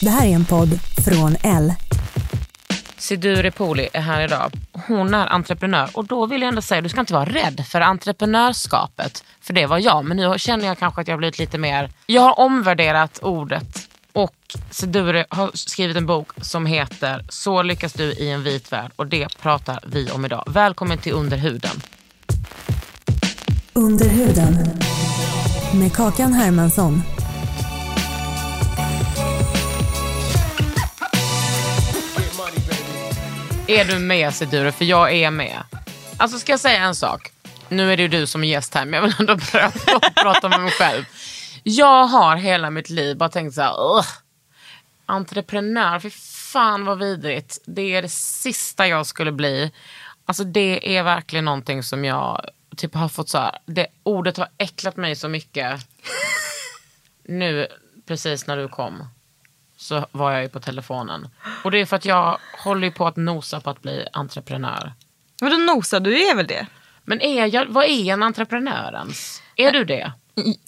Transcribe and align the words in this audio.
Det 0.00 0.10
här 0.10 0.26
är 0.26 0.30
en 0.30 0.44
podd 0.44 0.80
från 1.04 1.36
L. 1.42 1.74
Siduri 2.96 3.50
Poli 3.50 3.88
är 3.92 4.00
här 4.00 4.24
idag. 4.24 4.52
Hon 4.72 5.14
är 5.14 5.26
entreprenör 5.26 5.90
och 5.92 6.04
då 6.04 6.26
vill 6.26 6.42
jag 6.42 6.48
ändå 6.48 6.62
säga, 6.62 6.80
du 6.80 6.88
ska 6.88 7.00
inte 7.00 7.12
vara 7.12 7.24
rädd 7.24 7.64
för 7.68 7.80
entreprenörskapet. 7.80 9.24
För 9.40 9.52
det 9.52 9.66
var 9.66 9.78
jag, 9.78 10.04
men 10.04 10.16
nu 10.16 10.34
känner 10.38 10.66
jag 10.66 10.78
kanske 10.78 11.00
att 11.00 11.08
jag 11.08 11.14
har 11.14 11.18
blivit 11.18 11.38
lite 11.38 11.58
mer... 11.58 11.90
Jag 12.06 12.22
har 12.22 12.38
omvärderat 12.40 13.18
ordet 13.22 13.88
och 14.12 14.34
Siduri 14.70 15.24
har 15.28 15.50
skrivit 15.54 15.96
en 15.96 16.06
bok 16.06 16.30
som 16.40 16.66
heter 16.66 17.24
Så 17.28 17.62
lyckas 17.62 17.92
du 17.92 18.04
i 18.04 18.30
en 18.30 18.42
vit 18.42 18.72
värld 18.72 18.92
och 18.96 19.06
det 19.06 19.38
pratar 19.42 19.80
vi 19.86 20.10
om 20.10 20.24
idag. 20.24 20.44
Välkommen 20.46 20.98
till 20.98 21.12
Under 21.12 21.36
huden. 21.36 21.82
Under 23.72 24.08
huden. 24.08 24.54
Med 25.74 25.92
Kakan 25.92 26.32
Hermansson. 26.32 27.02
Är 33.68 33.84
du 33.84 33.98
med 33.98 34.34
Siduri? 34.34 34.72
För 34.72 34.84
jag 34.84 35.12
är 35.12 35.30
med. 35.30 35.62
Alltså 36.16 36.38
ska 36.38 36.52
jag 36.52 36.60
säga 36.60 36.78
en 36.80 36.94
sak? 36.94 37.32
Nu 37.68 37.92
är 37.92 37.96
det 37.96 38.02
ju 38.02 38.08
du 38.08 38.26
som 38.26 38.44
är 38.44 38.48
gäst 38.48 38.74
här, 38.74 38.84
men 38.84 38.94
jag 38.94 39.02
vill 39.02 39.14
ändå 39.18 39.38
prata, 39.52 40.00
prata 40.14 40.48
med 40.48 40.60
mig 40.60 40.70
själv. 40.70 41.04
Jag 41.62 42.06
har 42.06 42.36
hela 42.36 42.70
mitt 42.70 42.90
liv 42.90 43.16
bara 43.16 43.28
tänkt 43.28 43.54
så 43.54 43.62
här, 43.62 43.96
"Ugh, 43.96 44.06
entreprenör, 45.06 45.98
för 45.98 46.10
fan 46.52 46.84
vad 46.84 46.98
vidrigt. 46.98 47.58
Det 47.66 47.94
är 47.94 48.02
det 48.02 48.08
sista 48.08 48.86
jag 48.88 49.06
skulle 49.06 49.32
bli. 49.32 49.72
Alltså 50.24 50.44
det 50.44 50.96
är 50.96 51.02
verkligen 51.02 51.44
någonting 51.44 51.82
som 51.82 52.04
jag 52.04 52.46
typ 52.76 52.94
har 52.94 53.08
fått 53.08 53.28
så 53.28 53.38
här, 53.38 53.58
det 53.66 53.86
ordet 54.02 54.36
har 54.36 54.48
äcklat 54.58 54.96
mig 54.96 55.16
så 55.16 55.28
mycket. 55.28 55.80
Nu, 57.28 57.66
precis 58.06 58.46
när 58.46 58.56
du 58.56 58.68
kom 58.68 59.08
så 59.76 60.06
var 60.12 60.32
jag 60.32 60.42
ju 60.42 60.48
på 60.48 60.60
telefonen. 60.60 61.28
Och 61.64 61.70
det 61.70 61.78
är 61.78 61.86
för 61.86 61.96
att 61.96 62.04
jag 62.04 62.38
håller 62.64 62.86
ju 62.86 62.92
på 62.92 63.06
att 63.06 63.16
nosa 63.16 63.60
på 63.60 63.70
att 63.70 63.82
bli 63.82 64.06
entreprenör. 64.12 64.92
Vadå 65.40 65.56
nosa, 65.56 66.00
du 66.00 66.28
är 66.28 66.36
väl 66.36 66.46
det? 66.46 66.66
Men 67.04 67.20
är 67.20 67.46
jag, 67.54 67.66
vad 67.66 67.84
är 67.84 68.12
en 68.12 68.22
entreprenör 68.22 68.92
ens? 68.92 69.42
Är 69.56 69.72
du 69.72 69.84
det? 69.84 70.12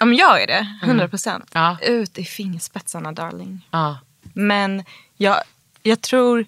Om 0.01 0.15
jag 0.15 0.43
är 0.43 0.47
det, 0.47 0.67
100 0.83 1.09
procent. 1.09 1.51
Ja. 1.55 1.77
Ut 1.83 2.19
i 2.19 2.25
fingerspetsarna 2.25 3.13
darling. 3.13 3.69
Ja. 3.71 3.99
Men 4.33 4.85
jag, 5.17 5.37
jag 5.83 6.01
tror 6.01 6.47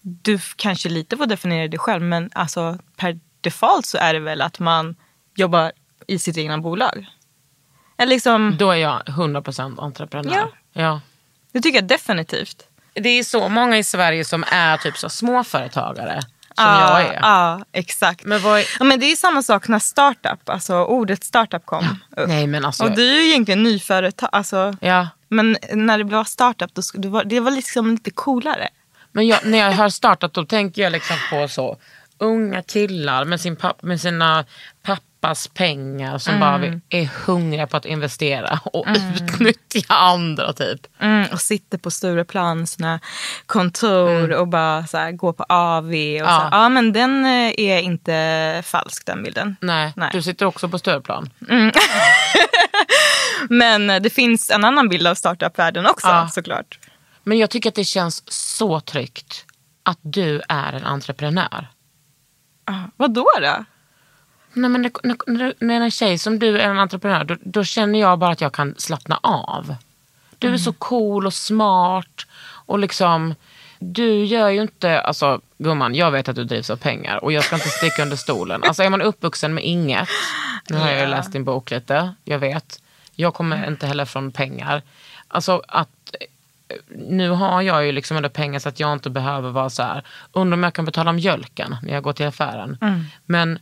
du 0.00 0.38
kanske 0.56 0.88
lite 0.88 1.16
får 1.16 1.26
definiera 1.26 1.68
det 1.68 1.78
själv. 1.78 2.02
Men 2.02 2.30
alltså 2.34 2.78
per 2.96 3.20
default 3.40 3.86
så 3.86 3.98
är 3.98 4.14
det 4.14 4.20
väl 4.20 4.40
att 4.40 4.58
man 4.58 4.96
jobbar 5.34 5.72
i 6.06 6.18
sitt 6.18 6.36
egna 6.36 6.58
bolag. 6.58 7.06
Eller 7.96 8.10
liksom, 8.10 8.56
Då 8.58 8.70
är 8.70 8.76
jag 8.76 9.02
100% 9.02 9.80
entreprenör. 9.80 10.34
Ja. 10.34 10.48
ja. 10.72 11.00
Det 11.52 11.60
tycker 11.60 11.78
jag 11.78 11.88
definitivt. 11.88 12.62
Det 12.94 13.08
är 13.08 13.24
så 13.24 13.48
många 13.48 13.78
i 13.78 13.84
Sverige 13.84 14.24
som 14.24 14.44
är 14.50 14.76
typ 14.76 14.98
så 14.98 15.08
småföretagare. 15.08 16.20
Som 16.54 16.64
jag 16.66 17.00
är. 17.00 17.18
Ja, 17.22 17.64
exakt. 17.72 18.24
Men 18.24 18.44
är... 18.46 18.64
Ja, 18.78 18.84
men 18.84 19.00
det 19.00 19.06
är 19.12 19.16
samma 19.16 19.42
sak 19.42 19.68
när 19.68 19.78
startup, 19.78 20.48
alltså 20.48 20.84
ordet 20.84 21.24
startup 21.24 21.66
kom 21.66 21.84
upp. 22.16 22.28
Nej 22.28 22.46
men 22.46 22.64
alltså. 22.64 22.84
Och 22.84 22.90
du 22.90 23.10
är 23.10 23.20
ju 23.22 23.28
egentligen 23.28 23.62
nyföretag, 23.62 24.28
alltså, 24.32 24.76
Ja. 24.80 25.08
men 25.28 25.56
när 25.72 25.98
det 25.98 26.04
var 26.04 26.24
startup, 26.24 26.74
då, 26.74 26.82
det, 26.94 27.08
var, 27.08 27.24
det 27.24 27.40
var 27.40 27.50
liksom 27.50 27.90
lite 27.90 28.10
coolare. 28.10 28.68
Men 29.12 29.26
jag, 29.26 29.46
när 29.46 29.58
jag 29.58 29.72
har 29.72 29.88
startat 29.88 30.34
då 30.34 30.44
tänker 30.44 30.82
jag 30.82 30.92
liksom 30.92 31.16
på 31.30 31.48
så 31.48 31.76
unga 32.18 32.62
killar 32.62 33.24
med, 33.24 33.40
sin 33.40 33.56
papp, 33.56 33.82
med 33.82 34.00
sina 34.00 34.44
pappas 35.20 35.48
pengar 35.48 36.18
som 36.18 36.40
bara 36.40 36.58
vill- 36.58 36.80
är 36.88 37.04
hungriga 37.26 37.66
på 37.66 37.76
att 37.76 37.84
investera 37.84 38.60
och 38.64 38.86
utnyttja 38.88 39.94
andra 39.94 40.52
typ. 40.52 40.80
Mm, 40.98 41.26
och 41.32 41.40
sitter 41.40 41.78
på 41.78 41.90
Stureplan, 41.90 42.66
sina 42.66 43.00
kontor 43.46 44.32
och 44.32 44.48
bara 44.48 44.86
så 44.86 44.96
här, 44.98 45.12
går 45.12 45.32
på 45.32 45.44
AV. 45.48 45.88
Och 45.90 45.94
Ja. 45.94 46.24
Så 46.26 46.30
här. 46.30 46.48
ja, 46.62 46.68
men 46.68 46.92
den 46.92 47.24
eh, 47.24 47.52
är 47.56 47.78
inte 47.78 48.62
falsk 48.66 49.06
den 49.06 49.22
bilden. 49.22 49.56
Nej, 49.60 49.92
Nej. 49.96 50.08
du 50.12 50.22
sitter 50.22 50.46
också 50.46 50.68
på 50.68 50.78
Stureplan. 50.78 51.30
Men 53.48 53.90
eh, 53.90 54.00
det 54.00 54.10
finns 54.10 54.50
en 54.50 54.64
annan 54.64 54.88
bild 54.88 55.06
av 55.06 55.14
startup-världen 55.14 55.86
också 55.86 56.06
Ja. 56.06 56.28
såklart. 56.28 56.78
Men 57.22 57.38
jag 57.38 57.50
tycker 57.50 57.68
att 57.68 57.74
det 57.74 57.84
känns 57.84 58.22
så 58.32 58.80
tryggt 58.80 59.44
att 59.82 59.98
du 60.02 60.42
är 60.48 60.72
en 60.72 60.84
entreprenör. 60.86 61.66
Vad 62.96 63.14
då 63.14 63.26
då? 63.40 63.64
Nej, 64.52 64.70
men 64.70 64.82
när, 64.82 64.90
när, 65.02 65.16
när, 65.26 65.54
när 65.58 65.80
en 65.80 65.90
tjej 65.90 66.18
som 66.18 66.38
du 66.38 66.58
är 66.58 66.70
en 66.70 66.78
entreprenör, 66.78 67.24
då, 67.24 67.36
då 67.40 67.64
känner 67.64 68.00
jag 68.00 68.18
bara 68.18 68.32
att 68.32 68.40
jag 68.40 68.52
kan 68.52 68.74
slappna 68.78 69.20
av. 69.22 69.74
Du 70.38 70.54
är 70.54 70.58
så 70.58 70.72
cool 70.72 71.26
och 71.26 71.34
smart 71.34 72.26
och 72.66 72.78
liksom, 72.78 73.34
du 73.78 74.24
gör 74.24 74.48
ju 74.48 74.62
inte, 74.62 75.00
alltså 75.00 75.40
gumman, 75.58 75.94
jag 75.94 76.10
vet 76.10 76.28
att 76.28 76.36
du 76.36 76.44
drivs 76.44 76.70
av 76.70 76.76
pengar 76.76 77.24
och 77.24 77.32
jag 77.32 77.44
ska 77.44 77.56
inte 77.56 77.68
sticka 77.68 78.02
under 78.02 78.16
stolen. 78.16 78.62
Alltså 78.62 78.82
är 78.82 78.90
man 78.90 79.02
uppvuxen 79.02 79.54
med 79.54 79.64
inget, 79.64 80.08
nu 80.68 80.76
har 80.76 80.90
jag 80.90 81.00
ju 81.00 81.06
läst 81.06 81.32
din 81.32 81.44
bok 81.44 81.70
lite, 81.70 82.14
jag 82.24 82.38
vet, 82.38 82.82
jag 83.14 83.34
kommer 83.34 83.68
inte 83.68 83.86
heller 83.86 84.04
från 84.04 84.32
pengar. 84.32 84.82
Alltså 85.28 85.62
att 85.68 86.14
nu 86.88 87.30
har 87.30 87.62
jag 87.62 87.86
ju 87.86 87.92
liksom 87.92 88.16
ändå 88.16 88.28
pengar 88.28 88.58
så 88.58 88.68
att 88.68 88.80
jag 88.80 88.92
inte 88.92 89.10
behöver 89.10 89.50
vara 89.50 89.70
så 89.70 89.82
här, 89.82 90.02
undrar 90.32 90.56
om 90.56 90.62
jag 90.62 90.74
kan 90.74 90.84
betala 90.84 91.12
mjölken 91.12 91.76
när 91.82 91.92
jag 91.94 92.02
går 92.02 92.12
till 92.12 92.26
affären. 92.26 92.78
Men 93.26 93.58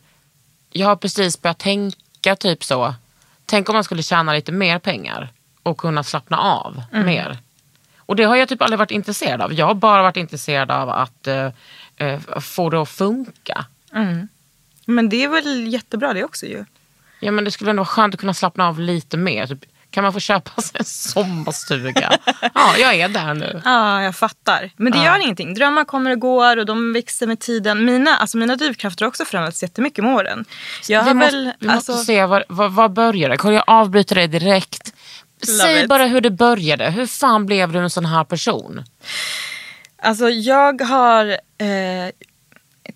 jag 0.70 0.86
har 0.86 0.96
precis 0.96 1.42
börjat 1.42 1.58
tänka 1.58 2.36
typ 2.36 2.64
så, 2.64 2.94
tänk 3.46 3.68
om 3.68 3.74
man 3.74 3.84
skulle 3.84 4.02
tjäna 4.02 4.32
lite 4.32 4.52
mer 4.52 4.78
pengar 4.78 5.28
och 5.62 5.78
kunna 5.78 6.02
slappna 6.02 6.38
av 6.38 6.82
mer. 7.04 7.38
Och 7.98 8.16
det 8.16 8.24
har 8.24 8.36
jag 8.36 8.48
typ 8.48 8.62
aldrig 8.62 8.78
varit 8.78 8.90
intresserad 8.90 9.42
av. 9.42 9.52
Jag 9.52 9.66
har 9.66 9.74
bara 9.74 10.02
varit 10.02 10.16
intresserad 10.16 10.70
av 10.70 10.90
att 10.90 11.26
eh, 11.26 11.50
få 12.40 12.70
det 12.70 12.82
att 12.82 12.88
funka. 12.88 13.64
Men 14.84 15.08
det 15.08 15.24
är 15.24 15.28
väl 15.28 15.72
jättebra 15.72 16.12
det 16.12 16.24
också 16.24 16.46
ju. 16.46 16.64
Ja 17.20 17.30
men 17.32 17.44
det 17.44 17.50
skulle 17.50 17.70
ändå 17.70 17.80
vara 17.80 17.86
skönt 17.86 18.14
att 18.14 18.20
kunna 18.20 18.34
slappna 18.34 18.68
av 18.68 18.80
lite 18.80 19.16
mer. 19.16 19.46
Typ, 19.46 19.64
kan 19.90 20.04
man 20.04 20.12
få 20.12 20.20
köpa 20.20 20.62
sig 20.62 20.72
en 20.78 20.84
sommarstuga? 20.84 22.18
ja, 22.54 22.76
jag 22.78 22.94
är 22.94 23.08
där 23.08 23.34
nu. 23.34 23.62
Ja, 23.64 24.02
jag 24.02 24.16
fattar. 24.16 24.70
Men 24.76 24.92
det 24.92 25.04
gör 25.04 25.18
ingenting. 25.18 25.54
Drömmar 25.54 25.84
kommer 25.84 26.10
och 26.10 26.20
går 26.20 26.56
och 26.56 26.66
de 26.66 26.92
växer 26.92 27.26
med 27.26 27.40
tiden. 27.40 27.84
Mina, 27.84 28.16
alltså 28.16 28.36
mina 28.36 28.56
drivkrafter 28.56 29.04
har 29.04 29.08
också 29.08 29.24
förändrats 29.24 29.62
jättemycket 29.62 30.04
med 30.04 30.14
åren. 30.14 30.44
Jag 30.88 31.04
vi 31.04 31.14
måste, 31.14 31.36
väl, 31.36 31.52
vi 31.60 31.68
alltså, 31.68 31.92
måste 31.92 32.06
se, 32.06 32.26
var, 32.26 32.44
var, 32.48 32.68
var 32.68 32.88
började 32.88 33.34
det? 33.34 33.38
Kan 33.38 33.54
jag 33.54 33.64
avbryta 33.66 34.14
dig 34.14 34.28
direkt? 34.28 34.94
Säg 35.60 35.82
it. 35.82 35.88
bara 35.88 36.06
hur 36.06 36.20
det 36.20 36.30
började. 36.30 36.90
Hur 36.90 37.06
fan 37.06 37.46
blev 37.46 37.72
du 37.72 37.78
en 37.78 37.90
sån 37.90 38.06
här 38.06 38.24
person? 38.24 38.84
Alltså 40.02 40.28
jag 40.28 40.80
har... 40.80 41.26
Eh, 41.58 42.10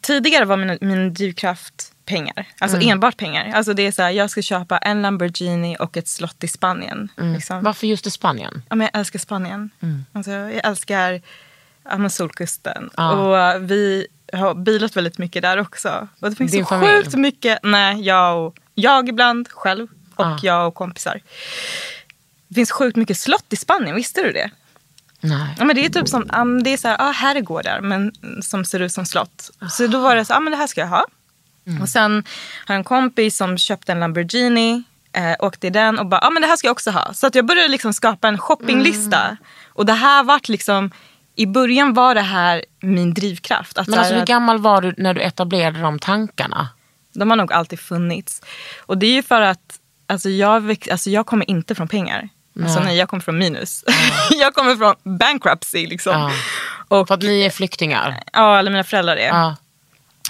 tidigare 0.00 0.44
var 0.44 0.56
min, 0.56 0.78
min 0.81 1.14
drivkraft 1.14 1.91
pengar. 2.04 2.46
Alltså 2.58 2.76
Mm. 2.76 2.88
enbart 2.88 3.16
pengar. 3.16 3.52
Alltså 3.54 3.75
det 3.75 3.82
är 3.87 3.93
så 3.93 4.02
här, 4.02 4.10
jag 4.10 4.31
ska 4.31 4.43
köpa 4.43 4.78
en 4.78 5.02
Lamborghini 5.02 5.76
och 5.81 5.96
ett 5.96 6.08
slott 6.08 6.44
i 6.44 6.49
Spanien. 6.49 7.08
Mm. 7.19 7.32
Liksom. 7.34 7.62
Varför 7.62 7.87
just 7.87 8.06
i 8.06 8.10
Spanien? 8.10 8.62
Ja, 8.69 8.76
men 8.76 8.88
jag 8.93 8.99
älskar 9.00 9.19
Spanien. 9.19 9.70
Alltså, 10.12 10.31
jag 10.31 10.60
älskar 10.64 11.20
ja, 11.84 12.08
solkusten. 12.08 12.90
Ja. 12.96 13.12
Och 13.12 13.70
vi 13.70 14.06
har 14.32 14.54
bilat 14.54 14.96
väldigt 14.96 15.19
mycket 15.19 15.43
där 15.43 15.58
också. 15.58 16.08
Och 16.20 16.31
det 16.31 16.37
finns 16.37 16.52
Din 16.52 16.64
så 16.64 16.69
familj? 16.69 16.90
sjukt 17.04 17.14
mycket. 17.14 17.58
Nej, 17.62 18.00
jag, 18.00 18.46
och, 18.46 18.56
jag 18.75 19.08
ibland 19.08 19.49
själv 19.50 19.88
och 20.16 20.25
Ja. 20.25 20.38
jag 20.43 20.69
och 20.69 20.75
kompisar. 20.75 21.20
det 22.49 22.54
finns 22.54 22.70
sjukt 22.70 22.96
mycket 22.96 23.19
slott 23.19 23.52
i 23.52 23.56
Spanien, 23.56 23.96
visste 23.96 24.22
du 24.22 24.32
det? 24.32 24.50
Nej. 25.20 25.54
Ja, 25.58 25.64
men 25.64 25.76
det 25.76 25.84
är 25.87 25.88
typ 25.90 26.08
som, 26.08 26.31
um, 26.37 26.62
det 26.62 26.70
är 26.70 26.76
så 26.76 26.88
här, 26.88 26.96
ah, 27.00 27.10
herrgårdar 27.10 27.81
men 27.81 28.12
som 28.43 28.64
ser 28.64 28.81
ut 28.81 28.93
som 28.93 29.06
slott. 29.06 29.50
Så 29.70 29.87
då 29.87 30.00
var 30.00 30.16
det 30.16 30.25
så, 30.25 30.34
ah, 30.34 30.40
men 30.40 30.50
det 30.50 30.56
här 30.56 30.66
ska 30.66 30.81
jag 30.81 30.88
ha. 30.88 31.04
Och 31.82 31.88
sen 31.88 32.25
har 32.67 32.75
jag 32.75 32.79
en 32.79 32.85
kompis 32.85 33.37
som 33.37 33.59
köpte 33.59 33.93
en 33.93 34.00
Lamborghini, 34.00 34.82
eh, 35.12 35.35
åkte 35.38 35.67
i 35.67 35.70
den 35.70 35.99
och 35.99 36.06
bara, 36.06 36.20
ah, 36.20 36.31
men 36.31 36.43
det 36.43 36.49
här 36.49 36.56
ska 36.56 36.67
jag 36.67 36.73
också 36.73 36.91
ha. 36.91 37.14
Så 37.14 37.26
att 37.26 37.35
jag 37.35 37.47
började 37.47 37.69
liksom 37.69 37.93
skapa 37.93 38.29
en 38.29 38.38
shoppinglista. 38.38 39.37
Och 39.69 39.87
det 39.87 39.93
här 39.93 40.25
vart 40.25 40.49
liksom, 40.49 40.91
i 41.37 41.47
början 41.47 41.94
var 41.94 42.14
det 42.14 42.20
här 42.20 42.64
min 42.81 43.14
drivkraft. 43.14 43.79
Att 43.79 43.88
Men 43.88 43.99
alltså, 43.99 44.14
hur 44.14 44.26
gammal 44.26 44.59
var 44.59 44.82
du 44.82 44.94
när 44.99 45.14
du 45.14 45.20
etablerade 45.20 45.81
de 45.81 45.99
tankarna? 45.99 46.69
de 47.14 47.31
har 47.31 47.37
nog 47.37 47.53
alltid 47.53 47.81
funnits. 47.81 48.43
Och 48.81 48.99
det 48.99 49.06
är 49.06 49.12
ju 49.12 49.23
för 49.23 49.41
att 49.41 49.79
alltså 50.06 50.29
jag, 50.29 50.76
alltså 50.91 51.11
jag 51.11 51.26
kommer 51.26 51.50
inte 51.50 51.75
från 51.75 51.88
pengar. 51.88 52.29
Alltså 52.62 52.81
nej, 52.81 52.97
jag 52.97 53.09
kommer 53.09 53.20
från 53.23 53.38
minus. 53.38 53.85
jag 54.31 54.55
kommer 54.55 54.76
från 54.76 55.19
bankruptcy 55.19 55.87
liksom. 55.87 56.12
Ja. 56.12 56.31
Och, 56.88 57.09
För 57.09 57.14
att 57.14 57.23
ni 57.23 57.43
är 57.43 57.50
flyktingar? 57.50 58.23
ja, 58.32 58.59
eller 58.59 58.70
mina 58.70 58.85
föräldrar 58.85 59.17
är. 59.17 59.55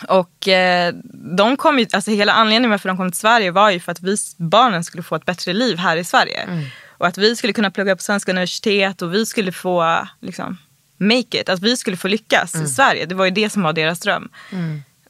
Och 0.08 0.48
eh, 0.48 0.94
de 1.36 1.56
kom 1.56 1.78
ju, 1.78 1.86
alltså 1.92 2.10
hela 2.10 2.32
anledningen 2.32 2.70
varför 2.70 2.88
de 2.88 2.96
kom 2.96 3.10
till 3.10 3.20
Sverige 3.20 3.50
var 3.50 3.70
ju 3.70 3.80
för 3.80 3.92
att 3.92 4.00
vi 4.02 4.16
barnen 4.36 4.84
skulle 4.84 5.02
få 5.02 5.14
ett 5.16 5.24
bättre 5.24 5.52
liv 5.52 5.78
här 5.78 5.96
i 5.96 6.04
Sverige. 6.04 6.48
Och 6.88 7.06
att 7.06 7.18
vi 7.18 7.36
skulle 7.36 7.52
kunna 7.52 7.70
plugga 7.70 7.96
på 7.96 8.02
svenska 8.02 8.32
universitet 8.32 9.02
och 9.02 9.14
vi 9.14 9.26
skulle 9.26 9.52
få 9.52 10.06
liksom, 10.20 10.58
make 10.98 11.40
it. 11.40 11.48
Att 11.48 11.60
vi 11.60 11.76
skulle 11.76 11.96
få 11.96 12.08
lyckas 12.08 12.54
i 12.54 12.66
Sverige. 12.66 13.06
Det 13.06 13.14
var 13.14 13.24
ju 13.24 13.30
det 13.30 13.50
som 13.50 13.62
var 13.62 13.72
deras 13.72 14.00
dröm. 14.00 14.28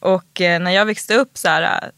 Och 0.00 0.41
eh, 0.41 0.61
när 0.61 0.71
jag 0.71 0.87
växte 0.87 1.15
upp 1.15 1.38
så 1.38 1.49
här, 1.49 1.91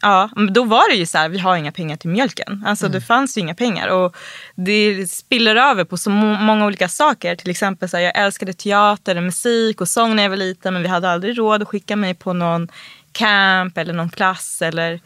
ja, 0.00 0.30
då 0.50 0.64
var 0.64 0.90
det 0.90 0.96
ju 0.96 1.06
så 1.06 1.18
här, 1.18 1.28
vi 1.28 1.38
har 1.38 1.56
inga 1.56 1.72
pengar 1.72 1.96
till 1.96 2.10
mjölken. 2.10 2.64
Alltså 2.66 2.88
det 2.88 3.00
fanns 3.00 3.36
ju 3.36 3.40
inga 3.40 3.54
pengar. 3.54 3.88
Och 3.88 4.16
det 4.54 5.10
spiller 5.10 5.56
över 5.56 5.84
på 5.84 5.96
så 5.96 6.10
må- 6.10 6.36
många 6.36 6.66
olika 6.66 6.88
saker. 6.88 7.36
Till 7.36 7.50
exempel 7.50 7.88
så 7.88 7.96
här, 7.96 8.04
jag 8.04 8.18
älskade 8.18 8.52
teater, 8.52 9.20
musik 9.20 9.80
och 9.80 9.88
sång 9.88 10.16
när 10.16 10.22
jag 10.22 10.30
var 10.30 10.36
liten. 10.36 10.74
Men 10.74 10.82
vi 10.82 10.88
hade 10.88 11.10
aldrig 11.10 11.38
råd 11.38 11.62
att 11.62 11.68
skicka 11.68 11.96
mig 11.96 12.14
på 12.14 12.32
någon 12.32 12.68
camp 13.12 13.78
eller 13.78 13.92
någon 13.92 14.10
klass. 14.10 14.62
Eller, 14.62 15.00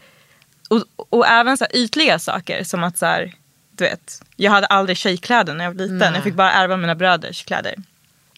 och, 0.69 0.83
och 1.09 1.27
även 1.27 1.57
så 1.57 1.63
här, 1.63 1.75
ytliga 1.75 2.19
saker 2.19 2.63
som 2.63 2.83
att 2.83 2.97
så 2.97 3.05
här, 3.05 3.33
du 3.71 3.83
vet, 3.83 4.21
jag 4.35 4.51
hade 4.51 4.67
aldrig 4.67 4.97
tjejkläder 4.97 5.53
när 5.53 5.63
jag 5.65 5.71
var 5.71 5.77
liten. 5.77 6.13
Jag 6.13 6.23
fick 6.23 6.33
bara 6.33 6.51
ärva 6.51 6.77
mina 6.77 6.95
bröders 6.95 7.43
kläder. 7.45 7.75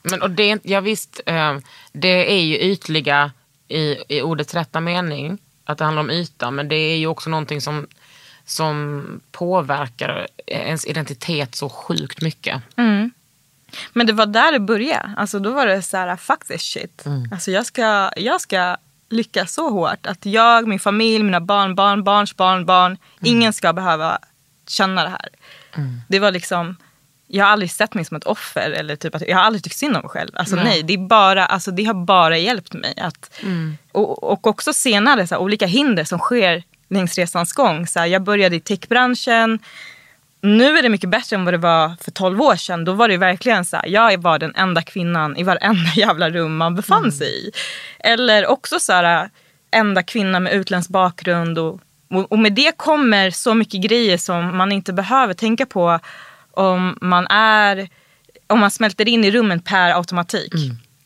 Men, 0.04 0.22
och 0.22 0.30
det, 0.30 0.60
ja, 0.63 0.80
visst, 0.81 1.22
eh, 1.25 1.57
det 1.94 2.33
är 2.33 2.42
ju 2.42 2.57
ytliga 2.60 3.31
i, 3.68 3.95
i 4.10 4.22
ordets 4.22 4.54
rätta 4.54 4.80
mening. 4.80 5.38
Att 5.69 5.77
det 5.77 5.83
handlar 5.86 6.01
om 6.01 6.10
yta. 6.10 6.51
Men 6.51 6.68
det 6.68 6.75
är 6.75 6.98
ju 6.98 7.07
också 7.07 7.30
någonting 7.30 7.62
som, 7.62 7.88
som 8.45 9.04
påverkar 9.31 10.27
ens 10.48 10.86
identitet 10.86 11.56
så 11.56 11.69
sjukt 11.69 12.21
mycket. 12.21 12.62
Men 13.94 14.07
det 14.07 14.13
var 14.13 14.25
där 14.25 14.51
det 14.51 14.60
började. 14.60 15.13
Alltså 15.18 15.39
då 15.39 15.51
var 15.51 15.68
det 15.68 15.81
så 15.81 15.98
här, 15.98 16.16
fuck 16.16 16.45
this 16.48 16.62
shit. 16.62 17.04
Alltså 17.31 17.51
jag 17.51 17.66
ska, 17.66 18.12
jag 18.16 18.42
ska 18.42 18.77
lyckas 19.10 19.54
så 19.54 19.69
hårt 19.69 20.06
att 20.07 20.25
jag, 20.25 20.68
min 20.68 20.80
familj, 20.80 21.24
mina 21.24 21.42
barn, 21.42 21.75
barn, 21.75 22.04
barns 22.04 22.36
barn, 22.36 22.65
barn, 22.65 22.98
ingen 23.24 23.54
ska 23.54 23.74
behöva 23.74 24.19
känna 24.68 25.04
det 25.04 25.10
här. 25.10 25.30
Det 26.07 26.19
var 26.19 26.31
liksom, 26.31 26.75
jag 27.31 27.46
har 27.46 27.52
aldrig 27.52 27.72
sett 27.72 27.94
mig 27.94 28.06
som 28.06 28.18
ett 28.18 28.24
offer 28.24 28.72
eller 28.72 28.96
typ 28.96 29.16
att 29.16 29.28
jag 29.28 29.38
har 29.38 29.44
aldrig 29.44 29.64
tyckt 29.64 29.76
synd 29.76 29.96
om 29.96 30.02
mig 30.02 30.10
själv. 30.10 30.31
Alltså 30.34 30.56
nej, 30.56 30.84
det, 30.84 30.94
är 30.94 30.98
bara, 30.98 31.46
alltså, 31.46 31.72
det 31.72 31.84
har 31.84 31.94
bara 31.94 32.38
hjälpt 32.38 32.74
mig. 32.74 32.94
Att, 32.98 33.42
och, 33.92 34.24
och 34.24 34.48
också 34.48 34.74
senare 34.74 35.28
så 35.28 35.36
här, 35.36 35.42
olika 35.42 35.66
hinder 35.66 36.04
som 36.04 36.20
sker 36.20 36.64
längs 36.90 37.18
resans 37.18 37.54
gång. 37.54 37.88
Så 37.88 38.00
här, 38.00 38.06
jag 38.06 38.22
började 38.22 38.56
i 38.56 38.60
techbranschen, 38.60 39.60
nu 40.42 40.78
är 40.78 40.84
det 40.84 40.90
mycket 40.90 41.10
bättre 41.10 41.36
än 41.36 41.46
vad 41.46 41.54
det 41.54 41.58
var 41.58 41.96
för 42.02 42.12
12 42.12 42.42
år 42.42 42.56
sedan. 42.56 42.86
Då 42.86 42.94
var 42.94 43.08
det 43.08 43.18
verkligen 43.18 43.66
så 43.66 43.78
här, 43.78 43.88
jag 43.88 44.22
var 44.22 44.40
den 44.40 44.56
enda 44.56 44.82
kvinnan 44.82 45.38
i 45.38 45.44
varenda 45.44 45.90
jävla 45.96 46.30
rum 46.30 46.58
man 46.58 46.75
befann 46.75 47.12
sig 47.12 47.48
i. 47.48 47.52
Eller 48.00 48.48
också 48.48 48.80
så 48.80 48.94
här, 48.94 49.30
enda 49.72 50.04
kvinna 50.04 50.40
med 50.40 50.54
utländsk 50.54 50.90
bakgrund. 50.90 51.60
Och 51.60 51.82
och 52.30 52.40
med 52.40 52.54
det 52.54 52.78
kommer 52.78 53.32
så 53.32 53.54
mycket 53.54 53.82
grejer 53.82 54.18
som 54.18 54.58
man 54.58 54.72
inte 54.72 54.94
behöver 54.94 55.34
tänka 55.34 55.66
på 55.66 56.00
om 56.60 56.98
man 57.02 57.28
är 57.28 57.90
om 58.48 58.60
man 58.60 58.72
smälter 58.72 59.08
in 59.08 59.24
i 59.24 59.32
rummet 59.32 59.66
per 59.66 59.92
automatik. 59.92 60.54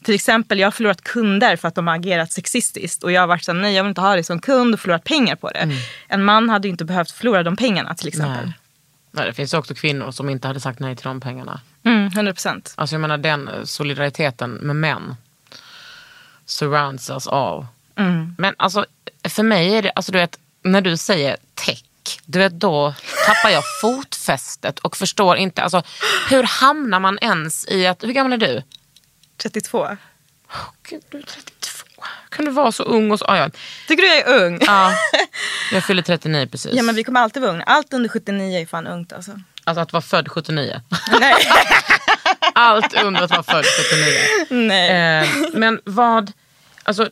Till 0.04 0.16
exempel, 0.16 0.60
jag 0.60 0.68
har 0.68 0.72
förlorat 0.72 1.02
kunder 1.02 1.56
för 1.56 1.68
att 1.68 1.76
de 1.76 1.88
har 1.88 1.96
agerat 1.96 2.32
sexistiskt. 2.32 3.04
Och 3.04 3.12
jag 3.12 3.22
har 3.22 3.28
varit 3.28 3.44
så 3.44 3.54
här, 3.54 3.60
nej 3.60 3.74
jag 3.74 3.84
vill 3.84 3.90
inte 3.90 4.02
ha 4.02 4.16
det 4.16 4.24
som 4.24 4.40
kund 4.40 4.74
och 4.74 4.80
förlorat 4.80 5.04
pengar 5.04 5.36
på 5.36 5.50
det. 5.50 5.70
En 6.08 6.24
man 6.24 6.50
hade 6.50 6.68
ju 6.68 6.72
inte 6.72 6.86
behövt 6.86 7.12
förlora 7.12 7.44
de 7.44 7.56
pengarna 7.56 7.96
till 7.96 8.08
exempel. 8.08 8.46
Nej. 8.46 8.54
Nej, 9.12 9.26
det 9.26 9.34
finns 9.34 9.54
också 9.54 9.76
kvinnor 9.76 10.12
som 10.12 10.30
inte 10.30 10.48
hade 10.48 10.60
sagt 10.60 10.80
nej 10.80 10.96
till 10.96 11.04
de 11.04 11.22
pengarna. 11.22 11.62
Mm, 11.84 12.08
100 12.08 12.34
procent. 12.34 12.74
Alltså 12.78 12.96
jag 12.96 13.02
menar 13.02 13.18
den 13.18 13.48
eh, 13.48 13.64
solidariteten 13.64 14.52
med 14.52 14.76
män 14.76 15.16
surrounds 16.46 17.10
us 17.10 17.28
all. 17.28 17.66
Men 18.38 18.56
alltså 18.58 18.86
för 19.30 19.44
mig 19.44 19.76
är 19.76 19.82
det, 19.82 19.92
alltså 19.92 20.12
du 20.12 20.18
vet, 20.18 20.40
när 20.64 20.82
du 20.82 20.98
säger 20.98 21.38
tech, 21.54 21.84
du 22.26 22.40
vet 22.40 22.54
då 22.54 22.94
tappar 23.25 23.50
jag 23.50 23.64
fotfästet 23.81 24.80
och 24.80 24.98
förstår 24.98 25.38
inte, 25.38 25.62
alltså 25.62 25.84
hur 26.30 26.44
hamnar 26.44 27.00
man 27.00 27.18
ens 27.22 27.68
i 27.68 27.88
att, 27.88 28.04
hur 28.04 28.14
gammal 28.14 28.34
är 28.34 28.38
du? 28.38 28.64
32. 29.38 29.98
Gud, 30.90 31.02
du 31.10 31.18
är 31.18 31.22
32. 31.22 32.04
Kan 32.30 32.46
du 32.46 32.52
vara 32.52 32.72
så 32.72 32.84
ung 32.84 33.12
och 33.12 33.20
så, 33.20 33.25
ah, 33.25 33.38
ja. 33.38 33.50
Tycker 33.88 34.04
du 34.04 34.08
jag 34.08 34.18
är 34.18 34.46
ung? 34.46 34.60
ja. 34.62 34.94
Jag 35.72 35.84
fyller 35.84 36.02
39 36.02 36.48
precis. 36.52 36.72
Ja 36.74 36.84
men 36.84 36.96
vi 36.96 37.04
kommer 37.04 37.20
alltid 37.20 37.42
vara 37.42 37.52
unga. 37.52 37.64
Allt 37.64 37.94
under 37.94 38.10
79 38.10 38.62
är 38.62 38.66
fan 38.66 38.88
ungt 38.88 39.14
alltså. 39.14 39.31
Alltså 39.64 39.81
att 39.81 39.94
vara 39.94 40.02
född 40.02 40.30
79. 40.30 40.81
Nej. 41.19 41.34
Allt 42.54 42.94
under 43.04 43.22
att 43.22 43.30
vara 43.30 43.44
född 43.44 43.66
79. 44.50 44.68
Nej. 44.68 45.22
Eh, 45.22 45.28
men 45.54 45.81
vad, 45.86 46.31
alltså 46.84 47.10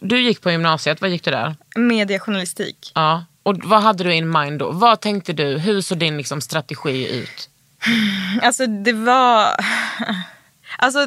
du 0.00 0.20
gick 0.20 0.40
på 0.42 0.50
gymnasiet, 0.50 1.00
vad 1.00 1.10
gick 1.10 1.24
du 1.24 1.30
där? 1.30 1.54
Mediejournalistik. 1.76 2.92
Ja. 2.94 3.24
Och 3.46 3.56
vad 3.64 3.82
hade 3.82 4.04
du 4.04 4.14
in 4.14 4.30
mind 4.30 4.58
då? 4.58 4.70
Vad 4.70 5.00
tänkte 5.00 5.32
du? 5.32 5.58
Hur 5.58 5.80
såg 5.80 5.98
din 5.98 6.16
liksom, 6.16 6.40
strategi 6.40 7.08
ut? 7.08 7.50
Alltså 8.42 8.66
det 8.66 8.92
var... 8.92 9.56
Alltså 10.78 11.06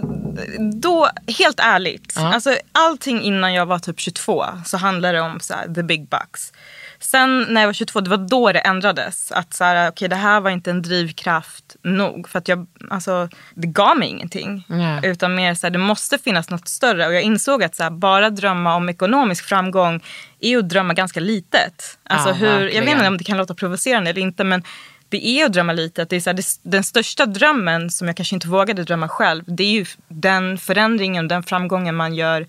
då, 0.73 1.09
helt 1.39 1.59
ärligt. 1.59 2.13
Ja. 2.15 2.33
Alltså, 2.33 2.55
allting 2.71 3.21
innan 3.21 3.53
jag 3.53 3.65
var 3.65 3.79
typ 3.79 3.99
22 3.99 4.45
så 4.65 4.77
handlade 4.77 5.17
det 5.17 5.21
om 5.21 5.39
så 5.39 5.53
här, 5.53 5.73
the 5.73 5.83
big 5.83 6.07
bucks. 6.07 6.53
Sen 6.99 7.45
när 7.49 7.61
jag 7.61 7.67
var 7.67 7.73
22, 7.73 8.01
det 8.01 8.09
var 8.09 8.17
då 8.17 8.51
det 8.51 8.59
ändrades. 8.59 9.31
Att 9.31 9.53
så 9.53 9.63
här, 9.63 9.89
okay, 9.91 10.07
det 10.07 10.15
här 10.15 10.41
var 10.41 10.49
inte 10.49 10.69
en 10.71 10.81
drivkraft 10.81 11.75
nog. 11.83 12.29
För 12.29 12.39
att 12.39 12.47
jag, 12.47 12.67
alltså, 12.89 13.29
det 13.53 13.67
gav 13.67 13.97
mig 13.97 14.09
ingenting. 14.09 14.65
Nej. 14.67 14.99
Utan 15.03 15.35
mer 15.35 15.53
så 15.53 15.67
här, 15.67 15.71
det 15.71 15.79
måste 15.79 16.17
finnas 16.17 16.49
något 16.49 16.67
större. 16.67 17.07
Och 17.07 17.13
jag 17.13 17.21
insåg 17.21 17.63
att 17.63 17.75
så 17.75 17.83
här, 17.83 17.89
bara 17.89 18.29
drömma 18.29 18.75
om 18.75 18.89
ekonomisk 18.89 19.45
framgång 19.45 20.01
är 20.39 20.57
att 20.57 20.69
drömma 20.69 20.93
ganska 20.93 21.19
litet. 21.19 21.97
Alltså, 22.03 22.29
Ja, 22.29 22.33
hur, 22.35 22.69
jag 22.69 22.81
vet 22.81 22.93
inte 22.93 23.07
om 23.07 23.17
det 23.17 23.23
kan 23.23 23.37
låta 23.37 23.53
provocerande 23.53 24.09
eller 24.09 24.21
inte. 24.21 24.43
Men 24.43 24.63
det 25.09 25.27
är 25.27 25.45
att 25.45 25.53
drömma 25.53 25.73
litet. 25.73 26.09
Det 26.09 26.15
är 26.15 26.19
så 26.19 26.29
här, 26.29 26.37
det, 26.37 26.45
den 26.63 26.83
största 26.83 27.25
drömmen 27.25 27.89
som 27.89 28.07
jag 28.07 28.17
kanske 28.17 28.35
inte 28.35 28.47
vågade 28.47 28.83
drömma 28.83 29.07
själv. 29.09 29.43
Det 29.47 29.63
är 29.63 29.71
ju 29.71 29.85
den 30.07 30.57
förändringen, 30.57 31.27
den 31.27 31.43
framgången 31.43 31.95
man 31.95 32.15
gör 32.15 32.47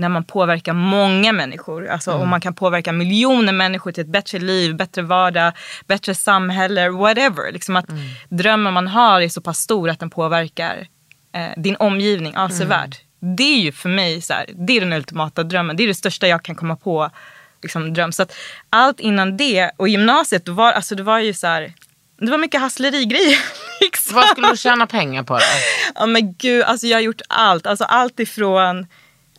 när 0.00 0.08
man 0.08 0.24
påverkar 0.24 0.72
många 0.72 1.32
människor. 1.32 1.88
Alltså 1.88 2.12
om 2.12 2.28
man 2.28 2.40
kan 2.40 2.54
påverka 2.54 2.92
miljoner 2.92 3.52
människor 3.52 3.92
till 3.92 4.00
ett 4.00 4.12
bättre 4.12 4.38
liv, 4.38 4.76
bättre 4.76 5.02
vardag, 5.02 5.52
bättre 5.86 6.14
samhälle, 6.14 6.90
whatever. 6.90 7.52
Liksom 7.52 7.76
att 7.76 7.86
drömmen 8.28 8.72
man 8.72 8.88
har 8.88 9.20
är 9.20 9.28
så 9.28 9.40
pass 9.40 9.58
stor 9.58 9.90
att 9.90 10.00
den 10.00 10.10
påverkar 10.10 10.86
eh, 11.34 11.62
din 11.62 11.76
omgivning 11.76 12.36
avsevärt. 12.36 13.00
Det 13.36 13.42
är 13.42 13.60
ju 13.60 13.72
för 13.72 13.88
mig 13.88 14.20
så 14.20 14.32
här, 14.32 14.46
det 14.54 14.76
är 14.76 14.80
den 14.80 14.92
ultimata 14.92 15.42
drömmen. 15.42 15.76
Det 15.76 15.82
är 15.82 15.88
det 15.88 15.94
största 15.94 16.28
jag 16.28 16.42
kan 16.42 16.54
komma 16.54 16.76
på. 16.76 17.10
Liksom, 17.62 17.94
dröm. 17.94 18.12
Så 18.12 18.22
att 18.22 18.36
allt 18.70 19.00
innan 19.00 19.36
det 19.36 19.70
och 19.76 19.88
gymnasiet, 19.88 20.44
då 20.44 20.52
var, 20.52 20.72
alltså, 20.72 20.94
det 20.94 21.02
var 21.02 21.18
ju 21.18 21.32
så 21.34 21.46
här, 21.46 21.72
det 22.20 22.30
var 22.30 22.38
mycket 22.38 22.60
hasslerigrejer. 22.60 23.38
Liksom. 23.80 24.14
Vad 24.14 24.28
skulle 24.28 24.50
du 24.50 24.56
tjäna 24.56 24.86
pengar 24.86 25.22
på? 25.22 25.36
Det? 25.36 25.44
Ja 25.94 26.06
men 26.06 26.34
gud, 26.34 26.62
alltså 26.62 26.86
jag 26.86 26.96
har 26.96 27.02
gjort 27.02 27.20
allt. 27.28 27.66
Alltså 27.66 27.84
allt 27.84 28.20
ifrån, 28.20 28.86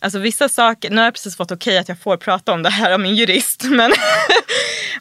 alltså 0.02 0.20
vissa 0.20 0.50
saker, 0.50 0.90
nu 0.90 0.98
har 0.98 1.04
jag 1.04 1.14
precis 1.14 1.38
fått 1.38 1.52
okej 1.52 1.78
att 1.78 1.90
jag 1.90 2.00
får 2.00 2.18
prata 2.18 2.54
om 2.54 2.64
det 2.64 2.70
här 2.70 2.92
av 2.92 3.00
min 3.00 3.16
jurist. 3.16 3.64
Men, 3.70 3.92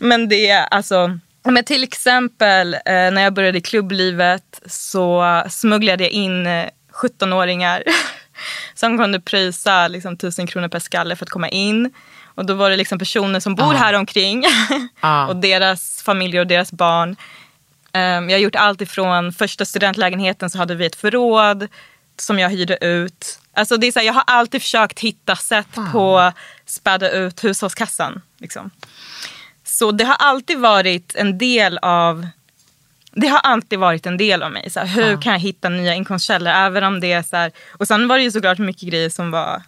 men 0.00 0.28
det 0.28 0.50
är 0.50 0.64
alltså, 0.64 1.18
men 1.44 1.64
till 1.64 1.82
exempel 1.82 2.74
eh, 2.74 2.80
när 2.84 3.22
jag 3.22 3.34
började 3.34 3.58
i 3.58 3.60
klubblivet 3.60 4.60
så 4.66 5.42
smugglade 5.50 6.04
jag 6.04 6.12
in 6.12 6.46
eh, 6.46 6.66
17-åringar 6.92 7.82
som 8.74 8.98
kunde 8.98 9.20
pröjsa 9.20 9.88
liksom, 9.88 10.14
1000 10.14 10.46
kronor 10.46 10.68
per 10.68 10.78
skalle 10.78 11.16
för 11.16 11.24
att 11.24 11.30
komma 11.30 11.48
in. 11.48 11.92
Och 12.34 12.46
då 12.46 12.54
var 12.54 12.70
det 12.70 12.76
liksom 12.76 12.98
personer 12.98 13.40
som 13.40 13.54
bor 13.54 13.74
här 13.74 13.94
omkring 13.94 14.44
Ah. 15.00 15.26
och 15.26 15.36
deras 15.36 16.02
familjer 16.02 16.40
och 16.40 16.46
deras 16.46 16.72
barn. 16.72 17.16
Um, 17.92 18.30
jag 18.30 18.32
har 18.32 18.38
gjort 18.38 18.56
allt 18.56 18.80
ifrån 18.80 19.32
första 19.32 19.64
studentlägenheten 19.64 20.50
så 20.50 20.58
hade 20.58 20.74
vi 20.74 20.86
ett 20.86 20.96
förråd 20.96 21.68
som 22.20 22.38
jag 22.38 22.50
hyrde 22.50 22.78
ut. 22.80 23.38
Alltså 23.52 23.76
det 23.76 23.86
är 23.86 23.92
så 23.92 23.98
här, 23.98 24.06
jag 24.06 24.12
har 24.12 24.24
alltid 24.26 24.62
försökt 24.62 25.00
hitta 25.00 25.36
sätt 25.36 25.66
på 25.92 26.18
att 26.18 26.34
späda 26.66 27.10
ut 27.10 27.44
hushållskassan. 27.44 28.22
Liksom. 28.38 28.70
Så 29.64 29.92
det 29.92 30.04
har 30.04 30.14
alltid 30.14 30.58
varit 30.58 31.14
en 31.14 31.38
del 31.38 31.78
av 31.78 32.26
det 33.12 33.26
har 33.26 33.38
alltid 33.38 33.78
varit 33.78 34.06
en 34.06 34.16
del 34.16 34.42
av 34.42 34.52
mig. 34.52 34.70
Så 34.70 34.80
här, 34.80 34.86
hur 34.86 35.22
kan 35.22 35.32
jag 35.32 35.40
hitta 35.40 35.68
nya 35.68 35.94
inkomstkällor? 35.94 36.52
Även 36.52 36.84
om 36.84 37.00
det 37.00 37.12
är 37.12 37.22
så 37.22 37.36
här, 37.36 37.52
och 37.72 37.88
sen 37.88 38.08
var 38.08 38.18
det 38.18 38.24
ju 38.24 38.30
såklart 38.30 38.58
mycket 38.58 38.88
grejer 38.88 39.10
som 39.10 39.30
var 39.30 39.62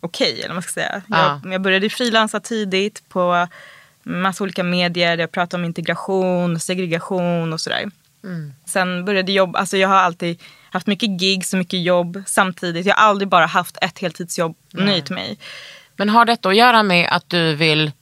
okej. 0.00 0.38
eller 0.38 0.48
vad 0.48 0.54
man 0.54 0.62
ska 0.62 0.72
säga. 0.72 1.02
Ja. 1.06 1.40
Jag, 1.44 1.52
jag 1.52 1.60
började 1.60 1.90
frilansa 1.90 2.40
tidigt 2.40 3.08
på 3.08 3.48
massa 4.02 4.44
olika 4.44 4.62
medier. 4.62 5.18
Jag 5.18 5.32
pratade 5.32 5.60
om 5.60 5.64
integration, 5.64 6.60
segregation 6.60 7.52
och 7.52 7.60
sådär. 7.60 7.90
Sen 8.64 9.04
började 9.04 9.32
jobba, 9.32 9.58
alltså 9.58 9.76
jag 9.76 9.88
har 9.88 9.96
alltid 9.96 10.42
haft 10.70 10.86
mycket 10.86 11.20
gigs 11.20 11.52
och 11.52 11.58
mycket 11.58 11.82
jobb 11.82 12.22
samtidigt. 12.26 12.86
Jag 12.86 12.94
har 12.94 13.08
aldrig 13.08 13.28
bara 13.28 13.46
haft 13.46 13.76
ett 13.80 13.98
heltidsjobb 13.98 14.56
nöjt 14.70 15.10
mig. 15.10 15.38
Men 15.96 16.08
har 16.08 16.24
detta 16.24 16.48
att 16.48 16.56
göra 16.56 16.82
med 16.82 17.08
att 17.10 17.28
du 17.30 17.54
vill, 17.54 17.92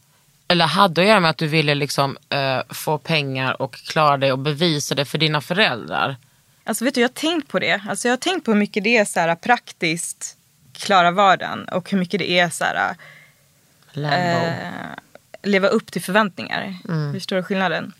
eller 0.49 0.67
hade 0.67 1.01
att 1.01 1.07
göra 1.07 1.21
med 1.21 1.31
att 1.31 1.39
du 1.39 1.47
ville 1.47 1.75
liksom, 1.75 2.17
eh, 2.29 2.61
få 2.69 2.99
pengar 2.99 3.63
och 3.63 3.75
klara 3.75 4.17
dig 4.17 4.33
och 4.33 4.39
bevisa 4.39 4.95
det 4.95 5.05
för 5.05 5.19
dina 5.19 5.41
föräldrar? 5.41 6.17
Alltså 6.65 6.85
vet 6.85 6.95
du, 6.95 7.01
jag 7.01 7.09
har 7.09 7.15
tänkt 7.15 7.49
på 7.49 7.59
det. 7.59 7.83
Alltså 7.89 8.09
jag 8.09 8.13
har 8.13 8.17
tänkt 8.19 8.45
på 8.45 8.53
hur 8.53 8.59
mycket 8.59 8.85
det 8.85 8.97
är 8.97 9.05
så 9.05 9.21
här, 9.21 9.35
praktiskt 9.35 10.37
klara 10.73 11.11
vardagen 11.11 11.65
och 11.65 11.91
hur 11.91 11.99
mycket 11.99 12.19
det 12.21 12.31
är 12.31 12.51
så 12.51 12.65
här, 12.65 12.95
eh, 13.95 14.53
leva 15.43 15.69
upp 15.69 15.93
till 15.93 16.03
förväntningar. 16.03 16.77
Förstår 17.13 17.37
du 17.37 17.43
skillnaden? 17.43 17.93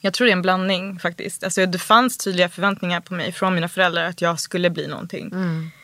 Jag 0.00 0.12
tror 0.12 0.26
det 0.26 0.30
är 0.30 0.36
en 0.36 0.42
blandning 0.42 0.98
faktiskt. 0.98 1.44
Alltså, 1.44 1.66
det 1.66 1.78
fanns 1.78 2.18
tydliga 2.18 2.48
förväntningar 2.48 3.00
på 3.00 3.14
mig 3.14 3.32
från 3.32 3.54
mina 3.54 3.68
föräldrar 3.68 4.04
att 4.04 4.20
jag 4.20 4.40
skulle 4.40 4.70
bli 4.70 4.86
någonting. 4.86 5.30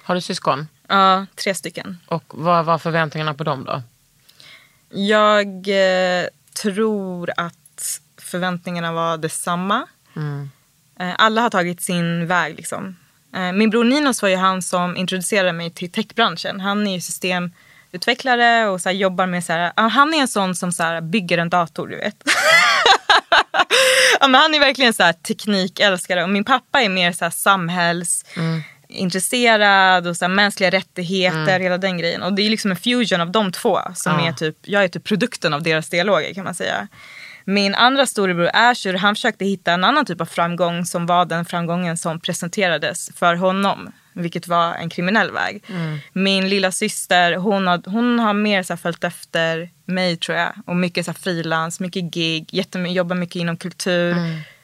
Har 0.02 0.14
du 0.14 0.20
syskon? 0.20 0.68
Ja, 0.88 1.26
tre 1.34 1.54
stycken. 1.54 1.98
Och 2.06 2.24
vad 2.28 2.64
var 2.64 2.78
förväntningarna 2.78 3.34
på 3.34 3.44
dem 3.44 3.64
då? 3.64 3.82
Jag 4.88 5.48
eh, 5.68 6.26
tror 6.62 7.30
att 7.36 8.00
förväntningarna 8.18 8.92
var 8.92 9.18
detsamma. 9.18 9.86
Eh, 11.00 11.14
alla 11.18 11.40
har 11.40 11.50
tagit 11.50 11.82
sin 11.82 12.26
väg. 12.26 12.56
Liksom. 12.56 12.96
Eh, 13.34 13.52
min 13.52 13.70
bror 13.70 13.84
Ninos 13.84 14.22
var 14.22 14.28
ju 14.28 14.36
han 14.36 14.62
som 14.62 14.96
introducerade 14.96 15.52
mig 15.52 15.70
till 15.70 15.92
techbranschen. 15.92 16.60
Han 16.60 16.86
är 16.86 16.94
ju 16.94 17.00
systemutvecklare 17.00 18.68
och 18.68 18.80
så 18.80 18.88
här, 18.88 18.96
jobbar 18.96 19.26
med... 19.26 19.44
Så 19.44 19.52
här, 19.52 19.72
han 19.76 20.14
är 20.14 20.20
en 20.20 20.28
sån 20.28 20.54
som 20.54 20.72
så 20.72 20.82
här, 20.82 21.00
bygger 21.00 21.38
en 21.38 21.50
dator, 21.50 21.88
du 21.88 21.96
vet. 21.96 22.16
ja, 24.20 24.28
men 24.28 24.40
han 24.40 24.54
är 24.54 24.60
verkligen 24.60 24.92
så 24.92 25.02
här, 25.02 25.12
teknikälskare 25.12 26.22
och 26.22 26.30
min 26.30 26.44
pappa 26.44 26.82
är 26.82 26.88
mer 26.88 27.12
så 27.12 27.24
här, 27.24 27.30
samhällsintresserad 27.30 30.06
och 30.06 30.16
så 30.16 30.28
mänskliga 30.28 30.70
rättigheter, 30.70 31.60
hela 31.60 31.78
den 31.78 31.98
grejen. 31.98 32.22
Och 32.22 32.32
det 32.32 32.42
är 32.42 32.50
liksom 32.50 32.70
en 32.70 32.76
fusion 32.76 33.20
av 33.20 33.30
de 33.30 33.52
två. 33.52 33.78
som 33.94 34.18
Ja. 34.20 34.28
är 34.28 34.32
typ, 34.32 34.56
Jag 34.62 34.84
är 34.84 34.88
typ 34.88 35.04
produkten 35.04 35.54
av 35.54 35.62
deras 35.62 35.88
dialoger 35.88 36.34
kan 36.34 36.44
man 36.44 36.54
säga. 36.54 36.88
Min 37.44 37.74
andra 37.74 38.06
storebror 38.06 38.50
Ashur, 38.54 38.94
han 38.94 39.14
försökte 39.14 39.44
hitta 39.44 39.72
en 39.72 39.84
annan 39.84 40.04
typ 40.04 40.20
av 40.20 40.24
framgång 40.26 40.84
som 40.86 41.06
var 41.06 41.24
den 41.24 41.44
framgången 41.44 41.96
som 41.96 42.20
presenterades 42.20 43.10
för 43.16 43.34
honom. 43.34 43.92
Vilket 44.22 44.48
var 44.48 44.74
en 44.74 44.90
kriminell 44.90 45.30
väg. 45.30 45.64
Min 46.12 46.48
lilla 46.48 46.72
syster, 46.72 47.34
hon 47.36 47.66
har, 47.66 47.82
hon 47.90 48.18
har 48.18 48.32
mer 48.34 48.62
så 48.62 48.72
här 48.72 48.78
följt 48.78 49.04
efter 49.04 49.70
mig 49.84 50.16
tror 50.16 50.38
jag. 50.38 50.52
Och 50.66 50.76
mycket 50.76 51.18
frilans, 51.18 51.80
mycket 51.80 52.02
gig, 52.04 52.48
jättemy- 52.52 52.92
jobbar 52.92 53.16
mycket 53.16 53.36
inom 53.36 53.56
kultur. 53.56 54.14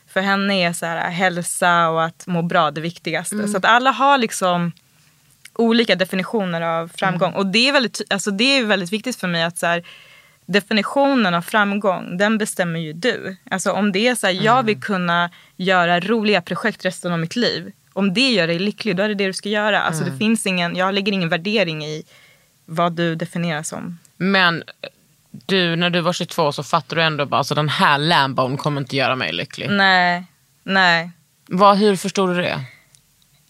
För 0.08 0.20
henne 0.20 0.54
är 0.54 0.72
så 0.72 0.86
här, 0.86 1.10
hälsa 1.10 1.88
och 1.88 2.04
att 2.04 2.26
må 2.26 2.42
bra 2.42 2.70
det 2.70 2.80
viktigaste. 2.80 3.36
Så 3.48 3.56
att 3.56 3.64
alla 3.64 3.90
har 3.90 4.18
liksom 4.18 4.72
olika 5.54 5.94
definitioner 5.94 6.60
av 6.60 6.88
framgång. 6.96 7.32
Och 7.32 7.46
det 7.46 7.68
är, 7.68 7.72
väldigt, 7.72 8.00
alltså 8.10 8.30
det 8.30 8.58
är 8.58 8.64
väldigt 8.64 8.92
viktigt 8.92 9.16
för 9.16 9.28
mig 9.28 9.42
att 9.42 9.58
så 9.58 9.66
här, 9.66 9.82
definitionen 10.46 11.34
av 11.34 11.42
framgång, 11.42 12.16
den 12.16 12.38
bestämmer 12.38 12.80
ju 12.80 12.92
du. 12.92 13.36
Alltså 13.50 13.72
om 13.72 13.92
det 13.92 14.08
är 14.08 14.14
så 14.14 14.26
här, 14.26 14.34
jag 14.44 14.62
vill 14.62 14.80
kunna 14.80 15.30
göra 15.56 16.00
roliga 16.00 16.40
projekt 16.42 16.84
resten 16.84 17.12
av 17.12 17.18
mitt 17.18 17.36
liv. 17.36 17.72
Om 17.96 18.14
det 18.14 18.30
gör 18.30 18.46
dig 18.46 18.58
lycklig, 18.58 18.96
då 18.96 19.02
är 19.02 19.08
det 19.08 19.14
det 19.14 19.26
du 19.26 19.32
ska 19.32 19.48
göra. 19.48 19.82
Alltså 19.82 20.04
det 20.04 20.18
finns 20.18 20.46
ingen, 20.46 20.76
jag 20.76 20.94
lägger 20.94 21.12
ingen 21.12 21.28
värdering 21.28 21.84
i 21.84 22.02
vad 22.64 22.92
du 22.92 23.14
definierar 23.14 23.62
som. 23.62 23.98
Men 24.16 24.64
du, 25.30 25.76
när 25.76 25.90
du 25.90 26.00
var 26.00 26.12
22 26.12 26.52
så 26.52 26.62
fattade 26.62 27.00
du 27.00 27.04
ändå 27.04 27.26
bara 27.26 27.38
alltså 27.38 27.54
den 27.54 27.68
här 27.68 27.98
Lambon 27.98 28.56
kommer 28.56 28.80
inte 28.80 28.96
göra 28.96 29.16
mig 29.16 29.32
lycklig. 29.32 29.70
Nej, 29.70 30.24
nej. 30.62 31.10
Vad, 31.46 31.78
hur 31.78 31.96
förstod 31.96 32.30
du 32.30 32.34
det? 32.34 32.60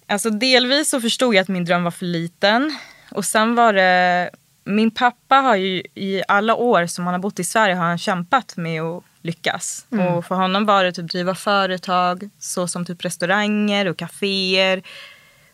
Alltså 0.07 0.31
delvis 0.31 0.91
så 0.91 1.01
förstod 1.01 1.35
jag 1.35 1.43
att 1.43 1.49
min 1.49 1.65
dröm 1.65 1.85
var 1.85 1.91
för 1.91 2.07
liten. 2.07 2.79
Och 3.11 3.25
sen 3.25 3.55
var 3.55 3.73
det, 3.73 4.31
min 4.65 4.91
pappa 4.91 5.37
har 5.37 5.57
ju 5.57 5.83
i 5.95 6.23
alla 6.29 6.55
år 6.55 6.87
som 6.87 7.05
han 7.05 7.15
har 7.15 7.21
bott 7.21 7.39
i 7.39 7.45
Sverige 7.45 7.75
har 7.75 7.85
han 7.85 7.99
kämpat 7.99 8.57
med 8.57 8.83
att 8.83 9.05
lyckas. 9.27 9.87
Och 10.17 10.25
för 10.25 10.35
honom 10.35 10.67
var 10.67 10.85
det 10.85 10.93
typ 10.93 11.11
driva 11.11 11.35
företag, 11.35 12.31
så 12.39 12.69
som 12.69 12.85
typ 12.85 13.05
restauranger 13.05 13.87
och 13.87 13.97
kaféer. 13.97 14.83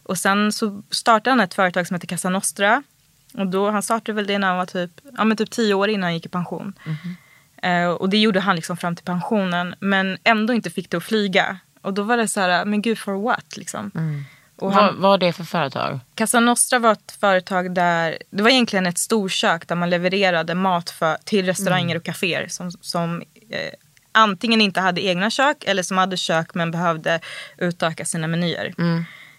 Och 0.03 0.19
sen 0.19 0.53
så 0.53 0.83
startade 0.91 1.31
han 1.31 1.41
ett 1.41 1.55
företag 1.55 1.87
som 1.87 1.95
heter 1.95 2.07
Casa 2.07 2.29
Nostra. 2.29 2.83
Och 3.35 3.47
då, 3.47 3.71
han 3.71 3.83
startade 3.83 4.13
väl 4.13 4.27
det 4.27 4.39
när 4.39 4.49
han 4.49 4.57
var 4.57 4.67
typ, 4.67 4.91
ja, 5.17 5.25
men 5.25 5.37
typ 5.37 5.51
tio 5.51 5.75
år 5.75 5.89
innan 5.89 6.03
han 6.03 6.15
gick 6.15 6.27
i 6.27 6.29
pension. 6.29 6.73
Eh, 7.63 7.89
och 7.89 8.09
det 8.09 8.19
gjorde 8.19 8.41
han 8.41 8.57
liksom 8.57 8.77
fram 8.77 8.97
till 8.97 9.05
pensionen. 9.05 9.75
Men 9.81 10.19
ändå 10.25 10.55
inte 10.55 10.71
fick 10.71 10.91
det 10.91 10.97
att 10.97 11.05
flyga. 11.05 11.59
Och 11.83 11.95
då 11.95 12.03
var 12.03 12.17
det 12.17 12.29
så 12.29 12.41
här, 12.41 12.65
men 12.65 12.83
gud 12.83 12.99
for 12.99 13.23
what 13.23 13.57
liksom. 13.57 13.91
Och 14.57 14.73
han, 14.73 15.01
Vad, 15.01 15.23
är 15.23 15.27
det 15.27 15.33
för 15.33 15.45
företag? 15.45 16.01
Casa 16.15 16.41
Nostra 16.41 16.79
var 16.79 16.93
ett 16.93 17.17
företag 17.21 17.75
där, 17.75 18.19
det 18.31 18.43
var 18.43 18.51
egentligen 18.51 18.87
ett 18.87 18.99
storkök 18.99 19.69
där 19.69 19.77
man 19.77 19.91
levererade 19.91 20.55
mat 20.55 20.91
för, 20.91 21.17
till 21.25 21.47
restauranger 21.47 21.97
och 21.97 22.03
kaféer 22.03 22.49
som, 22.49 22.71
som 22.71 23.23
antingen 24.13 24.61
inte 24.61 24.81
hade 24.81 25.01
egna 25.01 25.31
kök 25.31 25.65
eller 25.65 25.83
som 25.83 25.99
hade 25.99 26.17
kök 26.17 26.55
men 26.55 26.71
behövde 26.71 27.21
utöka 27.59 28.05
sina 28.05 28.27
menyer. 28.27 28.75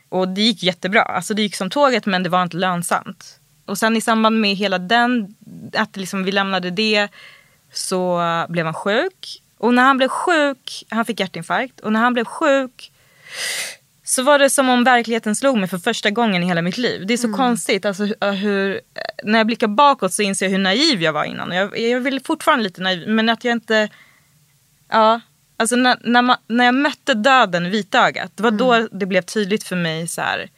Och 0.09 0.27
det 0.27 0.41
gick 0.41 0.63
jättebra, 0.63 1.01
alltså 1.01 1.33
det 1.33 1.41
gick 1.41 1.55
som 1.55 1.69
tåget 1.69 2.05
men 2.05 2.23
det 2.23 2.29
var 2.29 2.43
inte 2.43 2.57
lönsamt. 2.57 3.39
Och 3.65 3.77
sen 3.77 3.97
i 3.97 4.01
samband 4.01 4.39
med 4.39 4.55
hela 4.55 4.77
den, 4.77 5.35
att 5.73 5.97
liksom 5.97 6.23
vi 6.23 6.31
lämnade 6.31 6.69
det 6.69 7.07
så 7.73 8.21
blev 8.49 8.65
han 8.65 8.73
sjuk. 8.73 9.41
Och 9.57 9.73
när 9.73 9.83
han 9.83 9.97
blev 9.97 10.07
sjuk, 10.07 10.85
han 10.89 11.05
fick 11.05 11.19
hjärtinfarkt 11.19 11.79
och 11.79 11.93
när 11.93 11.99
han 11.99 12.13
blev 12.13 12.25
sjuk 12.25 12.91
så 14.13 14.23
var 14.23 14.39
det 14.39 14.49
som 14.49 14.69
om 14.69 14.83
verkligheten 14.83 15.35
slog 15.35 15.57
mig 15.57 15.69
för 15.69 15.77
första 15.77 16.09
gången 16.09 16.43
i 16.43 16.45
hela 16.45 16.61
mitt 16.61 16.77
liv. 16.77 17.07
Det 17.07 17.13
är 17.13 17.17
så 17.17 17.33
konstigt. 17.33 17.85
Alltså, 17.85 18.03
hur- 18.03 18.31
hur, 18.31 18.81
när 19.23 19.39
jag 19.39 19.47
blickar 19.47 19.67
bakåt 19.67 20.13
så 20.13 20.21
inser 20.21 20.45
jag 20.45 20.51
hur 20.51 20.57
naiv 20.57 21.01
jag 21.01 21.13
var 21.13 21.23
innan. 21.23 21.51
Jag, 21.51 21.79
jag 21.79 21.99
vill 21.99 22.19
fortfarande 22.19 22.63
lite 22.63 22.81
naiv, 22.81 23.07
men 23.07 23.29
att 23.29 23.43
jag 23.43 23.51
inte... 23.51 23.89
Ja, 24.89 25.21
alltså 25.57 25.75
när, 25.75 25.97
när, 26.01 26.21
man, 26.21 26.37
när 26.47 26.65
jag 26.65 26.75
mötte 26.75 27.13
döden 27.13 27.71
vitögat, 27.71 28.31
det 28.35 28.43
var 28.43 28.51
då 28.51 28.87
det 28.91 29.05
blev 29.05 29.21
tydligt 29.21 29.63
för 29.63 29.75
mig 29.75 30.07
så 30.07 30.21
här, 30.21 30.49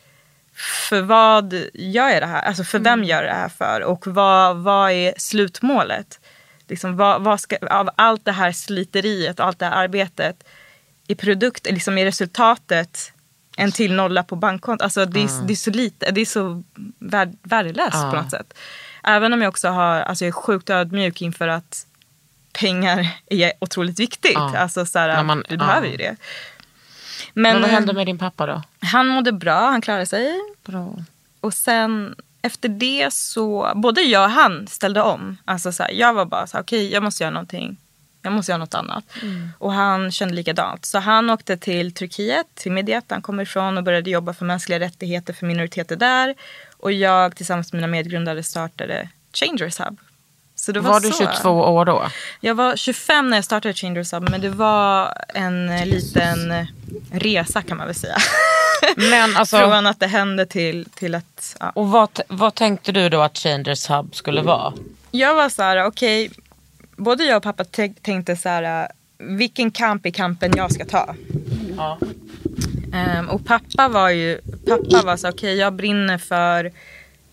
för 0.89 1.01
vad 1.01 1.53
gör 1.73 2.09
jag 2.09 2.21
det 2.21 2.25
här? 2.25 2.41
Alltså 2.41 2.63
för 2.63 2.79
vem 2.79 3.03
gör 3.03 3.23
jag 3.23 3.31
det 3.31 3.39
här 3.39 3.49
för? 3.49 3.81
Och 3.81 4.07
vad, 4.07 4.57
vad 4.57 4.91
är 4.91 5.13
slutmålet? 5.17 6.19
Liksom, 6.67 6.97
vad, 6.97 7.21
vad 7.21 7.39
ska, 7.39 7.57
av 7.69 7.89
allt 7.95 8.25
det 8.25 8.31
här 8.31 8.51
sliteriet 8.51 9.39
och 9.39 9.45
allt 9.45 9.59
det 9.59 9.65
här 9.65 9.83
arbetet, 9.83 10.43
i 11.07 11.15
produkt, 11.15 11.65
liksom 11.65 11.97
i 11.97 12.05
resultatet 12.05 13.11
en 13.57 13.71
till 13.71 13.93
nolla 13.93 14.23
på 14.23 14.35
bankkontot. 14.35 14.83
Alltså 14.83 15.05
det, 15.05 15.23
är, 15.23 15.47
det 15.47 15.53
är 15.53 15.57
så 15.57 15.71
lite, 15.71 16.11
det 16.11 16.21
är 16.21 16.25
så 16.25 16.63
värd, 16.99 17.33
värdelöst 17.43 17.91
på 18.11 18.15
något 18.15 18.31
sätt. 18.31 18.53
Även 19.03 19.33
om 19.33 19.41
jag 19.41 19.49
också 19.49 19.67
har, 19.67 19.95
alltså 20.01 20.25
jag 20.25 20.29
är 20.29 20.41
sjukt 20.41 20.69
ödmjuk 20.69 21.21
inför 21.21 21.47
att 21.47 21.85
pengar 22.53 23.07
är 23.29 23.51
otroligt 23.59 23.99
viktigt. 23.99 24.31
Ja. 24.33 24.57
Alltså 24.57 24.85
så 24.85 24.99
här, 24.99 25.23
man- 25.23 25.43
du 25.49 25.57
behöver 25.57 25.87
ju 25.87 25.97
det. 25.97 26.15
Men, 27.33 27.53
Men, 27.53 27.61
vad 27.61 27.71
hände 27.71 27.93
med 27.93 28.05
din 28.05 28.17
pappa 28.17 28.45
då? 28.45 28.61
han 28.79 29.07
mådde 29.07 29.31
bra, 29.31 29.59
han 29.69 29.81
klarade 29.81 30.05
sig. 30.05 30.39
Bra. 30.65 30.95
Och 31.41 31.53
sen 31.53 32.15
efter 32.41 32.69
det 32.69 33.13
så, 33.13 33.71
både 33.75 34.01
jag 34.01 34.23
och 34.23 34.29
han 34.31 34.67
ställde 34.67 35.01
om. 35.01 35.37
Alltså 35.45 35.71
så 35.71 35.83
här, 35.83 35.91
jag 35.91 36.13
var 36.13 36.25
bara 36.25 36.47
så 36.47 36.57
här, 36.57 36.63
okej 36.63 36.91
jag 36.93 37.03
måste 37.03 37.23
göra 37.23 37.31
någonting. 37.33 37.77
Jag 38.25 38.33
måste 38.33 38.51
göra 38.51 38.59
något 38.59 38.73
annat. 38.73 39.03
Och 39.59 39.73
han 39.73 40.11
kände 40.11 40.35
likadant. 40.35 40.85
Så 40.85 40.99
han 40.99 41.29
åkte 41.29 41.57
till 41.57 41.93
Turkiet, 41.93 42.45
till 42.55 42.75
där 42.85 43.01
han 43.09 43.21
kommer 43.21 43.43
ifrån 43.43 43.77
och 43.77 43.83
började 43.83 44.09
jobba 44.09 44.33
för 44.33 44.45
mänskliga 44.45 44.79
rättigheter 44.79 45.33
för 45.33 45.45
minoriteter 45.45 45.95
där. 45.95 46.35
Och 46.77 46.91
jag 46.91 47.35
tillsammans 47.35 47.73
med 47.73 47.77
mina 47.81 47.87
medgrundare 47.87 48.43
startade 48.43 49.09
Changers 49.33 49.79
Hub. 49.79 49.99
Så 50.55 50.71
det 50.71 50.79
var, 50.79 50.91
Var 50.91 50.99
du 50.99 51.11
så. 51.11 51.17
22 51.17 51.49
år 51.49 51.85
då? 51.85 52.05
Jag 52.39 52.55
var 52.55 52.75
25 52.75 53.29
när 53.29 53.37
jag 53.37 53.45
startade 53.45 53.73
Changers 53.73 54.13
Hub 54.13 54.29
men 54.29 54.41
det 54.41 54.49
var 54.49 55.13
en 55.33 55.77
liten 55.89 56.67
resa 57.11 57.61
kan 57.61 57.77
man 57.77 57.85
väl 57.87 57.95
säga. 57.95 58.17
Men 58.95 59.35
alltså, 59.35 59.57
Från 59.57 59.87
att 59.87 59.99
det 59.99 60.07
hände 60.07 60.45
till, 60.45 60.87
till 60.95 61.15
att... 61.15 61.57
Ja. 61.59 61.69
och 61.69 61.87
vad, 61.87 62.19
vad 62.27 62.55
tänkte 62.55 62.91
du 62.91 63.09
då 63.09 63.21
att 63.21 63.37
Changers 63.37 63.89
Hub 63.89 64.15
skulle 64.15 64.41
vara? 64.41 64.73
Jag 65.11 65.35
var 65.35 65.49
så 65.49 65.63
här, 65.63 65.85
okej, 65.85 66.31
både 66.95 67.23
jag 67.23 67.37
och 67.37 67.43
pappa 67.43 67.63
tänk- 67.63 68.01
tänkte 68.03 68.35
så 68.35 68.49
här, 68.49 68.87
vilken 69.17 69.71
kamp 69.71 70.05
är 70.05 70.09
kampen 70.11 70.51
jag 70.55 70.71
ska 70.71 70.85
ta? 70.85 71.15
Ja. 71.77 71.99
Ehm, 72.93 73.29
och 73.29 73.45
pappa 73.45 73.87
var 73.87 74.09
ju, 74.09 74.39
pappa 74.67 75.01
var 75.05 75.17
så 75.17 75.29
okej 75.29 75.55
jag 75.55 75.73
brinner 75.73 76.17
för 76.17 76.71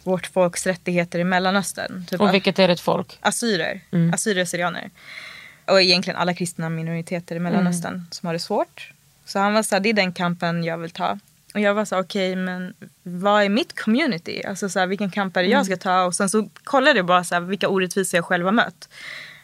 vårt 0.02 0.26
folks 0.26 0.66
rättigheter 0.66 1.18
i 1.18 1.24
Mellanöstern. 1.24 2.06
Typ 2.10 2.20
Och 2.20 2.34
vilket 2.34 2.58
är 2.58 2.66
det 2.68 2.72
ett 2.74 2.80
folk? 2.80 3.18
assyrer, 3.20 3.80
assyrier 4.14 4.42
och 4.42 4.48
syrianer. 4.48 4.90
Och 5.66 5.82
egentligen 5.82 6.16
alla 6.18 6.34
kristna 6.34 6.68
minoriteter 6.68 7.36
i 7.36 7.38
Mellanöstern 7.38 8.06
som 8.10 8.26
har 8.26 8.32
det 8.32 8.38
svårt. 8.40 8.92
Så 9.24 9.38
han 9.38 9.54
var 9.54 9.62
så 9.62 9.74
här, 9.74 9.80
det 9.80 9.88
är 9.88 9.92
den 9.94 10.12
kampen 10.12 10.64
jag 10.64 10.78
vill 10.78 10.90
ta. 10.90 11.18
Och 11.54 11.60
jag 11.60 11.74
var 11.74 11.84
så 11.84 12.00
okej 12.00 12.36
men 12.36 12.74
vad 13.02 13.42
är 13.42 13.48
mitt 13.48 13.80
community? 13.80 14.42
Alltså 14.44 14.68
så 14.68 14.78
här, 14.78 14.86
vilken 14.86 15.10
kamp 15.10 15.36
är 15.36 15.42
det 15.42 15.48
jag 15.48 15.66
ska 15.66 15.76
ta? 15.76 16.04
Och 16.04 16.14
sen 16.14 16.28
så 16.28 16.48
kollade 16.64 16.98
jag 16.98 17.06
bara 17.06 17.24
så 17.24 17.34
här, 17.34 17.40
vilka 17.42 17.68
orättvisor 17.68 18.18
jag 18.18 18.24
själv 18.24 18.44
har 18.44 18.52
mött. 18.52 18.88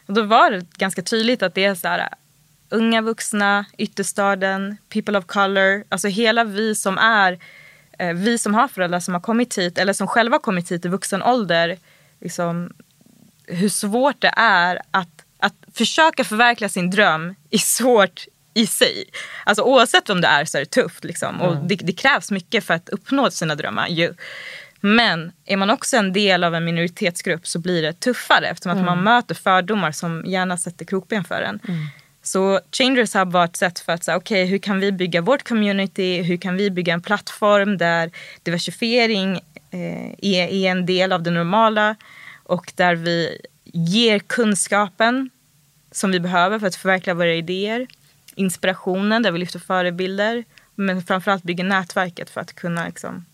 Och 0.08 0.14
då 0.14 0.22
var 0.22 0.50
det 0.50 0.76
ganska 0.76 1.02
tydligt 1.02 1.42
att 1.42 1.54
det 1.54 1.64
är 1.64 1.74
så 1.74 1.88
här, 1.88 2.08
unga 2.68 3.02
vuxna, 3.02 3.64
ytterstaden, 3.78 4.76
people 4.88 5.18
of 5.18 5.26
color. 5.26 5.84
Alltså 5.88 6.08
hela 6.08 6.44
vi 6.44 6.74
som 6.74 6.98
är, 6.98 7.38
eh, 7.98 8.12
vi 8.12 8.38
som 8.38 8.54
har 8.54 8.68
föräldrar 8.68 9.00
som 9.00 9.14
har 9.14 9.20
kommit 9.20 9.58
hit 9.58 9.78
eller 9.78 9.92
som 9.92 10.06
själva 10.06 10.34
har 10.34 10.40
kommit 10.40 10.72
hit 10.72 10.84
i 10.84 10.88
vuxen 10.88 11.22
ålder. 11.22 11.78
Liksom, 12.20 12.72
hur 13.46 13.68
svårt 13.68 14.20
det 14.20 14.32
är 14.36 14.82
att, 14.90 15.24
att 15.38 15.54
försöka 15.74 16.24
förverkliga 16.24 16.68
sin 16.68 16.90
dröm 16.90 17.34
är 17.50 17.58
svårt 17.58 18.26
i 18.54 18.66
sig. 18.66 19.04
Alltså 19.44 19.62
oavsett 19.62 20.10
om 20.10 20.20
det 20.20 20.28
är 20.28 20.44
så 20.44 20.58
är 20.58 20.60
det 20.60 20.70
tufft 20.70 21.04
liksom. 21.04 21.40
Och 21.40 21.56
det, 21.56 21.74
det 21.74 21.92
krävs 21.92 22.30
mycket 22.30 22.64
för 22.64 22.74
att 22.74 22.88
uppnå 22.88 23.30
sina 23.30 23.54
drömmar. 23.54 23.88
Ju. 23.88 24.14
Men 24.80 25.32
är 25.44 25.56
man 25.56 25.70
också 25.70 25.96
en 25.96 26.12
del 26.12 26.44
av 26.44 26.54
en 26.54 26.64
minoritetsgrupp 26.64 27.46
så 27.46 27.58
blir 27.58 27.82
det 27.82 27.92
tuffare 27.92 28.48
eftersom 28.48 28.78
att 28.78 28.84
man 28.84 29.02
möter 29.02 29.34
fördomar 29.34 29.92
som 29.92 30.24
gärna 30.26 30.56
sätter 30.56 30.84
krokben 30.84 31.24
för 31.24 31.42
en. 31.42 31.60
Så 32.22 32.60
Changers 32.72 33.14
Hub 33.14 33.32
var 33.32 33.44
ett 33.44 33.56
sätt 33.56 33.78
för 33.78 33.92
att 33.92 34.04
säga, 34.04 34.16
okej 34.16 34.46
hur 34.46 34.58
kan 34.58 34.80
vi 34.80 34.92
bygga 34.92 35.20
vårt 35.20 35.48
community? 35.48 36.22
Hur 36.22 36.36
kan 36.36 36.56
vi 36.56 36.70
bygga 36.70 36.94
en 36.94 37.02
plattform 37.02 37.78
där 37.78 38.10
diversifiering 38.42 39.36
eh, 39.70 40.10
är, 40.18 40.48
är 40.48 40.70
en 40.70 40.86
del 40.86 41.12
av 41.12 41.22
det 41.22 41.30
normala 41.30 41.96
och 42.44 42.72
där 42.76 42.94
vi 42.94 43.40
ger 43.64 44.18
kunskapen 44.18 45.30
som 45.92 46.10
vi 46.10 46.20
behöver 46.20 46.58
för 46.58 46.66
att 46.66 46.76
förverkliga 46.76 47.14
våra 47.14 47.34
idéer. 47.34 47.86
Inspirationen 48.34 49.22
där 49.22 49.32
vi 49.32 49.38
lyfter 49.38 49.58
förebilder. 49.58 50.44
Men 50.74 51.02
framförallt 51.02 51.42
bygger 51.42 51.64
nätverket 51.64 52.30
för 52.30 52.40
att 52.40 52.52
kunna 52.52 52.86
liksom, 52.86 53.24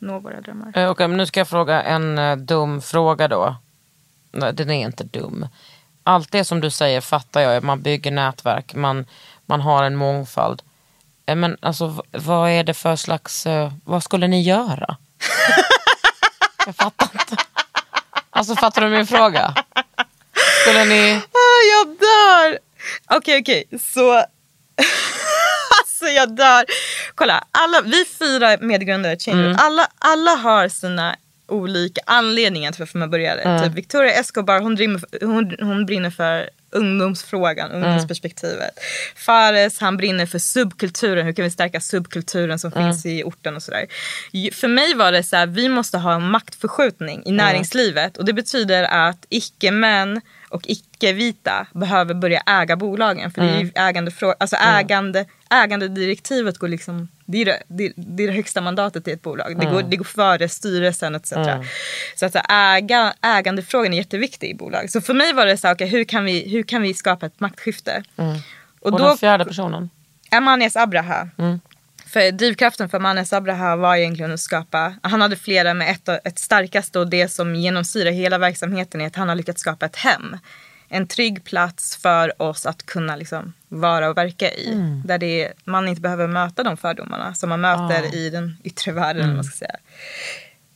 nå 0.00 0.18
våra 0.18 0.40
drömmar. 0.40 0.72
Eh, 0.78 0.90
Okej, 0.90 1.08
men 1.08 1.16
nu 1.16 1.26
ska 1.26 1.40
jag 1.40 1.48
fråga 1.48 1.82
en 1.82 2.18
eh, 2.18 2.36
dum 2.36 2.82
fråga 2.82 3.28
då. 3.28 3.56
Nej, 4.32 4.52
den 4.54 4.70
är 4.70 4.84
inte 4.86 5.04
dum. 5.04 5.48
Allt 6.04 6.32
det 6.32 6.44
som 6.44 6.60
du 6.60 6.70
säger 6.70 7.00
fattar 7.00 7.40
jag. 7.40 7.64
Man 7.64 7.82
bygger 7.82 8.10
nätverk, 8.10 8.74
man, 8.74 9.06
man 9.46 9.60
har 9.60 9.84
en 9.84 9.96
mångfald. 9.96 10.62
Eh, 11.26 11.36
Men 11.36 11.56
alltså, 11.62 12.02
vad 12.12 12.50
är 12.50 12.64
det 12.64 12.74
för 12.74 12.96
slags... 12.96 13.46
vad 13.84 14.04
skulle 14.04 14.26
ni 14.28 14.42
göra? 14.42 14.96
jag 16.66 16.76
fattar 16.76 17.08
inte. 17.12 17.36
Alltså, 18.30 18.56
fattar 18.56 18.82
du 18.82 18.88
min 18.88 19.06
fråga? 19.06 19.54
Skulle 20.62 20.84
ni... 20.84 21.12
Ah, 21.16 21.60
jag 21.72 21.86
dör! 21.98 22.58
Okej, 23.16 23.40
okej. 23.40 23.64
Så... 23.80 24.24
alltså 26.02 26.16
jag 26.16 26.36
dör. 26.36 26.64
Kolla, 27.14 27.44
alla, 27.52 27.80
vi 27.82 28.04
fyra 28.18 28.56
medgrundare 28.60 29.16
till 29.16 29.32
Change 29.32 29.56
alla, 29.58 29.88
alla 29.98 30.30
har 30.30 30.68
sina 30.68 31.16
olika 31.48 32.00
anledningar 32.06 32.72
till 32.72 32.78
varför 32.82 32.98
man 32.98 33.10
började. 33.10 33.64
Typ 33.64 33.74
Victoria 33.74 34.12
Escobar, 34.12 34.60
hon, 34.60 34.74
brinner 34.74 34.98
för, 34.98 35.26
hon, 35.26 35.56
hon 35.60 35.86
brinner 35.86 36.10
för 36.10 36.50
ungdomsfrågan, 36.72 37.70
ungdomsperspektivet. 37.70 38.70
Fares, 39.16 39.80
han 39.80 39.96
brinner 39.96 40.26
för 40.26 40.38
subkulturen. 40.38 41.26
Hur 41.26 41.32
kan 41.32 41.44
vi 41.44 41.50
stärka 41.50 41.80
subkulturen 41.80 42.58
som 42.58 42.72
finns 42.72 43.06
i 43.06 43.22
orten 43.22 43.56
och 43.56 43.62
sådär. 43.62 43.86
För 44.52 44.68
mig 44.68 44.94
var 44.94 45.12
det 45.12 45.22
så 45.22 45.36
här, 45.36 45.46
vi 45.46 45.68
måste 45.68 45.98
ha 45.98 46.14
en 46.14 46.30
maktförskjutning 46.30 47.22
i 47.26 47.32
näringslivet. 47.32 48.16
Och 48.16 48.24
det 48.24 48.32
betyder 48.32 48.82
att 48.82 49.26
icke-män 49.28 50.20
och 50.48 50.62
icke-vita 50.64 51.66
behöver 51.74 52.14
börja 52.14 52.40
äga 52.46 52.76
bolagen. 52.76 53.30
För 53.30 53.42
det 53.42 53.48
är 53.48 53.60
ju 53.60 53.70
ägande, 53.74 54.12
alltså 54.38 54.56
ägande, 54.56 55.26
ägandedirektivet 55.50 56.58
går 56.58 56.68
liksom, 56.68 57.08
det 57.24 57.38
är 57.38 57.44
det, 57.44 57.62
det, 57.68 57.92
det 57.96 58.22
är 58.22 58.26
det 58.26 58.34
högsta 58.34 58.60
mandatet 58.60 59.08
i 59.08 59.10
ett 59.10 59.22
bolag. 59.22 59.60
Det, 59.60 59.66
går, 59.66 59.82
det 59.82 59.96
går 59.96 60.04
före 60.04 60.48
styrelsen 60.48 61.14
etc. 61.14 61.32
Så 62.16 62.26
att 62.26 62.32
så 62.32 62.40
äga, 62.48 63.14
ägandefrågan 63.22 63.92
är 63.92 63.96
jätteviktig 63.96 64.50
i 64.50 64.54
bolag. 64.54 64.90
Så 64.90 65.00
för 65.00 65.14
mig 65.14 65.32
var 65.32 65.46
det 65.46 65.56
så 65.56 65.66
här, 65.66 65.74
okay, 65.74 65.86
hur, 65.86 66.04
kan 66.04 66.24
vi, 66.24 66.48
hur 66.48 66.62
kan 66.62 66.82
vi 66.82 66.94
skapa 66.94 67.26
ett 67.26 67.40
maktskifte? 67.40 68.02
Och, 68.80 68.98
den 68.98 69.18
fjärde 69.18 69.44
personen? 69.44 69.90
Amanias 70.30 70.76
Abraha. 70.76 71.28
För 72.06 72.32
drivkraften 72.32 72.88
för 72.88 72.96
Amanias 72.96 73.32
Abraha 73.32 73.76
var 73.76 73.96
egentligen 73.96 74.32
att 74.32 74.40
skapa, 74.40 74.94
han 75.02 75.20
hade 75.20 75.36
flera 75.36 75.74
men 75.74 75.88
ett, 75.88 76.08
ett 76.08 76.38
starkaste 76.38 76.98
och 76.98 77.10
det 77.10 77.28
som 77.28 77.54
genomsyrar 77.54 78.10
hela 78.10 78.38
verksamheten 78.38 79.00
är 79.00 79.06
att 79.06 79.16
han 79.16 79.28
har 79.28 79.36
lyckats 79.36 79.60
skapa 79.60 79.86
ett 79.86 79.96
hem. 79.96 80.36
En 80.92 81.06
trygg 81.06 81.44
plats 81.44 81.96
för 81.96 82.42
oss 82.42 82.66
att 82.66 82.86
kunna 82.86 83.16
liksom 83.16 83.52
vara 83.68 84.10
och 84.10 84.16
verka 84.16 84.50
i. 84.50 84.66
Där 85.04 85.18
det 85.18 85.52
man 85.64 85.88
inte 85.88 86.00
behöver 86.00 86.26
möta 86.26 86.62
de 86.62 86.76
fördomarna 86.76 87.34
som 87.34 87.48
man 87.48 87.60
möter 87.60 88.14
i 88.14 88.30
den 88.30 88.56
yttre 88.64 88.92
världen. 88.92 89.26
vad 89.26 89.34
Man 89.34 89.44
ska 89.44 89.56
säga. 89.56 89.76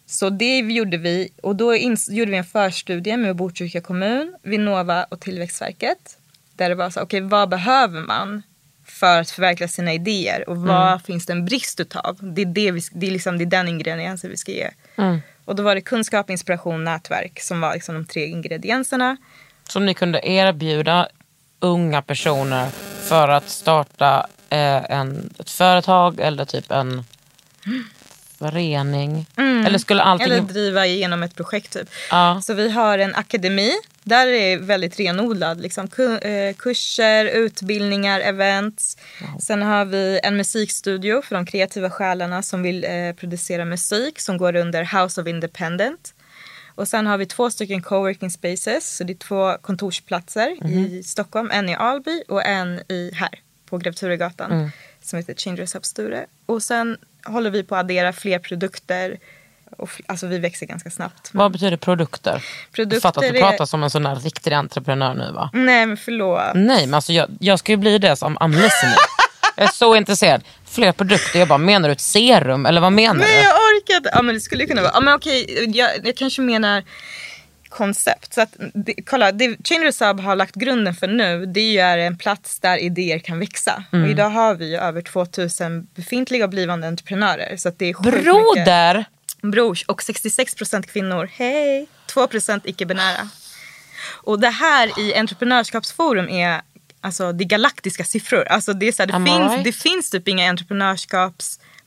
Så 0.06 0.30
det 0.30 0.58
gjorde 0.58 0.96
vi 0.96 1.28
och 1.42 1.56
då 1.56 1.76
gjorde 2.08 2.30
vi 2.30 2.36
en 2.36 2.44
förstudie 2.44 3.16
med 3.16 3.36
Botkyrka 3.36 3.80
kommun, 3.80 4.34
Vinnova 4.42 5.04
och 5.04 5.20
Tillväxtverket. 5.20 6.18
Där 6.56 6.68
det 6.68 6.74
var 6.74 6.90
så, 6.90 7.00
okej 7.00 7.20
vad 7.20 7.48
behöver 7.48 8.00
man 8.00 8.42
för 8.84 9.20
att 9.20 9.30
förverkliga 9.30 9.68
sina 9.68 9.92
idéer 9.92 10.48
och 10.48 10.56
vad 10.56 11.02
finns 11.04 11.26
det 11.26 11.32
en 11.32 11.44
brist 11.44 11.80
utav? 11.80 12.18
Det 12.20 12.42
är, 12.42 12.46
det 12.46 12.70
vi, 12.70 12.80
det 12.92 13.06
är, 13.06 13.10
liksom, 13.10 13.38
det 13.38 13.44
är 13.44 13.46
den 13.46 13.68
ingrediensen 13.68 14.30
vi 14.30 14.36
ska 14.36 14.52
ge. 14.52 14.70
Och 15.44 15.56
då 15.56 15.62
var 15.62 15.74
det 15.74 15.80
kunskap, 15.80 16.30
inspiration, 16.30 16.84
nätverk 16.84 17.40
som 17.40 17.60
var 17.60 17.74
liksom 17.74 17.94
de 17.94 18.04
tre 18.04 18.26
ingredienserna. 18.26 19.16
Som 19.74 19.86
ni 19.86 19.94
kunde 19.94 20.28
erbjuda 20.28 21.08
unga 21.60 22.02
personer 22.02 22.68
för 23.02 23.28
att 23.28 23.48
starta 23.48 24.26
eh, 24.50 24.90
en, 24.90 25.34
ett 25.38 25.50
företag 25.50 26.20
eller 26.20 26.44
typ 26.44 26.70
en 26.70 27.04
förening. 28.38 29.26
Eller 29.36 29.78
skulle 29.78 30.02
allting... 30.02 30.26
Eller 30.26 30.40
driva 30.40 30.86
igenom 30.86 31.22
ett 31.22 31.34
projekt 31.34 31.72
typ. 31.72 31.88
Ja. 32.10 32.40
Så 32.42 32.54
vi 32.54 32.70
har 32.70 32.98
en 32.98 33.14
akademi. 33.14 33.72
Där 34.02 34.26
är 34.26 34.58
väldigt 34.58 35.00
renodlad. 35.00 35.60
Liksom, 35.60 35.88
eh, 36.22 36.54
kurser, 36.56 37.24
utbildningar, 37.24 38.20
events. 38.20 38.96
Sen 39.40 39.62
har 39.62 39.84
vi 39.84 40.20
en 40.22 40.36
musikstudio 40.36 41.22
för 41.22 41.34
de 41.34 41.46
kreativa 41.46 41.90
själarna 41.90 42.42
som 42.42 42.62
vill 42.62 42.84
eh, 42.84 43.12
producera 43.16 43.64
musik 43.64 44.20
som 44.20 44.38
går 44.38 44.56
under 44.56 45.02
House 45.02 45.20
of 45.20 45.26
Independent. 45.26 46.13
Och 46.74 46.88
sen 46.88 47.06
har 47.06 47.18
vi 47.18 47.26
två 47.26 47.50
stycken 47.50 47.82
coworking 47.82 48.30
spaces. 48.30 48.96
Så 48.96 49.04
det 49.04 49.12
är 49.12 49.14
två 49.14 49.56
kontorsplatser 49.62 50.66
i 50.70 51.02
Stockholm. 51.02 51.50
En 51.52 51.68
i 51.68 51.74
Alby 51.74 52.22
och 52.28 52.44
en 52.46 52.80
i 52.88 53.10
här 53.14 53.28
på 53.70 53.78
Grev 53.78 53.92
Turegatan. 53.92 54.70
Som 55.02 55.16
heter 55.16 55.34
Changers 55.34 55.74
Hub 55.74 55.84
Sture. 55.84 56.26
Och 56.46 56.62
sen 56.62 56.96
håller 57.24 57.50
vi 57.50 57.62
på 57.62 57.74
att 57.76 57.80
addera 57.80 58.12
fler 58.12 58.38
produkter. 58.38 59.18
Och, 59.78 59.90
alltså 60.06 60.26
vi 60.26 60.38
växer 60.38 60.66
ganska 60.66 60.90
snabbt. 60.90 61.30
Vad 61.32 61.52
betyder 61.52 61.76
produkter? 61.76 62.44
Produkter 62.72 62.96
jag 62.96 63.02
fattar 63.02 63.22
att 63.24 63.32
du 63.32 63.38
är- 63.38 63.50
pratar 63.50 63.66
som 63.66 63.82
en 63.82 63.90
sån 63.90 64.02
där 64.02 64.14
riktig 64.16 64.52
entreprenör 64.52 65.14
nu 65.14 65.32
va? 65.32 65.50
Nej 65.52 65.86
men 65.86 65.96
förlåt. 65.96 66.42
Nej 66.54 66.86
men 66.86 66.94
alltså 66.94 67.12
jag, 67.12 67.28
jag 67.40 67.58
ska 67.58 67.72
ju 67.72 67.76
bli 67.76 67.98
det 67.98 68.16
som 68.16 68.38
I'm 68.38 68.48
listening. 68.48 68.94
jag 69.56 69.64
är 69.64 69.70
så 69.72 69.96
intresserad. 69.96 70.42
Fler 70.64 70.92
produkter. 70.92 71.38
Jag 71.38 71.48
bara, 71.48 71.58
menar 71.58 71.88
du 71.88 71.92
ett 71.92 72.00
serum 72.00 72.66
eller 72.66 72.80
vad 72.80 72.92
menar 72.92 73.14
Nej 73.20 73.42
du? 73.42 73.48
Orkar 73.84 73.96
inte. 73.96 74.10
Ja 74.12 74.22
men 74.22 74.34
det 74.34 74.40
skulle 74.40 74.66
kunna 74.66 74.82
vara. 74.82 74.92
Ja 74.94 75.00
men 75.00 75.14
okej, 75.14 75.70
jag, 75.74 75.90
jag 76.06 76.16
kanske 76.16 76.42
menar 76.42 76.82
koncept. 77.68 78.34
Så 78.34 78.40
att, 78.40 78.56
det, 78.74 78.94
kolla, 79.06 79.32
det 79.32 79.56
Changers 79.68 80.00
Hub 80.00 80.20
har 80.20 80.36
lagt 80.36 80.54
grunden 80.54 80.94
för 80.94 81.08
nu 81.08 81.46
det 81.46 81.78
är 81.78 81.96
ju 81.96 82.02
en 82.02 82.18
plats 82.18 82.60
där 82.60 82.78
idéer 82.78 83.18
kan 83.18 83.38
växa. 83.38 83.84
Mm. 83.92 84.04
Och 84.04 84.10
idag 84.10 84.30
har 84.30 84.54
vi 84.54 84.74
över 84.74 85.02
2000 85.02 85.86
befintliga 85.94 86.44
och 86.44 86.50
blivande 86.50 86.88
entreprenörer. 86.88 87.56
Så 87.56 87.68
att 87.68 87.78
det 87.78 87.86
är 87.86 87.94
sjukt 87.94 88.06
mycket. 88.06 88.24
Broder! 88.24 89.04
Brors 89.42 89.84
och 89.84 90.02
66% 90.02 90.82
kvinnor. 90.82 91.30
Hej! 91.32 91.86
2% 92.14 92.60
icke-binära. 92.64 93.28
Och 94.22 94.40
det 94.40 94.50
här 94.50 95.00
i 95.00 95.14
entreprenörskapsforum 95.14 96.28
är 96.28 96.60
alltså, 97.00 97.32
det 97.32 97.44
är 97.44 97.46
galaktiska 97.46 98.04
siffror. 98.04 98.44
Alltså, 98.48 98.72
det, 98.72 98.88
är 98.88 98.92
så 98.92 99.02
här, 99.02 99.06
det, 99.06 99.14
Am 99.14 99.26
finns, 99.26 99.52
right? 99.52 99.64
det 99.64 99.72
finns 99.72 100.10
typ 100.10 100.28
inga 100.28 100.48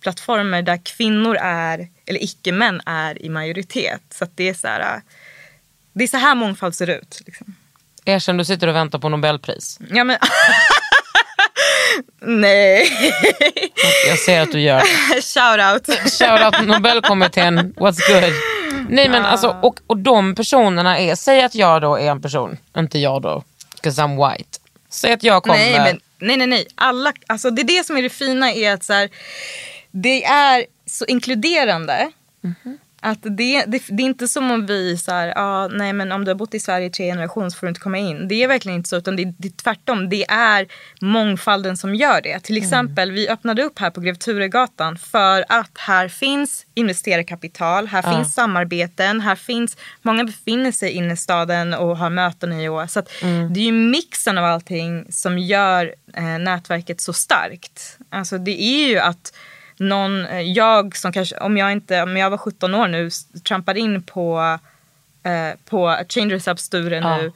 entreprenörskapsplattformar 0.08 0.62
där 0.62 0.80
kvinnor 0.84 1.38
är, 1.42 1.88
eller 2.06 2.24
icke-män 2.24 2.82
är 2.86 3.22
i 3.26 3.30
majoritet. 3.30 4.02
Så 4.10 4.26
det 4.36 4.50
är 4.50 4.54
så 4.54 4.68
här, 4.68 5.02
det 5.94 6.04
är 6.04 6.08
så 6.08 6.18
här 6.18 6.36
mångfald 6.36 6.76
ser 6.76 6.90
ut. 6.90 7.22
Liksom. 7.26 7.56
Erkänn, 8.06 8.38
du 8.38 8.46
sitter 8.46 8.68
och 8.68 8.76
väntar 8.76 9.00
på 9.00 9.10
Nobelpris. 9.10 9.80
Ja, 9.90 10.04
men... 10.04 10.18
Nej, 12.22 12.90
Jag 14.08 14.20
ser 14.20 14.42
att 14.42 14.52
du 14.52 14.60
gör 14.62 14.80
det. 14.80 15.22
shout 15.22 15.90
out. 15.90 16.12
Shoutout 16.14 16.68
Nobelkommittén, 16.68 17.74
what's 17.74 18.00
good? 18.14 18.34
Nej 18.90 19.10
men 19.10 19.26
alltså, 19.26 19.58
och, 19.62 19.80
och 19.88 19.98
de 19.98 20.36
personerna 20.36 21.00
är, 21.00 21.16
säg 21.16 21.42
att 21.44 21.56
jag 21.56 21.82
då 21.82 21.96
är 22.00 22.10
en 22.12 22.22
person, 22.22 22.58
inte 22.78 23.00
jag 23.00 23.22
då, 23.22 23.44
'cause 23.82 24.02
I'm 24.02 24.32
white. 24.32 24.60
Säg 24.90 25.14
att 25.14 25.24
jag 25.24 25.44
kommer, 25.44 25.56
Nej, 25.58 25.74
men, 25.80 26.00
nej, 26.20 26.38
nej, 26.38 26.48
nej. 26.48 26.68
Alla, 26.76 27.14
alltså, 27.28 27.50
det 27.50 27.62
är 27.62 27.64
det 27.78 27.86
som 27.86 27.98
är 27.98 28.02
det 28.02 28.10
fina 28.10 28.52
är 28.54 28.74
att 28.74 28.84
så 28.84 28.94
här, 28.94 29.10
det 29.92 30.24
är 30.26 30.66
så 30.86 31.06
inkluderande. 31.06 32.12
Mhm. 32.42 32.78
Att 33.02 33.20
det, 33.22 33.64
det, 33.68 33.84
det 33.90 34.04
är 34.04 34.06
inte 34.06 34.28
som 34.28 34.52
om 34.52 34.66
vi 34.66 34.98
så 34.98 35.12
här, 35.12 35.34
ah, 35.36 35.68
nej 35.68 35.94
men 35.94 36.12
om 36.12 36.26
du 36.26 36.32
har 36.32 36.36
bott 36.36 36.54
i 36.54 36.60
Sverige 36.60 36.88
i 36.88 36.90
tre 36.90 37.06
generationer 37.06 37.50
så 37.50 37.58
får 37.58 37.68
du 37.68 37.70
inte 37.70 37.82
komma 37.82 37.98
in. 37.98 38.28
Det 38.28 38.44
är 38.44 38.48
verkligen 38.48 38.78
inte 38.78 38.90
så 38.90 38.98
utan 38.98 39.16
det, 39.16 39.34
det 39.38 39.48
är 39.48 39.52
tvärtom. 39.52 40.10
Det 40.10 40.26
är 40.30 40.68
mångfalden 41.02 41.78
som 41.78 41.96
gör 41.96 42.22
det. 42.22 42.40
Till 42.40 42.58
exempel 42.58 43.12
vi 43.12 43.30
öppnade 43.30 43.64
upp 43.64 43.80
här 43.80 43.90
på 43.90 44.02
Grev 44.02 44.16
Turegatan 44.16 44.98
för 44.98 45.46
att 45.50 45.72
här 45.78 46.08
finns 46.08 46.66
investerarkapital, 46.74 47.88
här 47.88 48.02
finns 48.16 48.34
samarbeten, 48.34 49.22
här 49.22 49.36
finns, 49.36 49.78
många 50.02 50.24
befinner 50.24 50.72
sig 50.72 50.90
i 50.90 50.94
innerstaden 50.94 51.74
och 51.74 51.98
har 51.98 52.10
möten 52.10 52.54
i 52.54 52.70
år. 52.70 52.88
Så 52.88 53.00
att 53.00 53.10
det 53.54 53.60
är 53.60 53.66
ju 53.66 53.72
mixen 53.72 54.38
av 54.38 54.46
allting 54.46 55.06
som 55.12 55.40
gör 55.40 55.96
eh, 56.14 56.24
nätverket 56.24 57.02
så 57.02 57.14
starkt. 57.14 57.98
Alltså 58.10 58.38
det 58.38 58.62
är 58.64 58.88
ju 58.88 59.00
att 59.00 59.34
någon, 59.80 60.26
eh, 60.26 60.42
jag 60.42 60.98
som 60.98 61.12
kanske, 61.12 61.38
om 61.38 61.58
jag 61.58 61.72
inte, 61.72 62.04
om 62.04 62.18
jag 62.18 62.30
var 62.30 62.38
17 62.38 62.74
år 62.76 62.88
nu, 62.88 63.10
trampar 63.48 63.78
in 63.78 64.04
på, 64.04 64.60
eh, 65.24 65.60
på 65.70 65.98
Changers 66.10 66.48
Up 66.48 66.60
Sture 66.60 66.96
Ja. 66.96 67.18
nu 67.18 67.32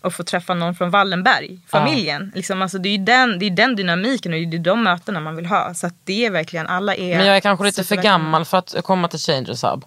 och 0.00 0.14
får 0.14 0.24
träffa 0.24 0.54
någon 0.54 0.74
från 0.74 0.90
Wallenberg, 0.90 1.58
familjen. 1.68 2.32
Liksom, 2.34 2.62
alltså, 2.62 2.78
det 2.78 2.88
är 2.88 2.98
ju 2.98 3.04
den, 3.04 3.38
det 3.38 3.46
är 3.46 3.50
den 3.50 3.76
dynamiken 3.76 4.32
och 4.32 4.38
det 4.40 4.56
är 4.56 4.58
de 4.58 4.82
mötena 4.82 5.20
man 5.20 5.36
vill 5.36 5.46
ha. 5.46 5.74
Så 5.74 5.90
det 6.04 6.26
är 6.26 6.30
verkligen, 6.30 6.66
alla 6.66 6.94
är 6.94 7.16
Men 7.16 7.26
jag 7.26 7.36
är 7.36 7.40
kanske 7.40 7.64
lite 7.64 7.84
för 7.84 7.96
gammal 7.96 8.44
för 8.44 8.58
att 8.58 8.74
komma 8.82 9.08
till 9.08 9.18
Changers 9.18 9.62
Hub. 9.64 9.84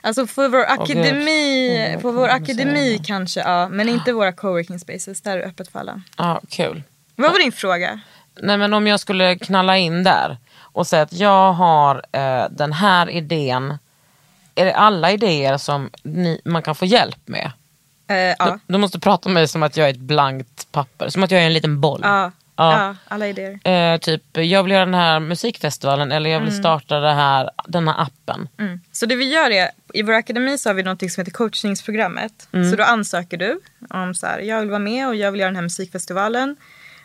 Alltså 0.00 0.26
för 0.26 0.48
vår 0.48 0.64
akademi, 0.64 1.76
Mm, 1.76 2.00
för 2.00 2.12
vår 2.12 2.28
akademi 2.28 3.00
kanske, 3.06 3.40
ja. 3.40 3.68
Men 3.68 3.88
inte 3.88 4.12
våra 4.12 4.32
coworking 4.32 4.78
spaces, 4.78 5.20
där 5.22 5.32
är 5.32 5.38
det 5.38 5.44
öppet 5.44 5.68
för 5.72 5.78
alla. 5.78 6.02
Ja, 6.18 6.40
kul. 6.48 6.82
Vad 7.16 7.32
var 7.32 7.38
din 7.38 7.52
fråga? 7.52 8.00
Nej 8.40 8.58
men 8.58 8.74
om 8.74 8.86
jag 8.86 9.00
skulle 9.00 9.38
knalla 9.38 9.76
in 9.76 10.04
där 10.04 10.36
och 10.74 10.86
säga 10.86 11.02
att 11.02 11.12
jag 11.12 11.52
har 11.52 12.02
eh, 12.12 12.44
den 12.50 12.72
här 12.72 13.10
idén. 13.10 13.78
Är 14.54 14.64
det 14.64 14.74
alla 14.74 15.12
idéer 15.12 15.56
som 15.56 15.90
ni, 16.02 16.40
man 16.44 16.62
kan 16.62 16.74
få 16.74 16.86
hjälp 16.86 17.20
med? 17.24 17.52
Eh, 18.08 18.16
ja. 18.16 18.36
Du, 18.38 18.72
du 18.72 18.78
måste 18.78 19.00
prata 19.00 19.28
med 19.28 19.34
mig 19.34 19.48
som 19.48 19.62
att 19.62 19.76
jag 19.76 19.86
är 19.86 19.90
ett 19.90 19.98
blankt 19.98 20.72
papper, 20.72 21.08
som 21.08 21.22
att 21.22 21.30
jag 21.30 21.42
är 21.42 21.46
en 21.46 21.52
liten 21.52 21.80
boll. 21.80 22.00
Ja. 22.02 22.32
Ja. 22.56 22.80
ja, 22.80 22.96
alla 23.08 23.28
idéer. 23.28 23.68
Eh, 23.68 23.98
typ, 23.98 24.22
jag 24.32 24.62
vill 24.62 24.72
göra 24.72 24.84
den 24.84 24.94
här 24.94 25.20
musikfestivalen 25.20 26.12
eller 26.12 26.30
jag 26.30 26.40
vill 26.40 26.56
starta 26.56 27.00
det 27.00 27.12
här, 27.12 27.50
den 27.66 27.88
här 27.88 28.02
appen. 28.02 28.48
Mm. 28.58 28.80
Så 28.92 29.06
det 29.06 29.16
vi 29.16 29.32
gör 29.32 29.50
är, 29.50 29.70
i 29.94 30.02
vår 30.02 30.12
akademi 30.12 30.58
så 30.58 30.68
har 30.68 30.74
vi 30.74 30.82
något 30.82 31.10
som 31.12 31.20
heter 31.20 31.32
coachningsprogrammet. 31.32 32.48
Så 32.70 32.76
då 32.76 32.82
ansöker 32.82 33.36
du 33.36 33.60
om 33.90 34.14
så 34.14 34.26
här, 34.26 34.38
jag 34.38 34.60
vill 34.60 34.70
vara 34.70 34.78
med 34.78 35.08
och 35.08 35.16
jag 35.16 35.32
vill 35.32 35.40
göra 35.40 35.48
den 35.48 35.56
här 35.56 35.62
musikfestivalen. 35.62 36.56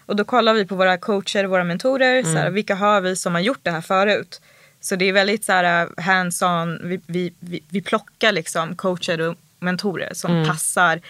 Och 0.10 0.16
då 0.16 0.24
kollar 0.24 0.54
vi 0.54 0.66
på 0.66 0.76
våra 0.76 0.98
coacher, 0.98 1.46
våra 1.46 1.64
mentorer, 1.64 2.24
så 2.24 2.30
här, 2.30 2.50
vilka 2.50 2.76
har 2.76 3.02
vi 3.02 3.16
som 3.16 3.34
har 3.34 3.42
gjort 3.42 3.60
det 3.64 3.72
här 3.72 3.82
förut. 3.82 4.42
Så 4.82 4.96
det 4.96 5.06
är 5.06 5.14
väldigt 5.14 5.46
så 5.46 5.52
här 5.52 5.88
hands-on, 5.98 6.80
vi, 6.84 7.02
vi, 7.06 7.34
vi, 7.40 7.64
vi 7.70 7.82
plockar 7.82 8.32
liksom 8.32 8.76
coacher 8.76 9.22
och 9.22 9.36
mentorer 9.60 10.10
som 10.14 10.46
passar 10.48 11.02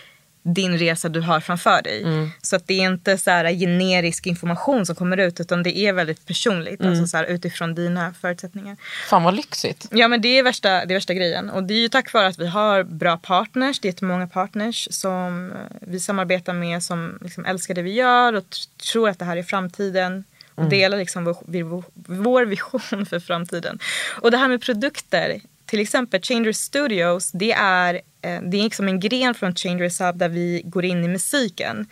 din 0.54 0.78
resa 0.78 1.10
du 1.10 1.22
har 1.22 1.40
framför 1.40 1.82
dig. 1.82 2.06
Så 2.42 2.56
att 2.56 2.68
det 2.68 2.74
är 2.74 2.86
inte 2.86 3.18
så 3.18 3.32
här 3.32 3.52
generisk 3.52 4.28
information 4.28 4.86
som 4.86 4.96
kommer 4.96 5.18
ut 5.18 5.40
utan 5.40 5.64
det 5.64 5.78
är 5.78 5.94
väldigt 5.94 6.26
personligt. 6.26 6.82
Alltså 6.82 7.08
så 7.08 7.18
här, 7.18 7.26
utifrån 7.26 7.76
dina 7.76 8.14
förutsättningar. 8.14 8.78
Fan 9.10 9.24
vad 9.24 9.36
lyxigt. 9.36 9.88
Ja 9.92 10.08
men 10.08 10.22
det 10.22 10.40
är 10.40 10.44
värsta, 10.44 10.70
det 10.70 10.94
är 10.94 10.96
värsta 10.96 11.14
grejen. 11.14 11.50
Och 11.50 11.64
det 11.64 11.74
är 11.74 11.80
ju 11.80 11.90
tack 11.90 12.14
vare 12.14 12.28
att 12.28 12.40
vi 12.40 12.48
har 12.48 12.84
bra 12.84 13.18
partners. 13.18 13.80
Det 13.80 13.88
är 13.88 13.90
jättemånga 13.90 14.28
partners 14.28 14.88
som 14.92 15.52
eh, 15.52 15.58
vi 15.82 16.00
samarbetar 16.00 16.54
med 16.54 16.84
som 16.84 17.20
liksom 17.22 17.46
älskar 17.46 17.74
det 17.74 17.82
vi 17.82 17.94
gör 17.94 18.34
och 18.34 18.44
tr- 18.44 18.92
tror 18.92 19.10
att 19.10 19.20
det 19.20 19.26
här 19.26 19.38
är 19.38 19.44
framtiden. 19.44 20.24
Och 20.56 20.70
delar 20.70 20.98
liksom 20.98 21.26
vår, 21.26 21.84
vår, 21.94 22.46
vision 22.46 23.06
för 23.10 23.20
framtiden. 23.20 23.80
Och 24.22 24.32
det 24.32 24.38
här 24.38 24.48
med 24.48 24.62
produkter. 24.62 25.42
Till 25.66 25.80
exempel 25.80 26.22
Changers 26.22 26.56
Studios. 26.56 27.32
Det 27.32 27.52
är, 27.52 28.02
det 28.22 28.58
är 28.58 28.64
liksom 28.64 28.88
en 28.88 29.00
gren 29.00 29.34
från 29.34 29.56
Changers 29.56 30.00
Hub 30.00 30.18
där 30.18 30.30
vi 30.30 30.62
går 30.66 30.86
in 30.86 31.04
i 31.04 31.08
musiken. 31.08 31.88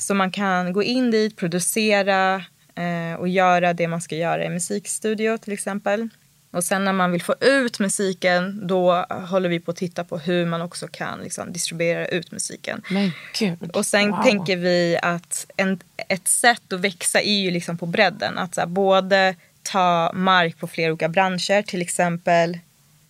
Så 0.00 0.14
man 0.14 0.30
kan 0.30 0.72
gå 0.72 0.82
in 0.82 1.10
dit, 1.10 1.36
producera 1.36 2.44
eh, 2.74 3.18
och 3.18 3.28
göra 3.28 3.72
det 3.72 3.88
man 3.88 4.00
ska 4.00 4.16
göra 4.16 4.44
i 4.44 4.48
musikstudio 4.48 5.38
till 5.38 5.52
exempel. 5.52 6.08
Och 6.50 6.64
sen 6.64 6.84
när 6.84 6.92
man 6.92 7.12
vill 7.12 7.22
få 7.22 7.34
ut 7.40 7.78
musiken 7.78 8.66
då 8.66 9.06
håller 9.10 9.48
vi 9.48 9.60
på 9.60 9.70
att 9.70 9.76
titta 9.76 10.04
på 10.04 10.18
hur 10.18 10.46
man 10.46 10.62
också 10.62 10.86
kan 10.86 11.20
liksom, 11.20 11.52
distribuera 11.52 12.06
ut 12.06 12.32
musiken. 12.32 12.82
Men 12.90 13.12
gud. 13.38 13.70
Och 13.72 13.86
sen 13.86 14.10
wow. 14.10 14.22
tänker 14.22 14.56
vi 14.56 14.98
att 15.02 15.46
en, 15.56 15.80
ett 16.08 16.28
sätt 16.28 16.72
att 16.72 16.80
växa 16.80 17.20
är 17.20 17.40
ju 17.40 17.50
liksom 17.50 17.78
på 17.78 17.86
bredden. 17.86 18.38
Att 18.38 18.54
så 18.54 18.60
här, 18.60 18.68
både 18.68 19.34
ta 19.62 20.12
mark 20.14 20.58
på 20.58 20.66
flera 20.66 20.92
olika 20.92 21.08
branscher, 21.08 21.62
till 21.62 21.82
exempel 21.82 22.58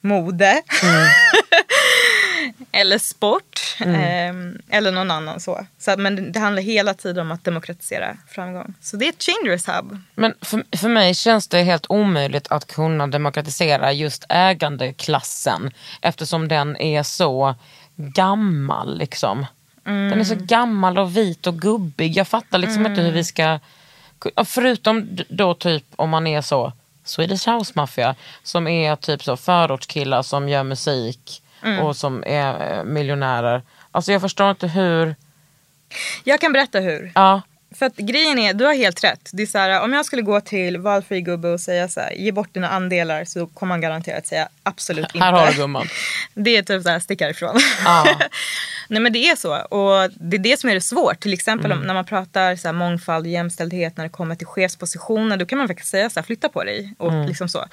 mode. 0.01 0.62
eller 2.72 2.98
sport. 2.98 3.76
ehm, 3.80 4.58
eller 4.68 4.92
någon 4.92 5.11
annan 5.11 5.40
så. 5.40 5.66
så 5.78 5.90
att, 5.90 5.98
men 5.98 6.32
det, 6.32 6.38
handlar 6.40 6.62
hela 6.62 6.94
tiden 6.94 7.26
om 7.26 7.32
att 7.32 7.44
demokratisera 7.44 8.16
framgång. 8.28 8.74
Så 8.80 8.96
det 8.96 9.04
är 9.04 9.08
ett 9.08 9.22
Changers 9.22 9.68
Hub. 9.68 9.98
Men 10.14 10.35
för, 10.40 10.76
för 10.76 10.88
mig 10.88 11.14
känns 11.14 11.48
det 11.48 11.62
helt 11.62 11.87
omöjligt 11.88 12.46
att 12.48 12.66
kunna 12.66 13.06
demokratisera 13.06 13.92
just 13.92 14.24
ägandeklassen 14.28 15.70
eftersom 16.00 16.48
den 16.48 16.76
är 16.76 17.02
så 17.02 17.54
gammal. 17.96 18.98
Liksom. 18.98 19.46
Den 19.85 20.20
är 20.20 20.24
så 20.24 20.35
gammal 20.35 20.98
och 20.98 21.16
vit 21.16 21.46
och 21.46 21.61
gubbig. 21.61 22.16
Jag 22.16 22.28
fattar 22.28 22.58
liksom 22.58 22.87
inte 22.87 23.02
hur 23.02 23.12
vi 23.12 23.24
ska... 23.24 23.58
ja, 24.35 24.44
Förutom 24.44 25.18
då 25.28 25.54
typ 25.54 25.85
om 25.96 26.11
man 26.11 26.26
är 26.26 26.40
så 26.40 26.72
Swedish 27.04 27.48
House 27.48 27.72
Mafia 27.76 28.14
som 28.42 28.68
är 28.68 28.96
typ 28.96 29.22
så 29.22 29.37
förortskillar 29.37 30.22
som 30.22 30.48
gör 30.48 30.62
musik 30.62 31.41
och 31.83 31.96
som 31.96 32.25
är 32.27 32.79
eh, 32.79 32.85
miljonärer. 32.85 33.62
Alltså 33.90 34.12
jag 34.12 34.20
förstår 34.20 34.51
inte 34.51 34.66
hur... 34.66 35.14
Jag 36.25 36.40
kan 36.40 36.53
berätta 36.53 36.79
hur. 36.81 37.12
Ja, 37.14 37.42
För 37.79 37.87
att 37.87 37.96
grejen 37.96 38.38
är, 38.38 38.55
du 38.55 38.64
har 38.64 38.75
helt 38.75 39.05
rätt. 39.05 39.31
Det 39.33 39.42
är 39.42 39.46
så 39.46 39.59
här, 39.59 39.81
om 39.83 39.92
jag 39.92 40.05
skulle 40.07 40.22
gå 40.22 40.40
till 40.40 40.79
valfri 40.79 41.20
gubbe 41.20 41.48
och 41.48 41.61
säga 41.61 41.88
så 41.88 42.01
här, 42.01 42.12
ge 42.12 42.33
bort 42.33 42.55
dina 42.55 42.68
andelar 42.68 43.25
så 43.25 43.46
kommer 43.46 43.72
han 43.75 43.81
garanterat 43.81 44.27
säga 44.27 44.48
absolut 44.62 45.05
inte. 45.14 45.18
här 45.25 45.33
har 45.33 45.46
du 45.46 45.57
gumman. 45.57 45.87
Det 46.35 46.57
är 46.57 46.62
typ 46.62 46.83
så 46.83 46.88
här, 46.88 46.98
stick 47.01 47.20
härifrån. 47.20 47.61
Ja. 47.85 48.07
Nej 48.88 49.01
men 49.03 49.12
det 49.12 49.18
är 49.29 49.37
så. 49.37 49.55
Och 49.57 50.11
det 50.20 50.37
är 50.37 50.38
det 50.38 50.61
som 50.61 50.70
är 50.70 50.75
det 50.75 50.81
svårt. 50.81 51.20
Till 51.20 51.33
exempel 51.33 51.66
Mm. 51.66 51.79
om, 51.81 51.87
när 51.87 51.94
man 51.94 52.05
pratar 52.05 52.57
så 52.57 52.68
här, 52.68 52.72
mångfald 52.72 53.27
och 53.27 53.33
jämställdhet 53.33 53.96
när 53.96 54.05
det 54.05 54.11
kommer 54.11 54.35
till 54.35 54.46
chefspositioner. 54.46 55.37
Då 55.37 55.46
kan 55.46 55.59
man 55.59 55.68
faktiskt 55.68 55.90
säga 55.90 56.11
så 56.11 56.20
här, 56.20 56.25
flytta 56.25 56.48
på 56.48 56.64
dig. 56.64 56.94
Och 56.98 57.12
Mm. 57.12 57.27
liksom 57.29 57.48
så. 57.48 57.64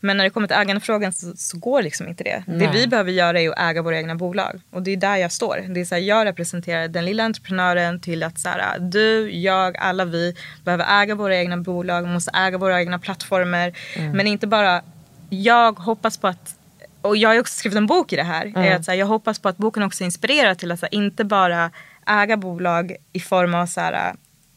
Men 0.00 0.16
när 0.16 0.24
det 0.24 0.30
kommer 0.30 0.46
till 0.46 0.56
ägandefrågan 0.56 1.12
så, 1.12 1.32
så 1.36 1.58
går 1.58 1.82
liksom 1.82 2.08
inte 2.08 2.24
det. 2.24 2.42
Det 2.46 2.52
Nej. 2.52 2.70
vi 2.72 2.86
behöver 2.86 3.12
göra 3.12 3.40
är 3.40 3.48
att 3.48 3.58
äga 3.58 3.82
våra 3.82 3.98
egna 3.98 4.14
bolag. 4.14 4.60
Och 4.70 4.82
det 4.82 4.90
är 4.90 4.96
där 4.96 5.16
jag 5.16 5.32
står. 5.32 5.64
Det 5.74 5.80
är 5.80 5.84
så 5.84 5.94
här, 5.94 6.02
jag 6.02 6.26
representerar 6.26 6.88
den 6.88 7.04
lilla 7.04 7.24
entreprenören 7.24 8.00
till 8.00 8.22
att 8.22 8.38
så 8.38 8.48
här, 8.48 8.78
du, 8.78 9.30
jag, 9.30 9.76
alla 9.76 10.04
vi 10.04 10.36
behöver 10.64 11.02
äga 11.02 11.14
våra 11.14 11.36
egna 11.36 11.56
bolag. 11.56 12.08
Måste 12.08 12.30
äga 12.34 12.58
våra 12.58 12.80
egna 12.80 12.98
plattformar. 12.98 13.72
Mm. 13.96 14.12
Men 14.12 14.26
inte 14.26 14.46
bara, 14.46 14.82
jag 15.30 15.78
hoppas 15.78 16.18
på 16.18 16.28
att 16.28 16.56
och 17.02 17.16
jag 17.16 17.28
har 17.28 17.40
också 17.40 17.54
skrivit 17.54 17.76
en 17.76 17.86
bok 17.86 18.12
i 18.12 18.16
det 18.16 18.22
här. 18.22 18.52
Är 18.56 18.76
att, 18.76 18.84
så 18.84 18.90
här, 18.90 18.98
jag 18.98 19.06
hoppas 19.06 19.38
på 19.38 19.48
att 19.48 19.56
boken 19.56 19.82
också 19.82 20.04
inspirerar 20.04 20.54
till 20.54 20.72
att 20.72 20.80
så 20.80 20.86
här, 20.86 20.94
inte 20.94 21.24
bara 21.24 21.70
äga 22.06 22.36
bolag 22.36 22.96
i 23.12 23.20
form 23.20 23.54
av 23.54 23.66
så 23.66 23.80
här, 23.80 24.14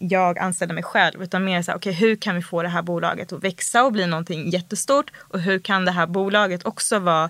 jag 0.09 0.39
anställer 0.39 0.73
mig 0.73 0.83
själv. 0.83 1.23
Utan 1.23 1.45
mer 1.45 1.61
så 1.61 1.71
här, 1.71 1.77
okej 1.77 1.93
hur 1.93 2.15
kan 2.15 2.35
vi 2.35 2.41
få 2.41 2.63
det 2.63 2.69
här 2.69 2.81
bolaget 2.81 3.33
att 3.33 3.43
växa 3.43 3.83
och 3.83 3.91
bli 3.91 4.05
någonting 4.05 4.49
jättestort? 4.49 5.11
Och 5.17 5.39
hur 5.39 5.59
kan 5.59 5.85
det 5.85 5.91
här 5.91 6.07
bolaget 6.07 6.65
också 6.65 6.99
vara 6.99 7.29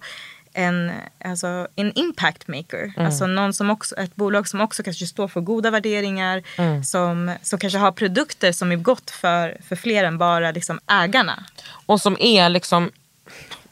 en, 0.54 0.92
alltså, 1.26 1.68
en 1.76 1.94
impact 1.94 2.48
maker. 2.48 2.94
Alltså 2.98 3.28
någon 3.28 3.54
som 3.54 3.70
också, 3.70 3.96
ett 3.96 4.16
bolag 4.16 4.48
som 4.48 4.62
också 4.62 4.84
kanske 4.84 5.06
står 5.06 5.28
för 5.28 5.42
goda 5.42 5.72
värderingar. 5.72 6.44
Som, 6.84 7.32
som 7.42 7.60
kanske 7.60 7.80
har 7.80 7.92
produkter 7.92 8.52
som 8.52 8.72
är 8.72 8.76
gott 8.76 9.12
för, 9.12 9.58
för 9.68 9.76
fler 9.76 10.04
än 10.04 10.18
bara 10.18 10.52
liksom, 10.52 10.80
ägarna. 10.88 11.44
Och 11.86 12.02
som 12.02 12.18
är 12.20 12.50
liksom 12.50 12.92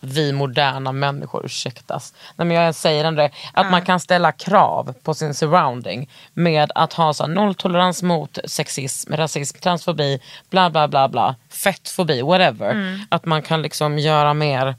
vi 0.01 0.33
moderna 0.33 0.91
människor, 0.91 1.45
ursäktas. 1.45 2.13
Nej, 2.35 2.47
men 2.47 2.57
jag 2.57 2.75
säger 2.75 3.05
ändå 3.05 3.21
det, 3.21 3.31
att 3.53 3.71
man 3.71 3.81
kan 3.81 3.99
ställa 3.99 4.31
krav 4.31 4.93
på 5.03 5.13
sin 5.13 5.33
surrounding 5.33 6.09
med 6.33 6.71
att 6.75 6.93
ha 6.93 7.13
så 7.13 7.27
nolltolerans 7.27 8.03
mot 8.03 8.37
sexism, 8.45 9.13
rasism, 9.13 9.57
transfobi, 9.57 10.19
bla 10.49 10.69
bla 10.69 10.87
bla 10.87 11.07
bla, 11.07 11.35
fettfobi, 11.49 12.21
whatever. 12.21 12.99
Att 13.09 13.25
man 13.25 13.41
kan 13.41 13.61
liksom 13.61 13.99
göra 13.99 14.33
mer, 14.33 14.75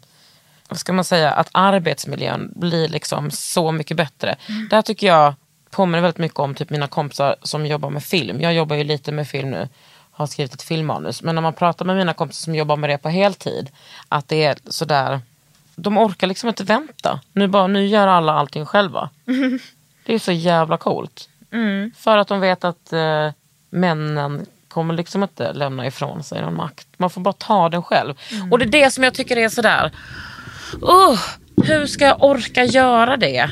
vad 0.68 0.78
ska 0.78 0.92
man 0.92 1.04
säga, 1.04 1.30
att 1.32 1.48
arbetsmiljön 1.52 2.52
blir 2.56 2.88
liksom 2.88 3.30
så 3.30 3.72
mycket 3.72 3.96
bättre. 3.96 4.36
Det 4.70 4.76
här 4.76 4.82
tycker 4.82 5.06
jag 5.06 5.34
påminner 5.70 6.00
väldigt 6.00 6.18
mycket 6.18 6.38
om 6.38 6.54
typ 6.54 6.70
mina 6.70 6.86
kompisar 6.86 7.36
som 7.42 7.66
jobbar 7.66 7.90
med 7.90 8.04
film. 8.04 8.40
Jag 8.40 8.54
jobbar 8.54 8.76
ju 8.76 8.84
lite 8.84 9.12
med 9.12 9.28
film 9.28 9.50
nu 9.50 9.68
har 10.12 10.26
skrivit 10.26 10.54
ett 10.54 10.62
filmmanus. 10.62 11.22
Men 11.22 11.34
när 11.34 11.42
man 11.42 11.52
pratar 11.52 11.84
med 11.84 11.96
mina 11.96 12.14
kompisar 12.14 12.44
som 12.44 12.54
jobbar 12.54 12.76
med 12.76 12.90
det 12.90 12.98
på 12.98 13.08
heltid. 13.08 13.70
Att 14.08 14.28
det 14.28 14.44
är 14.44 14.58
sådär. 14.66 15.20
De 15.74 15.98
orkar 15.98 16.26
liksom 16.26 16.48
inte 16.48 16.64
vänta. 16.64 17.20
Nu, 17.32 17.48
bara, 17.48 17.66
nu 17.66 17.86
gör 17.86 18.06
alla 18.06 18.32
allting 18.32 18.66
själva. 18.66 19.10
Det 20.04 20.14
är 20.14 20.18
så 20.18 20.32
jävla 20.32 20.76
coolt. 20.76 21.28
För 21.96 22.18
att 22.18 22.28
de 22.28 22.40
vet 22.40 22.64
att 22.64 22.92
eh, 22.92 23.30
männen 23.70 24.46
kommer 24.68 24.94
liksom 24.94 25.22
inte 25.22 25.52
lämna 25.52 25.86
ifrån 25.86 26.22
sig 26.22 26.42
någon 26.42 26.56
makt. 26.56 26.88
Man 26.96 27.10
får 27.10 27.20
bara 27.20 27.32
ta 27.32 27.68
den 27.68 27.82
själv. 27.82 28.14
Och 28.50 28.58
det 28.58 28.64
är 28.64 28.82
det 28.84 28.90
som 28.90 29.04
jag 29.04 29.14
tycker 29.14 29.36
är 29.36 29.48
sådär. 29.48 29.92
Uh, 30.82 31.20
hur 31.64 31.86
ska 31.86 32.04
jag 32.04 32.24
orka 32.24 32.64
göra 32.64 33.16
det? 33.16 33.50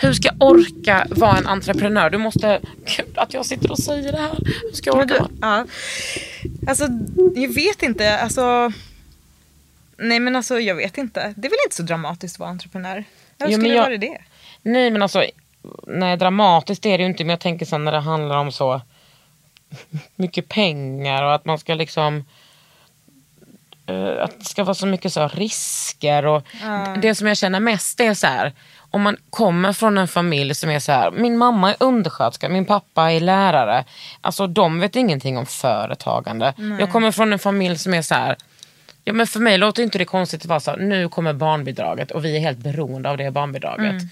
Hur 0.00 0.12
ska 0.12 0.28
jag 0.28 0.42
orka 0.48 1.06
vara 1.10 1.36
en 1.36 1.46
entreprenör? 1.46 2.10
Du 2.10 2.18
måste... 2.18 2.60
Gud, 2.96 3.18
att 3.18 3.34
jag 3.34 3.46
sitter 3.46 3.70
och 3.70 3.78
säger 3.78 4.12
det 4.12 4.18
här. 4.18 4.38
Hur 4.62 4.72
ska 4.72 4.90
jag 4.90 4.96
orka? 4.98 5.26
du, 5.28 5.36
ja. 5.40 5.66
Alltså, 6.68 6.88
jag 7.34 7.54
vet 7.54 7.82
inte. 7.82 8.18
Alltså, 8.18 8.72
nej 9.96 10.20
men 10.20 10.36
alltså 10.36 10.60
jag 10.60 10.74
vet 10.74 10.98
inte. 10.98 11.20
Det 11.36 11.46
är 11.48 11.50
väl 11.50 11.58
inte 11.66 11.76
så 11.76 11.82
dramatiskt 11.82 12.34
att 12.36 12.40
vara 12.40 12.50
entreprenör? 12.50 13.04
Hur 13.38 13.50
skulle 13.52 13.74
jag- 13.74 13.82
vara 13.82 13.96
det? 13.96 14.18
Nej 14.62 14.90
men 14.90 15.02
alltså, 15.02 15.24
nej 15.86 16.16
dramatiskt 16.16 16.86
är 16.86 16.98
det 16.98 17.02
ju 17.04 17.10
inte 17.10 17.24
men 17.24 17.30
jag 17.30 17.40
tänker 17.40 17.66
sen 17.66 17.84
när 17.84 17.92
det 17.92 18.00
handlar 18.00 18.36
om 18.36 18.52
så 18.52 18.80
mycket 20.16 20.48
pengar 20.48 21.22
och 21.22 21.34
att 21.34 21.44
man 21.44 21.58
ska 21.58 21.74
liksom 21.74 22.24
eh, 23.86 24.22
att 24.22 24.38
det 24.38 24.44
ska 24.44 24.64
vara 24.64 24.74
så 24.74 24.86
mycket 24.86 25.12
så 25.12 25.28
risker 25.28 26.26
och 26.26 26.42
det 27.02 27.14
som 27.14 27.26
jag 27.26 27.36
känner 27.36 27.60
mest 27.60 28.00
är 28.00 28.14
så 28.14 28.26
här 28.26 28.52
om 28.90 29.02
man 29.02 29.16
kommer 29.30 29.72
från 29.72 29.98
en 29.98 30.08
familj 30.08 30.54
som 30.54 30.70
är 30.70 30.78
så 30.78 30.92
här, 30.92 31.10
min 31.10 31.38
mamma 31.38 31.70
är 31.70 31.76
undersköterska, 31.80 32.48
min 32.48 32.64
pappa 32.64 33.12
är 33.12 33.20
lärare. 33.20 33.84
Alltså 34.20 34.46
de 34.46 34.80
vet 34.80 34.96
ingenting 34.96 35.38
om 35.38 35.46
företagande. 35.46 36.54
Jag 36.80 36.92
kommer 36.92 37.10
från 37.12 37.32
en 37.32 37.38
familj 37.38 37.78
som 37.78 37.94
är 37.94 38.02
så 38.02 38.14
här, 38.14 38.36
Ja, 39.04 39.12
men 39.14 39.26
för 39.26 39.40
mig 39.40 39.58
låter 39.58 39.82
inte 39.82 39.98
det 39.98 40.04
konstigt 40.04 40.40
att 40.40 40.46
vara 40.46 40.60
så 40.60 40.70
här, 40.70 40.78
nu 40.78 41.08
kommer 41.08 41.32
barnbidraget 41.32 42.10
och 42.10 42.24
vi 42.24 42.36
är 42.36 42.40
helt 42.40 42.58
beroende 42.58 43.10
av 43.10 43.16
det 43.16 43.30
barnbidraget. 43.30 44.02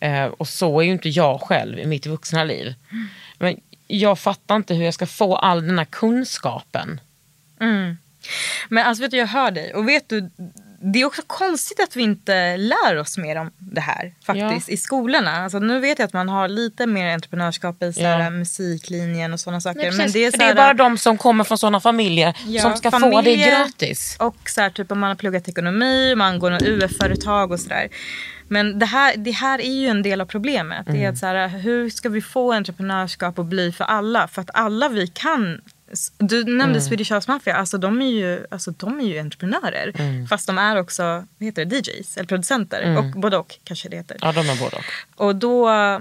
Eh, 0.00 0.24
och 0.24 0.48
så 0.48 0.80
är 0.80 0.84
ju 0.84 0.92
inte 0.92 1.08
jag 1.08 1.40
själv 1.40 1.78
i 1.78 1.86
mitt 1.86 2.06
vuxna 2.06 2.44
liv. 2.44 2.74
Men 3.38 3.60
jag 3.86 4.18
fattar 4.18 4.56
inte 4.56 4.74
hur 4.74 4.84
jag 4.84 4.94
ska 4.94 5.06
få 5.06 5.36
all 5.36 5.66
den 5.66 5.78
här 5.78 5.84
kunskapen. 5.84 7.00
Men 8.68 8.86
alltså 8.86 9.02
vet 9.02 9.10
du, 9.10 9.16
jag 9.16 9.26
hör 9.26 9.50
dig. 9.50 9.74
Och 9.74 9.88
vet 9.88 10.08
du, 10.08 10.30
det 10.80 11.00
är 11.00 11.04
också 11.04 11.22
konstigt 11.26 11.80
att 11.80 11.96
vi 11.96 12.02
inte 12.02 12.56
lär 12.56 12.96
oss 12.96 13.18
mer 13.18 13.36
om 13.36 13.50
det 13.58 13.80
här 13.80 14.14
faktiskt 14.26 14.68
i 14.68 14.76
skolorna. 14.76 15.30
Alltså, 15.30 15.58
nu 15.58 15.80
vet 15.80 15.98
jag 15.98 16.06
att 16.06 16.12
man 16.12 16.28
har 16.28 16.48
lite 16.48 16.86
mer 16.86 17.14
entreprenörskap 17.14 17.82
i 17.82 17.92
så 17.92 18.00
här, 18.02 18.20
Ja. 18.20 18.30
musiklinjen 18.30 19.32
och 19.32 19.40
sådana 19.40 19.60
saker. 19.60 19.80
Nej, 19.80 19.92
men 19.92 20.12
det 20.12 20.24
är, 20.24 20.30
för 20.30 20.38
så 20.38 20.44
det 20.44 20.50
är 20.50 20.54
bara 20.54 20.74
de 20.74 20.98
som 20.98 21.18
kommer 21.18 21.44
från 21.44 21.58
sådana 21.58 21.80
familjer 21.80 22.36
Ja, 22.46 22.62
som 22.62 22.76
ska 22.76 22.90
få 22.90 22.98
det 22.98 23.12
familjer 23.12 23.50
gratis. 23.50 24.16
Och 24.20 24.36
så 24.50 24.70
typ 24.70 24.92
om 24.92 25.00
man 25.00 25.08
har 25.08 25.14
pluggat 25.16 25.48
ekonomi, 25.48 26.14
man 26.14 26.38
går 26.38 26.50
något 26.50 26.62
UF-företag 26.62 27.52
och 27.52 27.60
sådär. 27.60 27.88
Men 28.48 28.78
det 28.78 28.86
här, 28.86 29.16
det 29.16 29.30
här 29.30 29.60
är 29.60 29.72
ju 29.72 29.88
en 29.88 30.02
del 30.02 30.20
av 30.20 30.26
problemet. 30.26 30.86
Det 30.86 31.04
är 31.04 31.08
att 31.08 31.18
så 31.18 31.56
hur 31.58 31.90
ska 31.90 32.08
vi 32.08 32.22
få 32.22 32.52
entreprenörskap 32.52 33.38
att 33.38 33.46
bli 33.46 33.72
för 33.72 33.84
alla? 33.84 34.28
För 34.28 34.42
att 34.42 34.50
alla 34.54 34.88
vi 34.88 35.06
kan 35.06 35.60
du 36.18 36.44
nämnde 36.44 36.80
Swedish 36.80 37.12
House 37.12 37.30
Mafia, 37.30 37.54
alltså 37.54 37.78
de 37.78 38.02
är 38.02 38.10
ju, 38.10 38.46
alltså 38.50 38.70
de 38.70 39.00
är 39.00 39.04
ju 39.04 39.18
entreprenörer. 39.18 39.92
Fast 40.26 40.46
de 40.46 40.58
är 40.58 40.76
också 40.76 41.02
vad 41.02 41.46
heter 41.46 41.64
det, 41.64 41.76
DJs 41.76 42.16
eller 42.16 42.26
producenter. 42.26 42.98
Och, 42.98 43.04
både 43.20 43.36
och 43.36 43.58
kanske 43.64 43.88
det 43.88 43.96
heter. 43.96 44.16
Ja, 44.20 44.32
de 44.32 44.40
är 44.50 44.60
både 44.60 44.76
och. 44.76 45.26
Och 45.26 45.36
då, 45.36 45.70
eh, 45.70 46.00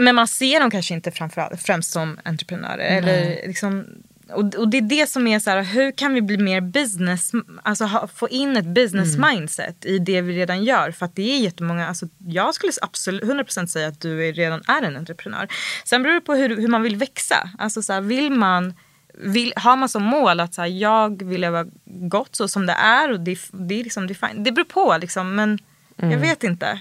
men 0.00 0.14
man 0.14 0.28
ser 0.28 0.60
dem 0.60 0.70
kanske 0.70 0.94
inte 0.94 1.10
framförallt, 1.10 1.62
främst 1.62 1.92
som 1.92 2.18
entreprenörer. 2.24 2.98
Eller 2.98 3.46
liksom, 3.46 3.86
och, 4.30 4.54
och 4.54 4.68
det 4.68 4.78
är 4.78 4.82
det 4.82 5.08
som 5.08 5.26
är 5.26 5.38
så 5.38 5.50
här, 5.50 5.62
hur 5.62 5.92
kan 5.92 6.14
vi 6.14 6.22
bli 6.22 6.38
mer 6.38 6.60
business, 6.60 7.32
alltså 7.62 7.84
ha, 7.84 8.06
få 8.06 8.28
in 8.28 8.56
ett 8.56 8.66
business 8.66 9.16
mindset 9.16 9.84
i 9.84 9.98
det 9.98 10.20
vi 10.20 10.36
redan 10.36 10.64
gör. 10.64 10.90
För 10.90 11.06
att 11.06 11.16
det 11.16 11.36
är 11.36 11.40
jättemånga, 11.40 11.88
alltså 11.88 12.06
jag 12.18 12.54
skulle 12.54 12.72
absolut 12.82 13.22
100% 13.22 13.66
säga 13.66 13.88
att 13.88 14.00
du 14.00 14.28
är, 14.28 14.32
redan 14.32 14.62
är 14.68 14.82
en 14.82 14.96
entreprenör. 14.96 15.48
Sen 15.84 16.02
beror 16.02 16.14
det 16.14 16.20
på 16.20 16.34
hur, 16.34 16.56
hur 16.56 16.68
man 16.68 16.82
vill 16.82 16.96
växa. 16.96 17.50
Alltså 17.58 17.82
så 17.82 17.92
här, 17.92 18.00
vill 18.00 18.30
man 18.30 18.74
vill, 19.18 19.52
har 19.56 19.76
man 19.76 19.88
som 19.88 20.02
mål 20.02 20.40
att 20.40 20.54
så 20.54 20.60
här, 20.60 20.68
jag 20.68 21.22
vill 21.22 21.40
leva 21.40 21.66
gott 21.84 22.36
så 22.36 22.48
som 22.48 22.66
det 22.66 22.72
är 22.72 23.12
och 23.12 23.20
det, 23.20 23.38
det, 23.52 23.80
är 23.80 23.84
liksom, 23.84 24.06
det, 24.06 24.22
är 24.22 24.34
det 24.34 24.52
beror 24.52 24.64
på 24.64 24.96
liksom 25.00 25.34
men 25.34 25.58
jag 25.96 26.18
vet 26.18 26.44
inte. 26.44 26.80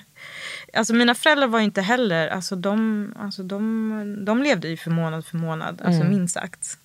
Alltså 0.73 0.93
mina 0.93 1.15
föräldrar 1.15 1.47
var 1.47 1.59
inte 1.59 1.81
heller, 1.81 2.27
alltså 2.27 2.55
de, 2.55 3.13
alltså 3.19 3.43
de, 3.43 4.25
de 4.25 4.43
levde 4.43 4.67
ju 4.67 4.77
för 4.77 4.91
månad 4.91 5.25
för 5.25 5.37
månad, 5.37 5.81
alltså 5.85 6.03
minst 6.03 6.33
sagt. 6.33 6.77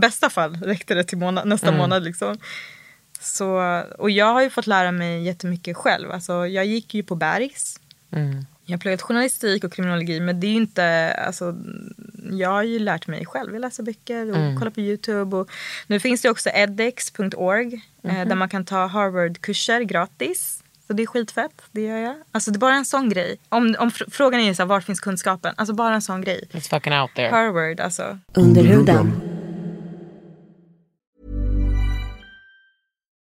Bästa 0.00 0.30
fall 0.30 0.56
räckte 0.56 0.94
det 0.94 1.04
till 1.04 1.18
månad, 1.18 1.48
nästa 1.48 1.66
månad 1.78 2.04
liksom. 2.04 2.38
Så, 3.20 3.80
och 3.98 4.10
jag 4.10 4.32
har 4.32 4.42
ju 4.42 4.50
fått 4.50 4.66
lära 4.66 4.92
mig 4.92 5.22
jättemycket 5.22 5.76
själv. 5.76 6.10
Alltså, 6.10 6.46
jag 6.46 6.66
gick 6.66 6.94
ju 6.94 7.02
på 7.02 7.14
Bergs. 7.14 7.80
Jag 8.66 8.72
har 8.76 8.78
pluggat 8.80 9.02
journalistik 9.02 9.64
och 9.64 9.72
kriminologi 9.72 10.20
men 10.20 10.40
det 10.40 10.46
är 10.46 10.48
ju 10.50 10.56
inte, 10.56 11.14
alltså, 11.26 11.54
jag 12.30 12.48
har 12.48 12.62
ju 12.62 12.78
lärt 12.78 13.06
mig 13.06 13.26
själv. 13.26 13.52
Jag 13.52 13.60
läser 13.60 13.82
böcker 13.82 14.30
och 14.30 14.58
kollar 14.58 14.70
på 14.70 14.80
YouTube. 14.80 15.36
Och 15.36 15.50
nu 15.86 16.00
finns 16.00 16.22
det 16.22 16.30
också 16.30 16.50
edX.org 16.54 17.74
eh, 18.04 18.28
där 18.28 18.34
man 18.34 18.48
kan 18.48 18.64
ta 18.64 18.86
Harvard-kurser 18.86 19.80
gratis. 19.80 20.60
Så 20.86 20.92
det 20.92 21.02
är 21.02 21.06
skitfett, 21.06 21.62
det 21.72 21.80
gör 21.80 21.96
jag. 21.98 22.14
Alltså 22.32 22.50
det 22.50 22.56
är 22.56 22.58
bara 22.60 22.74
en 22.74 22.84
sån 22.84 23.08
grej. 23.08 23.36
Om, 23.48 23.76
om 23.78 23.90
fr- 23.90 24.10
frågan 24.10 24.40
är 24.40 24.54
så 24.54 24.62
här, 24.62 24.68
var 24.68 24.80
finns 24.80 25.00
kunskapen? 25.00 25.54
Alltså 25.56 25.74
bara 25.74 25.94
en 25.94 26.02
sån 26.02 26.20
grej. 26.20 26.48
It's 26.52 26.68
fucking 26.70 26.92
out 26.92 27.10
there. 27.14 27.30
Harvard, 27.30 27.80
alltså. 27.80 28.18
Under 28.34 28.62
huden. 28.62 29.33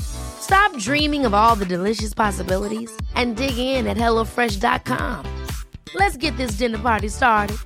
Stop 0.00 0.76
dreaming 0.78 1.26
of 1.26 1.34
all 1.34 1.56
the 1.56 1.66
delicious 1.66 2.14
possibilities 2.14 2.90
and 3.14 3.36
dig 3.36 3.58
in 3.58 3.86
at 3.86 3.96
HelloFresh.com. 3.96 5.24
Let's 5.94 6.16
get 6.16 6.36
this 6.36 6.58
dinner 6.58 6.78
party 6.78 7.08
started. 7.08 7.56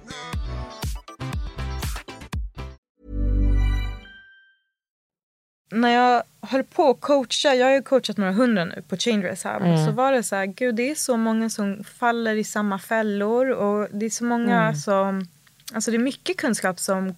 när 5.70 5.88
jag 5.88 6.22
höll 6.40 6.64
på 6.64 6.90
att 6.90 7.00
coacha, 7.00 7.54
jag 7.54 7.66
har 7.66 7.72
ju 7.72 7.82
coachat 7.82 8.16
några 8.16 8.32
hundra 8.32 8.64
nu 8.64 8.82
på 8.88 8.96
Chain 8.96 9.22
Rehab. 9.22 9.62
Så 9.86 9.92
var 9.92 10.12
det 10.12 10.22
så 10.22 10.36
här, 10.36 10.46
gud 10.46 10.74
det 10.74 10.90
är 10.90 10.94
så 10.94 11.16
många 11.16 11.50
som 11.50 11.84
faller 11.84 12.34
i 12.36 12.44
samma 12.44 12.78
fällor 12.78 13.50
och 13.50 13.88
det 13.92 14.06
är 14.06 14.10
så 14.10 14.24
många 14.24 14.74
som, 14.74 15.28
alltså 15.72 15.90
det 15.90 15.96
är 15.96 15.98
mycket 15.98 16.36
kunskap 16.36 16.78
som 16.80 17.14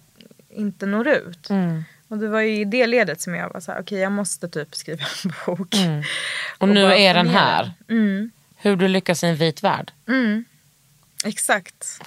inte 0.49 0.85
når 0.85 1.07
ut. 1.07 1.49
Och 2.11 2.17
det 2.17 2.27
var 2.27 2.39
ju 2.39 2.61
i 2.61 2.65
det 2.65 2.87
ledet 2.87 3.21
som 3.21 3.35
jag 3.35 3.53
var 3.53 3.59
så 3.59 3.71
här, 3.71 3.81
okej 3.81 3.99
jag 3.99 4.11
måste 4.11 4.49
typ 4.49 4.75
skriva 4.75 5.05
en 5.23 5.33
bok. 5.45 5.75
Och 6.57 6.67
nu 6.69 6.83
bara 6.83 6.97
är 6.97 7.13
den 7.13 7.27
här. 7.27 7.71
Hur 8.55 8.75
du 8.75 8.87
lyckas 8.87 9.23
i 9.23 9.27
en 9.27 9.35
vit 9.35 9.63
värld. 9.63 9.91
Exakt. 11.25 12.01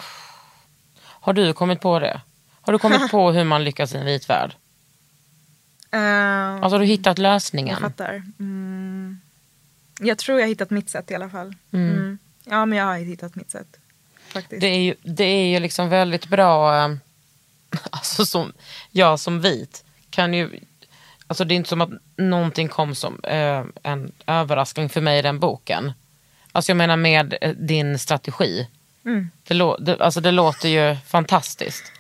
Har 1.01 1.33
du 1.33 1.53
kommit 1.53 1.81
på 1.81 1.99
det? 1.99 2.21
Har 2.61 2.73
du 2.73 2.79
kommit 2.79 3.11
på 3.11 3.33
hur 3.33 3.45
man 3.45 3.65
lyckas 3.65 3.95
i 3.95 3.97
en 3.99 4.07
vit 4.07 4.31
värld? 4.31 4.55
Uh, 5.95 6.01
Alltså 6.55 6.75
har 6.75 6.81
du 6.81 6.87
hittat 6.87 7.19
jag 7.19 7.23
lösningen? 7.23 7.81
fattar. 7.81 8.23
Mm. 8.39 9.21
Jag 10.01 10.19
tror 10.19 10.39
jag 10.39 10.47
har 10.47 10.49
hittat 10.49 10.71
mitt 10.71 10.91
sätt 10.91 11.11
i 11.11 11.15
alla 11.15 11.29
fall. 11.29 11.55
Mm. 11.73 12.19
Ja 12.45 12.67
men 12.67 12.79
jag 12.79 12.85
har 12.85 12.99
hittat 12.99 13.35
mitt 13.35 13.51
sätt. 13.51 13.77
Faktiskt. 14.29 14.61
Det 14.61 14.67
är 14.67 14.81
ju, 14.81 14.95
det 15.03 15.25
är 15.25 15.47
ju 15.47 15.61
liksom 15.61 15.89
väldigt 15.89 16.27
bra, 16.27 16.85
eh, 16.85 16.97
alltså 17.91 18.27
som, 18.27 18.53
jag 18.91 19.21
som 19.21 19.41
vit 19.41 19.84
kan 20.15 20.35
ju, 20.35 20.61
alltså 21.27 21.45
det 21.45 21.55
är 21.55 21.57
inte 21.57 21.69
som 21.69 21.81
att 21.81 21.91
någonting 22.17 22.69
kom 22.69 22.95
som 22.95 23.21
eh, 23.25 23.65
en 23.83 24.13
överraskning 24.27 24.89
för 24.89 25.01
mig 25.01 25.19
i 25.19 25.23
den 25.23 25.39
boken. 25.39 25.93
Alltså 26.53 26.71
jag 26.71 26.77
menar 26.77 26.97
med 26.97 27.35
eh, 27.41 27.51
din 27.51 27.99
strategi. 27.99 28.69
Det, 29.49 29.55
lå, 29.55 29.77
det, 29.77 30.01
alltså 30.01 30.21
det 30.21 30.31
låter 30.31 30.69
ju 30.69 30.97
fantastiskt. 31.07 31.93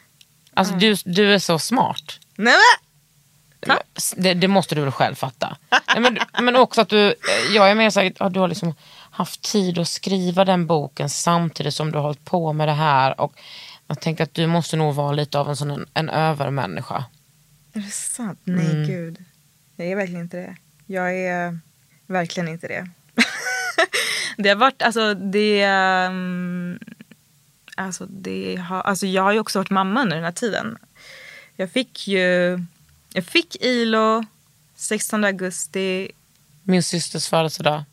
Alltså 0.54 0.74
du, 0.74 0.96
du 1.04 1.34
är 1.34 1.38
så 1.38 1.58
smart. 1.58 2.18
Nej 2.36 2.54
men! 3.66 3.76
Det, 4.16 4.34
det 4.34 4.48
måste 4.48 4.74
du 4.74 4.80
väl 4.80 4.90
själv 4.90 5.14
fatta. 5.14 5.56
Nej, 5.70 6.00
men, 6.00 6.18
men 6.44 6.56
också 6.56 6.80
att 6.80 6.88
du, 6.88 7.06
eh, 7.08 7.54
jag 7.54 7.70
är 7.70 7.74
mer 7.74 7.90
såhär, 7.90 8.12
ja, 8.18 8.28
du 8.28 8.40
har 8.40 8.48
liksom 8.48 8.74
haft 9.10 9.42
tid 9.42 9.78
att 9.78 9.88
skriva 9.88 10.44
den 10.44 10.66
boken 10.66 11.10
samtidigt 11.10 11.74
som 11.74 11.92
du 11.92 11.98
har 11.98 12.02
hållit 12.02 12.24
på 12.24 12.52
med 12.52 12.68
det 12.68 12.72
här. 12.72 13.20
Och 13.20 13.32
jag 13.86 14.00
tänkte 14.00 14.22
att 14.22 14.34
du 14.34 14.46
måste 14.46 14.76
nog 14.76 14.94
vara 14.94 15.12
lite 15.12 15.38
av 15.38 15.48
en 15.48 15.56
sån 15.56 15.70
en, 15.70 15.86
en 15.94 16.10
övermänniska. 16.10 17.04
Är 17.76 17.80
det 17.80 17.90
sant? 17.90 18.38
Nej 18.44 18.70
Mm. 18.70 18.86
gud. 18.86 19.24
Jag 19.76 19.86
är 19.88 19.96
verkligen 19.96 20.20
inte 20.22 20.36
det. 20.36 20.56
Jag 20.86 21.18
är 21.18 21.58
verkligen 22.06 22.48
inte 22.48 22.68
det. 22.68 22.88
det 24.36 24.48
har 24.48 24.56
varit, 24.56 24.82
alltså 24.82 25.14
det... 25.14 25.66
Um, 26.08 26.78
alltså 27.76 28.06
det 28.06 28.56
har, 28.56 28.80
alltså 28.80 29.06
jag 29.06 29.22
har 29.22 29.32
ju 29.32 29.38
också 29.38 29.58
varit 29.58 29.70
mamma 29.70 30.02
under 30.02 30.16
den 30.16 30.24
här 30.24 30.32
tiden. 30.32 30.76
Jag 31.56 31.70
fick 31.70 32.08
ju... 32.08 32.58
Jag 33.12 33.24
fick 33.26 33.56
ILO 33.60 34.24
16 34.76 35.24
augusti. 35.24 36.10
Min 36.62 36.82
systers 36.82 37.28
födelsedag. 37.28 37.84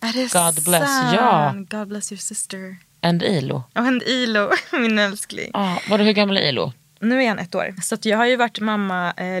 Är 0.00 0.12
det 0.12 0.32
God 0.32 0.64
bless, 0.64 0.88
sant? 0.88 1.14
ja. 1.14 1.54
God 1.78 1.88
bless 1.88 2.12
your 2.12 2.20
sister. 2.20 2.76
And 3.00 3.22
ILO. 3.22 3.62
Och 3.74 3.86
en 3.86 4.02
ILO, 4.06 4.50
min 4.72 4.98
älskling. 4.98 5.50
Ah, 5.54 5.78
var 5.90 5.98
hur 5.98 6.12
gammal 6.12 6.36
är 6.36 6.48
ILO? 6.48 6.72
Nu 7.00 7.22
är 7.24 7.28
han 7.28 7.38
ett 7.38 7.54
år. 7.54 7.74
Så 7.82 7.96
jag 8.02 8.18
har 8.18 8.26
ju 8.26 8.36
varit 8.36 8.60
mamma 8.60 9.12
eh. 9.16 9.40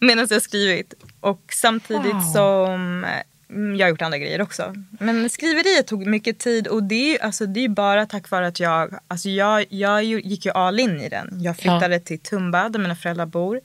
Medan 0.00 0.26
jag 0.30 0.36
har 0.36 0.40
skrivit. 0.40 0.94
Och 1.20 1.42
samtidigt 1.52 2.14
Wow. 2.14 2.32
som 2.34 3.04
mm, 3.50 3.76
jag 3.76 3.86
har 3.86 3.90
gjort 3.90 4.02
andra 4.02 4.18
grejer 4.18 4.40
också. 4.40 4.74
Men 5.00 5.30
skriveriet 5.30 5.86
tog 5.86 6.06
mycket 6.06 6.38
tid 6.38 6.66
och 6.68 6.82
det 6.82 7.16
är 7.16 7.24
alltså, 7.24 7.46
det 7.46 7.60
är 7.60 7.62
ju 7.62 7.68
bara 7.68 8.06
tack 8.06 8.30
vare 8.30 8.46
att 8.46 8.60
jag, 8.60 8.98
alltså 9.08 9.28
jag, 9.28 9.66
jag 9.68 10.04
gick 10.04 10.46
ju 10.46 10.52
all 10.52 10.80
in 10.80 11.00
i 11.00 11.08
den. 11.08 11.40
Jag 11.42 11.56
flyttade 11.56 12.00
till 12.00 12.18
Tumba 12.18 12.68
där 12.68 12.78
mina 12.78 12.96
föräldrar 12.96 13.26
bor. 13.26 13.60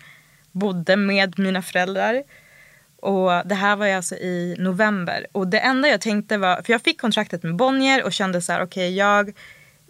Bodde 0.51 0.95
med 0.95 1.39
mina 1.39 1.61
föräldrar. 1.61 2.23
Och 2.99 3.31
det 3.45 3.55
här 3.55 3.75
var 3.75 3.85
ju 3.85 3.91
alltså 3.93 4.15
i 4.15 4.55
november. 4.59 5.27
Och 5.31 5.47
det 5.47 5.59
enda 5.59 5.87
jag 5.87 6.01
tänkte 6.01 6.37
var, 6.37 6.61
för 6.63 6.73
jag 6.73 6.81
fick 6.81 7.01
kontraktet 7.01 7.43
med 7.43 7.55
Bonnier 7.55 8.03
och 8.03 8.13
kände 8.13 8.41
så 8.41 8.51
här, 8.51 8.63
okej 8.63 8.95
jag, 8.95 9.33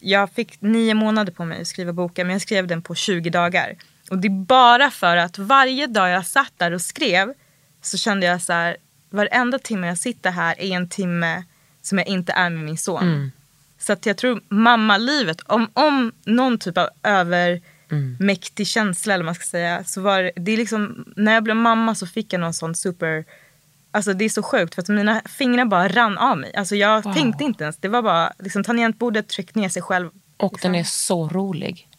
jag 0.05 0.31
fick 0.31 0.61
nio 0.61 0.93
månader 0.93 1.33
på 1.33 1.45
mig 1.45 1.61
att 1.61 1.67
skriva 1.67 1.93
boken 1.93 2.27
men 2.27 2.33
jag 2.33 2.41
skrev 2.41 2.67
den 2.67 2.81
på 2.81 2.95
20 2.95 3.29
dagar. 3.29 3.75
Och 4.09 4.17
det 4.17 4.27
är 4.27 4.45
bara 4.45 4.91
för 4.91 5.17
att 5.17 5.37
varje 5.37 5.87
dag 5.87 6.09
jag 6.09 6.25
satt 6.25 6.53
där 6.57 6.71
och 6.71 6.81
skrev 6.81 7.33
så 7.81 7.97
kände 7.97 8.25
jag 8.25 8.41
så 8.41 8.53
här, 8.53 8.77
varenda 9.09 9.59
timme 9.59 9.87
jag 9.87 9.97
sitter 9.97 10.31
här 10.31 10.61
är 10.61 10.71
en 10.75 10.89
timme 10.89 11.43
som 11.81 11.97
jag 11.97 12.07
inte 12.07 12.33
är 12.33 12.49
med 12.49 12.63
min 12.63 12.77
son. 12.77 13.31
Så 13.79 13.93
att 13.93 14.05
jag 14.05 14.17
tror 14.17 14.41
mammalivet, 14.49 15.41
om, 15.41 15.69
om 15.73 16.11
någon 16.25 16.59
typ 16.59 16.77
av 16.77 16.89
övermäktig 17.03 18.67
känsla 18.67 19.13
eller 19.13 19.23
vad 19.23 19.25
man 19.25 19.35
ska 19.35 19.45
säga. 19.45 19.83
Så 19.83 20.01
var 20.01 20.21
det, 20.21 20.31
det 20.35 20.51
är 20.51 20.57
liksom, 20.57 21.05
när 21.15 21.33
jag 21.33 21.43
blev 21.43 21.55
mamma 21.55 21.95
så 21.95 22.07
fick 22.07 22.33
jag 22.33 22.39
någon 22.39 22.53
sån 22.53 22.75
super, 22.75 23.25
alltså 23.95 24.13
det 24.13 24.25
är 24.25 24.29
så 24.29 24.43
sjukt 24.43 24.75
för 24.75 24.81
att 24.81 24.87
mina 24.87 25.21
fingrar 25.25 25.65
bara 25.65 25.87
rann 25.87 26.17
av 26.17 26.37
mig. 26.37 26.55
Alltså 26.55 26.75
jag 26.75 27.03
tänkte 27.03 27.43
inte 27.43 27.63
ens, 27.63 27.77
det 27.77 27.87
var 27.87 28.01
bara 28.01 28.33
liksom 28.39 28.63
tangentbordet 28.63 29.27
tryckt 29.27 29.55
ner 29.55 29.69
sig 29.69 29.81
själv. 29.81 30.09
Och 30.37 30.59
den 30.61 30.75
är 30.75 30.83
så 30.83 31.27
rolig. 31.27 31.87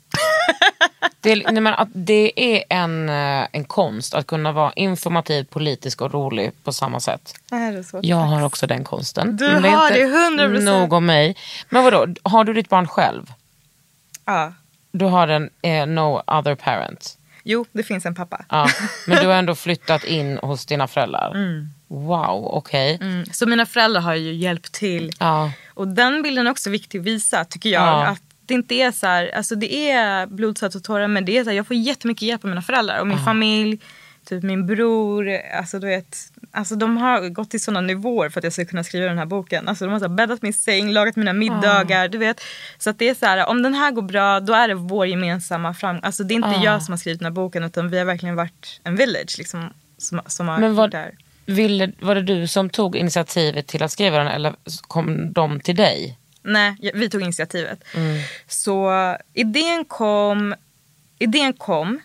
Det 1.20 1.32
är, 1.32 1.52
nej 1.52 1.60
men 1.60 1.74
att 1.74 1.88
det 1.92 2.32
är 2.36 2.64
en, 2.70 3.08
eh, 3.08 3.46
en 3.52 3.64
konst 3.64 4.14
att 4.14 4.26
kunna 4.26 4.52
vara 4.52 4.72
informativ, 4.72 5.44
politisk 5.44 6.00
och 6.00 6.12
rolig 6.12 6.52
på 6.64 6.72
samma 6.72 7.00
sätt. 7.00 7.34
Är 7.50 7.72
det 7.72 7.84
så? 7.84 8.00
Jag 8.02 8.16
har 8.16 8.42
också 8.42 8.66
den 8.66 8.84
konsten. 8.84 9.36
Du 9.36 9.46
är 9.46 9.60
har 9.60 9.90
det, 9.90 10.04
100%. 10.44 10.60
Nog 10.60 10.92
om 10.92 11.06
mig. 11.06 11.36
Men 11.68 11.84
vadå, 11.84 12.06
har 12.22 12.44
du 12.44 12.52
ditt 12.52 12.68
barn 12.68 12.86
själv? 12.86 13.32
Ja. 14.24 14.52
Du 14.92 15.04
har 15.04 15.28
en 15.28 15.50
eh, 15.62 15.86
no 15.86 16.22
other 16.26 16.54
parent? 16.54 17.18
Jo, 17.44 17.64
det 17.72 17.82
finns 17.82 18.06
en 18.06 18.14
pappa. 18.14 18.44
Ja. 18.48 18.68
Men 19.06 19.22
du 19.22 19.26
har 19.26 19.34
ändå 19.38 19.54
flyttat 19.54 20.04
in 20.04 20.38
hos 20.42 20.66
dina 20.66 20.86
föräldrar? 20.86 21.32
Wow, 21.88 22.44
okej. 22.44 22.98
Mm. 23.00 23.26
Så 23.26 23.46
mina 23.46 23.66
föräldrar 23.66 24.00
har 24.00 24.14
ju 24.14 24.34
hjälpt 24.34 24.72
till. 24.72 25.12
Ja. 25.18 25.52
Och 25.74 25.88
den 25.88 26.22
bilden 26.22 26.46
är 26.46 26.50
också 26.50 26.70
viktig 26.70 26.98
att 26.98 27.04
visa 27.04 27.44
tycker 27.44 27.70
jag. 27.70 27.82
Ja. 27.82 28.06
Att 28.06 28.22
det 28.46 28.54
inte 28.54 28.74
är 28.74 28.92
så 28.92 29.06
här, 29.06 29.30
alltså 29.36 29.54
det 29.54 29.90
är 29.90 30.26
blod, 30.26 30.58
svett 30.58 30.74
och 30.74 30.84
tårar 30.84 31.08
men 31.08 31.24
det 31.24 31.38
är 31.38 31.44
så 31.44 31.50
här, 31.50 31.56
jag 31.56 31.66
får 31.66 31.76
jättemycket 31.76 32.22
hjälp 32.22 32.44
av 32.44 32.48
mina 32.48 32.62
föräldrar 32.62 33.00
och 33.00 33.06
min 33.06 33.18
familj. 33.18 33.78
Typ 34.28 34.42
min 34.42 34.66
bror, 34.66 35.30
alltså 35.58 35.78
du 35.78 35.86
vet. 35.86 36.16
Alltså 36.50 36.76
de 36.76 36.96
har 36.96 37.28
gått 37.28 37.50
till 37.50 37.62
sådana 37.62 37.80
nivåer 37.80 38.28
för 38.28 38.40
att 38.40 38.44
jag 38.44 38.52
ska 38.52 38.64
kunna 38.64 38.84
skriva 38.84 39.06
den 39.06 39.18
här 39.18 39.26
boken. 39.26 39.68
Alltså 39.68 39.84
de 39.84 39.92
har 39.92 39.98
så 39.98 40.08
här 40.08 40.14
bäddat 40.14 40.42
min 40.42 40.52
säng, 40.52 40.92
lagat 40.92 41.16
mina 41.16 41.32
middagar, 41.32 42.08
du 42.08 42.18
vet. 42.18 42.40
Så 42.78 42.90
att 42.90 42.98
det 42.98 43.08
är 43.08 43.14
så 43.14 43.26
här, 43.26 43.46
om 43.46 43.62
den 43.62 43.74
här 43.74 43.90
går 43.90 44.02
bra 44.02 44.40
då 44.40 44.52
är 44.52 44.68
det 44.68 44.74
vår 44.74 45.06
gemensamma 45.06 45.74
framgång. 45.74 46.04
Alltså 46.04 46.24
det 46.24 46.34
är 46.34 46.36
inte 46.36 46.60
jag 46.64 46.82
som 46.82 46.92
har 46.92 46.98
skrivit 46.98 47.20
den 47.20 47.26
här 47.26 47.32
boken 47.32 47.64
utan 47.64 47.90
vi 47.90 47.98
har 47.98 48.04
verkligen 48.04 48.36
varit 48.36 48.80
en 48.84 48.96
village 48.96 49.34
liksom. 49.38 49.72
Som, 49.98 50.20
som 50.26 50.48
har 50.48 50.58
Men 50.58 50.68
gjort 50.68 50.76
vad, 50.76 50.90
det 50.90 50.98
här. 50.98 51.14
Ville, 51.46 51.92
var 52.00 52.14
det 52.14 52.22
du 52.22 52.46
som 52.46 52.70
tog 52.70 52.96
initiativet 52.96 53.66
till 53.66 53.82
att 53.82 53.92
skriva 53.92 54.18
den 54.18 54.28
eller 54.28 54.54
kom 54.80 55.32
de 55.32 55.60
till 55.60 55.76
dig? 55.76 56.18
Nej, 56.42 56.76
vi 56.94 57.10
tog 57.10 57.22
initiativet. 57.22 57.84
Så 58.46 58.92
idén 59.32 59.84
kom, 59.84 60.54
idén 61.18 61.52
kom 61.52 62.00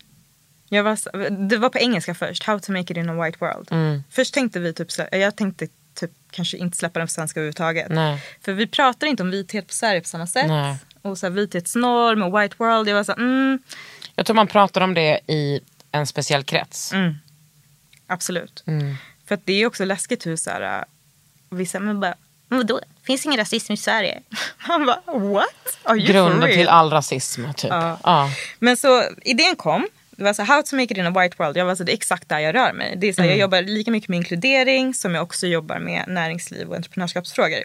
jag 0.73 0.83
var, 0.83 1.19
det 1.47 1.57
var 1.57 1.69
på 1.69 1.77
engelska 1.77 2.13
först, 2.13 2.43
How 2.43 2.59
to 2.59 2.71
make 2.71 2.93
it 2.93 2.97
in 2.97 3.09
a 3.09 3.25
white 3.25 3.37
world. 3.39 3.69
Först 4.09 4.33
tänkte 4.33 4.59
vi 4.59 4.73
typ, 4.73 4.87
jag 5.11 5.35
tänkte 5.35 5.67
typ 5.93 6.11
kanske 6.31 6.57
inte 6.57 6.77
släppa 6.77 6.99
den 6.99 7.07
på 7.07 7.11
svenska 7.11 7.39
överhuvudtaget. 7.39 7.89
Nej. 7.89 8.23
För 8.41 8.53
vi 8.53 8.67
pratar 8.67 9.07
inte 9.07 9.23
om 9.23 9.31
vithet 9.31 9.67
på 9.67 9.73
Sverige 9.73 10.01
på 10.01 10.07
samma 10.07 10.27
sätt. 10.27 10.47
Nej. 10.47 10.77
Och 11.01 11.17
så 11.17 11.25
här, 11.25 11.31
vithetsnorm 11.31 12.23
och 12.23 12.41
white 12.41 12.55
world. 12.57 12.89
Jag 12.89 12.95
var 12.95 13.03
så 13.03 13.11
här, 13.11 13.19
mm, 13.19 13.59
Jag 14.15 14.25
tror 14.25 14.35
man 14.35 14.47
pratar 14.47 14.81
om 14.81 14.93
det 14.93 15.19
i 15.27 15.59
en 15.91 16.07
speciell 16.07 16.43
krets. 16.43 16.93
Mm. 16.93 17.15
absolut. 18.07 18.63
För 19.31 19.35
att 19.35 19.45
det 19.45 19.61
är 19.61 19.65
också 19.65 19.85
läskigt 19.85 20.27
hur 20.27 20.35
så 20.35 20.49
här, 20.49 20.79
äh, 20.79 20.83
vissa 21.49 21.79
men 21.79 21.99
bara, 21.99 22.15
men 22.47 22.59
vadå, 22.59 22.79
finns 23.03 23.25
ingen 23.25 23.37
rasism 23.37 23.73
i 23.73 23.77
Sverige? 23.77 24.21
Man 24.67 24.85
bara, 24.85 25.01
what? 25.19 25.77
Are 25.83 25.97
you 25.97 26.07
Grunden 26.07 26.51
till 26.51 26.67
all 26.67 26.89
rasism. 26.89 27.45
Typ. 27.55 27.69
Ja. 27.69 27.99
Ja. 28.03 28.29
Men 28.59 28.77
så 28.77 29.03
idén 29.21 29.55
kom. 29.55 29.87
Det 30.11 30.23
var 30.23 30.33
så 30.33 30.41
här, 30.41 30.55
how 30.55 30.63
to 30.63 30.75
make 30.75 30.93
it 30.93 30.97
in 30.97 31.05
a 31.05 31.21
white 31.21 31.35
world. 31.37 31.57
Jag 31.57 31.65
var 31.65 31.75
så, 31.75 31.83
det 31.83 31.91
är 31.91 31.93
exakt 31.93 32.29
där 32.29 32.39
jag 32.39 32.55
rör 32.55 32.73
mig. 32.73 32.95
Det 32.97 33.07
är 33.07 33.13
så 33.13 33.21
här, 33.21 33.29
Jag 33.29 33.37
jobbar 33.37 33.61
lika 33.61 33.91
mycket 33.91 34.09
med 34.09 34.17
inkludering 34.17 34.93
som 34.93 35.15
jag 35.15 35.23
också 35.23 35.47
jobbar 35.47 35.79
med 35.79 36.03
näringsliv 36.07 36.69
och 36.69 36.75
entreprenörskapsfrågor. 36.75 37.63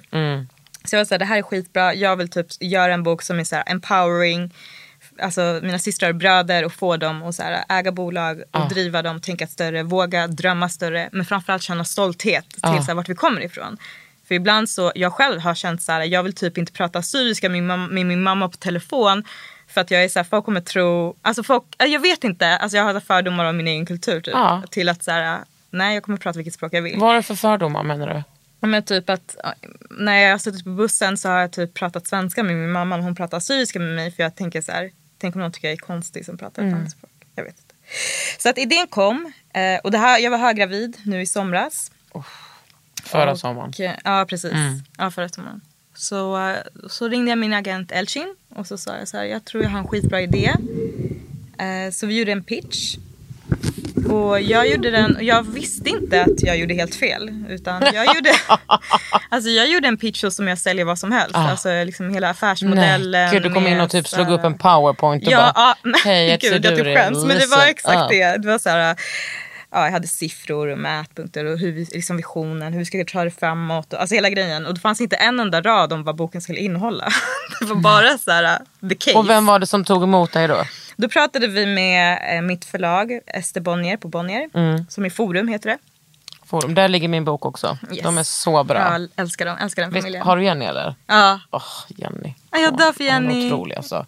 Så 0.84 0.94
jag 0.94 1.00
var 1.00 1.04
så 1.04 1.14
här, 1.14 1.18
det 1.18 1.24
här 1.24 1.38
är 1.38 1.42
skitbra. 1.42 1.94
Jag 1.94 2.16
vill 2.16 2.28
typ 2.28 2.46
göra 2.60 2.94
en 2.94 3.02
bok 3.02 3.22
som 3.22 3.38
är 3.40 3.44
så 3.44 3.56
här 3.56 3.64
empowering. 3.66 4.52
Alltså 5.18 5.60
mina 5.62 5.78
systrar 5.78 6.08
och 6.08 6.14
bröder 6.14 6.64
och 6.64 6.72
få 6.72 6.96
dem 6.96 7.22
att 7.22 7.34
så 7.34 7.42
här, 7.42 7.64
äga 7.68 7.92
bolag 7.92 8.42
och 8.50 8.68
driva 8.68 9.02
dem, 9.02 9.20
tänka 9.20 9.46
större, 9.46 9.82
våga 9.82 10.26
drömma 10.26 10.68
större. 10.68 11.08
Men 11.12 11.24
framförallt 11.24 11.62
känna 11.62 11.84
stolthet 11.84 12.50
till 12.50 12.60
så 12.60 12.68
här, 12.68 12.94
vart 12.94 13.08
vi 13.08 13.14
kommer 13.14 13.40
ifrån. 13.40 13.76
För 14.28 14.34
ibland 14.34 14.70
så, 14.70 14.92
jag 14.94 15.12
själv 15.12 15.40
har 15.40 15.54
känt 15.54 15.82
så 15.82 15.92
här, 15.92 16.00
jag 16.00 16.22
vill 16.22 16.34
typ 16.34 16.58
inte 16.58 16.72
prata 16.72 17.02
syriska 17.02 17.48
med 17.48 17.62
min, 17.62 17.86
med 17.94 18.06
min 18.06 18.22
mamma 18.22 18.48
på 18.48 18.56
telefon. 18.56 19.24
För 19.68 19.80
att 19.80 19.90
jag 19.90 20.04
är 20.04 20.08
så 20.08 20.18
här, 20.18 20.24
folk 20.24 20.44
kommer 20.44 20.60
tro, 20.60 21.16
alltså 21.22 21.42
folk, 21.42 21.64
äh, 21.78 21.86
jag 21.86 22.00
vet 22.00 22.24
inte, 22.24 22.56
alltså 22.56 22.76
jag 22.76 22.84
har 22.84 23.00
fördomar 23.00 23.44
om 23.44 23.56
min 23.56 23.68
egen 23.68 23.86
kultur 23.86 24.20
typ. 24.20 24.34
Ja. 24.34 24.62
Till 24.70 24.88
att 24.88 25.02
så 25.02 25.10
här, 25.10 25.38
nej 25.70 25.94
jag 25.94 26.02
kommer 26.02 26.18
prata 26.18 26.36
vilket 26.36 26.54
språk 26.54 26.74
jag 26.74 26.82
vill. 26.82 27.00
Vad 27.00 27.10
är 27.10 27.16
det 27.16 27.22
för 27.22 27.34
fördomar 27.34 27.82
menar 27.82 28.14
du? 28.14 28.22
Men 28.66 28.82
typ 28.82 29.10
att 29.10 29.36
när 29.90 30.18
jag 30.18 30.30
har 30.30 30.38
suttit 30.38 30.64
på 30.64 30.70
bussen 30.70 31.16
så 31.16 31.28
har 31.28 31.38
jag 31.40 31.52
typ 31.52 31.74
pratat 31.74 32.06
svenska 32.06 32.42
med 32.42 32.56
min 32.56 32.72
mamma 32.72 32.96
och 32.96 33.02
hon 33.02 33.14
pratar 33.14 33.40
syriska 33.40 33.78
med 33.78 33.94
mig 33.94 34.10
för 34.10 34.22
jag 34.22 34.36
tänker 34.36 34.60
så 34.60 34.72
här, 34.72 34.90
tänk 35.18 35.34
om 35.36 35.40
någon 35.42 35.52
tycker 35.52 35.68
jag 35.68 35.72
är 35.72 35.76
konstig 35.78 36.24
som 36.26 36.38
pratar 36.38 36.62
ett 36.62 36.74
annat 36.74 36.90
språk. 36.90 37.10
Jag 37.34 37.44
vet 37.44 37.58
inte. 37.58 37.74
Så 38.38 38.48
att 38.48 38.58
idén 38.58 38.86
kom 38.86 39.32
eh, 39.54 39.80
och 39.84 39.90
det 39.90 39.98
här, 39.98 40.18
jag 40.18 40.30
var 40.30 40.38
höggravid 40.38 40.96
nu 41.04 41.20
i 41.20 41.26
somras. 41.26 41.90
Förra 43.02 43.32
Och, 43.32 43.38
sommaren. 43.38 43.72
eh, 43.78 43.92
Ja, 44.04 44.26
precis. 44.28 44.52
Ja, 44.98 45.10
förra 45.10 45.28
sommaren. 45.28 45.60
Så, 45.94 46.48
eh, 46.48 46.56
så 46.88 47.08
ringde 47.08 47.30
jag 47.30 47.38
min 47.38 47.52
agent 47.52 47.92
Elchin 47.92 48.36
och 48.48 48.66
så 48.66 48.78
sa 48.78 48.96
jag 48.96 49.08
så 49.08 49.16
här, 49.16 49.24
jag 49.24 49.44
tror 49.44 49.62
jag 49.62 49.70
har 49.70 49.78
en 49.78 49.88
skitbra 49.88 50.20
idé. 50.20 50.52
Så 51.92 52.06
vi 52.06 52.18
gjorde 52.18 52.32
en 52.32 52.44
pitch. 52.44 52.96
Och 54.10 54.40
jag 54.40 54.68
gjorde 54.68 54.90
den, 54.90 55.16
och 55.16 55.22
jag 55.22 55.42
visste 55.42 55.90
inte 55.90 56.22
att 56.22 56.42
jag 56.42 56.58
gjorde 56.58 56.74
helt 56.74 56.94
fel. 56.94 57.30
Utan 57.48 57.82
jag 57.94 58.14
gjorde, 58.14 58.30
alltså 59.28 59.50
jag 59.50 59.68
gjorde 59.68 59.88
en 59.88 59.96
pitch 59.96 60.24
som 60.30 60.48
jag 60.48 60.58
säljer 60.58 60.84
vad 60.84 60.98
som 60.98 61.12
helst. 61.12 61.34
Alltså 61.34 61.84
liksom 61.84 62.14
hela 62.14 62.30
affärsmodellen. 62.30 63.10
Nej. 63.10 63.32
Gud, 63.32 63.42
du 63.42 63.50
kom 63.50 63.66
in 63.66 63.80
och 63.80 63.90
typ 63.90 64.08
så 64.08 64.16
slog 64.16 64.30
upp 64.30 64.44
en 64.44 64.58
powerpoint 64.58 65.26
och 65.26 65.32
Ja, 65.32 65.52
bara, 65.54 65.74
men, 65.82 65.94
hej 66.04 66.28
jag 66.28 66.40
gud, 66.40 66.64
jag 66.64 66.76
typ 66.76 66.84
skäms. 66.96 67.24
Men 67.24 67.38
det 67.38 67.46
var 67.46 67.66
exakt 67.66 68.08
det. 68.08 68.36
Det 68.36 68.48
var 68.48 68.58
så 68.58 68.70
här, 68.70 68.96
ja, 69.76 69.84
jag 69.84 69.92
hade 69.92 70.06
siffror 70.06 70.68
och 70.68 70.78
mätpunkter 70.78 71.44
och 71.44 71.58
hur 71.58 71.86
liksom 71.94 72.16
visionen, 72.16 72.72
hur 72.72 72.78
vi 72.78 72.84
ska 72.84 73.04
ta 73.04 73.24
det 73.24 73.30
framåt. 73.30 73.92
Och, 73.92 74.00
alltså 74.00 74.14
hela 74.14 74.30
grejen. 74.30 74.66
Och 74.66 74.74
det 74.74 74.80
fanns 74.80 75.00
inte 75.00 75.16
en 75.16 75.40
enda 75.40 75.60
rad 75.60 75.92
om 75.92 76.04
vad 76.04 76.16
boken 76.16 76.40
skulle 76.40 76.58
innehålla. 76.58 77.08
det 77.60 77.66
var 77.66 77.76
bara 77.76 78.18
så 78.18 78.30
här, 78.30 78.58
the 78.88 78.94
case. 78.94 79.18
Och 79.18 79.30
vem 79.30 79.46
var 79.46 79.58
det 79.58 79.66
som 79.66 79.84
tog 79.84 80.02
emot 80.02 80.32
dig 80.32 80.48
då? 80.48 80.64
Då 80.96 81.08
pratade 81.08 81.46
vi 81.46 81.66
med 81.66 82.36
eh, 82.36 82.42
mitt 82.42 82.64
förlag, 82.64 83.20
Ester 83.26 83.60
Bonnier 83.60 83.96
på 83.96 84.08
Bonnier. 84.08 84.50
Som 84.90 85.04
är 85.04 85.10
Forum 85.10 85.48
heter 85.48 85.70
det. 85.70 85.78
Forum. 86.46 86.74
Där 86.74 86.88
ligger 86.88 87.08
min 87.08 87.24
bok 87.24 87.44
också. 87.44 87.78
Yes. 87.92 88.02
De 88.02 88.18
är 88.18 88.22
så 88.22 88.64
bra. 88.64 88.78
Jag 88.78 89.08
älskar 89.16 89.46
dem, 89.46 89.56
älskar 89.60 89.82
den 89.82 89.92
Visst, 89.92 90.02
familjen. 90.02 90.22
har 90.26 90.36
du 90.36 90.44
Jenny 90.44 90.64
eller? 90.64 90.94
Ja, 91.06 91.40
Åh, 91.50 91.62
Jenny. 91.88 92.34
Ja, 92.50 92.58
jag 92.58 92.78
dör 92.78 92.92
för 92.92 93.12
Hon 93.12 93.30
är 93.30 93.34
Jenny. 93.34 93.46
otrolig 93.52 93.76
alltså. 93.76 94.06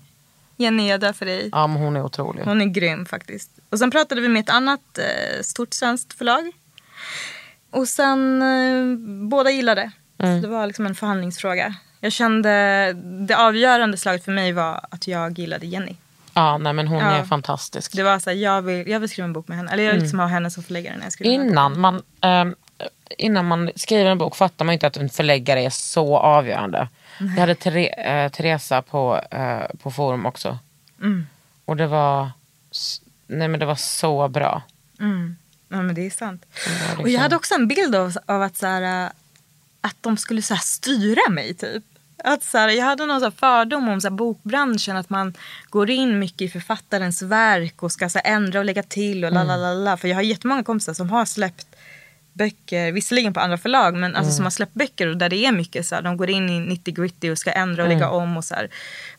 Jenny 0.57 0.89
jag 0.91 1.01
dör 1.01 1.13
för 1.13 1.27
dig. 1.27 1.49
Ja, 1.53 1.67
men 1.67 1.83
hon 1.83 1.97
är 1.97 2.03
otrolig. 2.03 2.43
Hon 2.45 2.61
är 2.61 2.65
grym 2.67 3.07
faktiskt. 3.07 3.51
Och 3.71 3.79
sen 3.79 3.91
pratade 3.91 4.21
vi 4.21 4.29
med 4.29 4.41
ett 4.41 4.51
annat 4.51 4.99
eh, 4.99 5.43
stort 5.43 5.75
svenskt 5.75 6.13
förlag. 6.19 6.53
Och 7.71 7.89
sen, 7.89 8.43
eh, 8.43 8.99
båda 9.29 9.51
gillade. 9.51 9.91
Så 10.21 10.27
det 10.27 10.49
var 10.49 10.67
liksom 10.67 10.87
en 10.87 10.95
förhandlingsfråga. 10.95 11.75
Jag 12.01 12.13
kände, 12.13 12.93
det 13.29 13.35
avgörande 13.37 13.97
slaget 13.97 14.25
för 14.25 14.33
mig 14.33 14.53
var 14.53 14.81
att 14.91 15.07
jag 15.09 15.39
gillade 15.39 15.67
Jenny. 15.67 15.97
Ja, 16.35 16.59
nej 16.59 16.73
men 16.73 16.89
hon 16.89 16.99
Ja. 16.99 17.11
är 17.11 17.25
fantastisk. 17.25 17.93
Det 17.97 18.03
var 18.03 18.19
så 18.19 18.31
här, 18.31 18.37
jag 18.37 18.63
vill, 18.63 18.89
jag 18.89 19.01
vill 19.01 19.09
skriva 19.09 19.25
en 19.25 19.33
bok 19.33 19.49
med 19.49 19.57
henne. 19.57 19.73
Eller 19.73 19.83
jag 19.85 19.93
vill 19.93 20.03
liksom 20.03 20.19
ha 20.19 20.27
henne 20.27 20.51
som 20.51 20.63
förläggare 20.63 20.97
när 20.97 21.03
jag 21.05 21.13
skriver. 21.13 21.35
Innan 21.35 21.81
man, 21.81 22.03
ehm, 22.21 22.55
innan 23.19 23.47
man 23.47 23.71
skriver 23.77 24.11
en 24.11 24.19
bok 24.19 24.37
fattar 24.37 24.65
man 24.65 24.73
inte 24.73 24.87
att 24.87 24.97
en 24.97 25.09
förläggare 25.09 25.61
är 25.63 25.71
så 25.71 26.19
avgörande. 26.19 26.89
Jag 27.19 27.27
hade 27.29 27.55
Tere, 27.55 27.87
eh, 27.87 28.31
Teresa 28.31 28.83
på, 28.83 29.21
eh, 29.31 29.77
på 29.83 29.91
forum 29.91 30.27
också. 30.27 30.59
Mm. 31.01 31.27
Och 31.65 31.77
det 31.77 31.87
var, 31.87 32.31
nej 33.29 33.49
men 33.49 33.61
det 33.61 33.67
var 33.67 33.75
så 33.77 34.29
bra. 34.29 34.63
Ja, 35.69 35.83
men 35.83 35.95
det 35.95 36.07
är 36.07 36.11
sant. 36.11 36.47
Det 36.65 36.71
liksom- 36.71 37.01
Och 37.05 37.09
jag 37.09 37.21
hade 37.21 37.37
också 37.37 37.55
en 37.55 37.69
bild 37.69 37.95
av, 37.95 38.17
av 38.27 38.43
att, 38.43 38.57
så 38.57 38.67
här, 38.67 39.05
äh, 39.05 39.11
att 39.81 39.97
de 40.01 40.17
skulle 40.17 40.43
så 40.43 40.55
här, 40.55 40.61
styra 40.61 41.31
mig. 41.31 41.55
typ. 41.55 41.85
Att, 42.25 42.45
så 42.45 42.59
här, 42.59 42.69
jag 42.69 42.85
hade 42.85 43.07
någon 43.07 43.21
så 43.21 43.31
fördom 43.31 43.89
om 43.89 44.01
så 44.01 44.11
bokbranschen. 44.11 44.97
Att 44.97 45.11
man 45.11 45.35
går 45.71 45.91
in 45.91 46.19
mycket 46.19 46.41
i 46.43 46.49
författarens 46.49 47.23
verk 47.23 47.83
och 47.83 47.93
ska 47.93 48.09
så 48.09 48.21
ändra 48.25 48.59
och 48.59 48.65
lägga 48.65 48.83
till. 48.83 49.25
och 49.25 49.33
la, 49.33 49.43
la, 49.45 49.57
la, 49.57 49.75
la. 49.75 49.97
För 49.97 50.09
jag 50.09 50.15
har 50.17 50.23
jättemånga 50.23 50.63
kompisar 50.65 50.95
som 50.95 51.11
har 51.11 51.25
släppt 51.25 51.67
böcker, 52.39 52.93
visserligen 52.93 53.33
på 53.33 53.41
andra 53.41 53.59
förlag, 53.59 53.95
men 53.95 54.17
alltså, 54.17 54.33
som 54.33 54.45
har 54.45 54.51
släppt 54.51 54.75
böcker 54.75 55.07
och 55.07 55.17
där 55.17 55.29
det 55.29 55.37
är 55.37 55.53
mycket 55.53 55.87
så 55.87 55.95
här, 55.95 56.03
de 56.03 56.17
går 56.17 56.31
in 56.31 56.51
i 56.51 56.61
90 56.61 56.95
gritty 56.95 57.31
och 57.31 57.39
ska 57.39 57.51
ändra 57.51 57.83
och 57.83 57.89
lägga 57.89 58.11
om 58.11 58.37
och 58.37 58.45
så 58.45 58.55
här. 58.55 58.69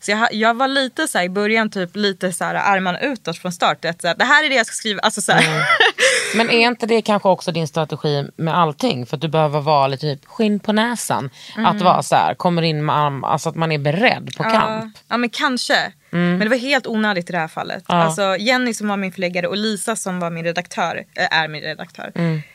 Så 0.00 0.10
jag, 0.10 0.34
jag 0.34 0.54
var 0.54 0.68
lite 0.68 1.08
så 1.08 1.18
här, 1.18 1.24
i 1.24 1.28
början 1.28 1.70
typ 1.70 1.96
lite 1.96 2.32
så 2.32 2.44
här 2.44 2.54
armarna 2.54 3.00
utåt 3.00 3.38
från 3.38 3.52
start. 3.52 3.84
Att, 3.84 4.00
så 4.00 4.08
här, 4.08 4.14
det 4.14 4.24
här 4.24 4.44
är 4.44 4.48
det 4.48 4.54
jag 4.54 4.66
ska 4.66 4.74
skriva. 4.74 5.00
Alltså, 5.00 5.20
så 5.20 5.32
här. 5.32 5.66
Men 6.36 6.50
är 6.50 6.66
inte 6.66 6.86
det 6.86 7.02
kanske 7.02 7.28
också 7.28 7.52
din 7.52 7.68
strategi 7.68 8.28
med 8.36 8.58
allting? 8.58 9.06
För 9.06 9.16
att 9.16 9.20
du 9.20 9.28
behöver 9.28 9.60
vara 9.60 9.86
lite 9.86 10.00
typ 10.00 10.26
skinn 10.26 10.60
på 10.60 10.72
näsan. 10.72 11.30
Att 11.56 11.80
vara 11.82 12.02
så 12.02 12.14
här, 12.14 12.34
kommer 12.34 12.62
in 12.62 12.84
med 12.84 12.96
arm, 12.96 13.24
alltså 13.24 13.48
att 13.48 13.56
man 13.56 13.72
är 13.72 13.78
beredd 13.78 14.30
på 14.36 14.42
kamp. 14.42 14.94
Ja, 15.08 15.16
men 15.16 15.30
kanske. 15.30 15.92
Men 16.10 16.38
det 16.38 16.48
var 16.48 16.56
helt 16.56 16.86
onödigt 16.86 17.30
i 17.30 17.32
det 17.32 17.38
här 17.38 17.48
fallet. 17.48 17.84
Alltså, 17.86 18.36
Jenny 18.36 18.74
som 18.74 18.88
var 18.88 18.96
min 18.96 19.12
förläggare 19.12 19.46
och 19.46 19.56
Lisa 19.56 19.96
som 19.96 20.20
var 20.20 20.30
min 20.30 20.44
redaktör, 20.44 21.04
äh, 21.14 21.38
är 21.38 21.48
min 21.48 21.62
redaktör. 21.62 22.12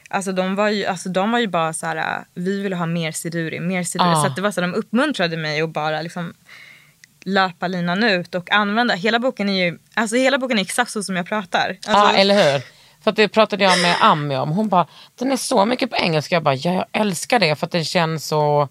Alltså, 0.10 0.32
de, 0.32 0.56
var 0.56 0.70
ju, 0.70 0.86
alltså, 0.86 1.10
de 1.10 1.32
var 1.32 1.40
ju 1.40 1.48
bara 1.48 1.74
så 1.74 1.86
här, 1.86 1.96
äh, 1.98 2.24
vi 2.34 2.62
ville 2.62 2.76
ha 2.76 2.86
mer 2.86 3.12
Siduri, 3.12 3.60
mer 3.60 3.84
Siduri. 3.84 4.10
Ja. 4.10 4.24
Så 4.24 4.30
det 4.30 4.42
var 4.42 4.52
så 4.52 4.62
de 4.62 4.74
uppmuntrade 4.74 5.38
mig 5.38 5.62
att 5.62 5.70
bara 5.70 6.02
liksom 6.02 6.34
löpa 7.26 7.68
linan 7.68 8.04
ut 8.04 8.36
och 8.36 8.52
använda. 8.52 8.94
Hela 8.94 9.20
boken 9.20 9.50
är 9.50 9.66
ju 9.66 9.80
alltså, 9.94 10.16
hela 10.16 10.38
boken 10.38 10.58
är 10.58 10.62
exakt 10.62 10.92
så 10.92 11.04
som 11.04 11.16
jag 11.16 11.26
pratar. 11.28 11.70
Alltså, 11.70 11.92
Ja, 11.92 12.14
eller 12.14 12.36
hur? 12.54 12.62
För 13.04 13.12
att 13.12 13.16
det 13.16 13.28
pratade 13.28 13.64
jag 13.64 13.82
med 13.82 13.96
Ami 14.02 14.36
om. 14.38 14.50
Hon 14.50 14.70
bara, 14.70 14.88
den 15.16 15.32
är 15.32 15.38
så 15.38 15.66
mycket 15.66 15.90
på 15.90 15.96
engelska. 15.96 16.36
Jag 16.36 16.44
bara, 16.44 16.56
ja, 16.56 16.74
jag 16.74 16.86
älskar 16.92 17.40
det 17.40 17.56
för 17.56 17.66
att 17.66 17.72
den 17.72 17.86
känns 17.86 18.28
så 18.28 18.70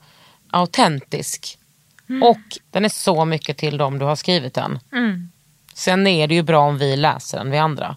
autentisk. 0.50 1.58
Och 2.22 2.58
den 2.70 2.84
är 2.84 2.88
så 2.88 3.24
mycket 3.24 3.56
till 3.58 3.76
dem 3.76 3.98
du 3.98 4.04
har 4.04 4.16
skrivit 4.16 4.54
den. 4.54 4.78
Sen 5.74 6.06
är 6.06 6.26
det 6.26 6.34
ju 6.34 6.42
bra 6.42 6.58
om 6.60 6.78
vi 6.78 6.96
läser 6.96 7.38
den, 7.38 7.50
vi 7.50 7.58
andra. 7.58 7.96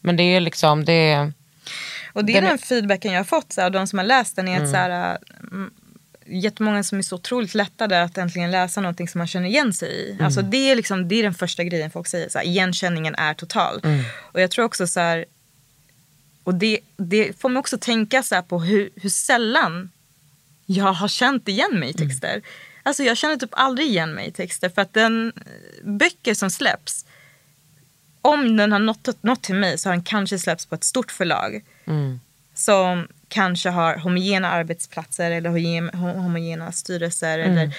Men 0.00 0.16
det 0.16 0.22
är 0.22 0.40
liksom, 0.40 0.84
det 0.84 0.92
är... 0.92 1.32
Och 2.18 2.24
det 2.24 2.36
är 2.36 2.40
Den 2.40 2.50
den 2.50 2.58
feedbacken 2.58 3.12
jag 3.12 3.18
har 3.18 3.24
fått 3.24 3.52
så 3.52 3.60
här, 3.60 3.66
av 3.66 3.72
de 3.72 3.86
som 3.86 3.98
har 3.98 4.06
läst 4.06 4.36
den. 4.36 4.48
Är 4.48 4.62
att, 4.62 4.70
så 4.70 4.76
här, 4.76 5.18
mm, 5.52 5.70
jättemånga 6.26 6.82
som 6.82 6.98
är 6.98 7.02
så 7.02 7.16
otroligt 7.16 7.54
lättade 7.54 8.02
att 8.02 8.18
äntligen 8.18 8.50
läsa 8.50 8.80
någonting 8.80 9.08
som 9.08 9.18
man 9.18 9.26
känner 9.26 9.48
igen 9.48 9.72
sig 9.72 9.88
i. 9.88 10.22
Alltså, 10.22 10.42
det, 10.42 10.70
är 10.70 10.76
liksom, 10.76 11.08
det 11.08 11.14
är 11.14 11.22
den 11.22 11.34
första 11.34 11.64
grejen 11.64 11.90
folk 11.90 12.06
säger. 12.06 12.28
Så 12.28 12.38
här, 12.38 12.46
igenkänningen 12.46 13.14
är 13.14 13.34
total. 13.34 13.80
Och 14.18 14.40
jag 14.40 14.50
tror 14.50 14.64
också 14.64 14.86
så 14.86 15.00
här, 15.00 15.24
och 16.44 16.54
det, 16.54 16.80
det 16.96 17.40
får 17.40 17.48
mig 17.48 17.60
också 17.60 17.78
tänka 17.78 18.22
så 18.22 18.42
på 18.42 18.60
hur, 18.60 18.90
hur 18.96 19.10
sällan 19.10 19.90
jag 20.66 20.92
har 20.92 21.08
känt 21.08 21.48
igen 21.48 21.80
mig 21.80 21.90
i 21.90 21.92
texter. 21.92 22.42
Alltså 22.82 23.02
jag 23.02 23.16
känner 23.16 23.36
typ 23.36 23.50
aldrig 23.52 23.88
igen 23.88 24.14
mig 24.14 24.28
i 24.28 24.32
texter 24.32 24.68
för 24.68 24.82
att 24.82 24.94
den 24.94 25.32
böcker 25.84 26.34
som 26.34 26.50
släpps 26.50 27.04
om 28.22 28.56
den 28.56 28.72
har 28.72 28.78
nått, 28.78 29.22
nått 29.22 29.42
till 29.42 29.54
mig 29.54 29.78
så 29.78 29.88
har 29.88 29.94
den 29.94 30.04
kanske 30.04 30.38
släppts 30.38 30.66
på 30.66 30.74
ett 30.74 30.84
stort 30.84 31.12
förlag 31.12 31.62
som 32.54 33.08
kanske 33.28 33.70
har 33.70 33.96
homogena 33.96 34.50
arbetsplatser 34.50 35.30
eller 35.30 35.50
homogen- 35.50 35.90
ho- 35.90 36.16
homogena 36.18 36.72
styrelser. 36.72 37.38
Eller, 37.38 37.72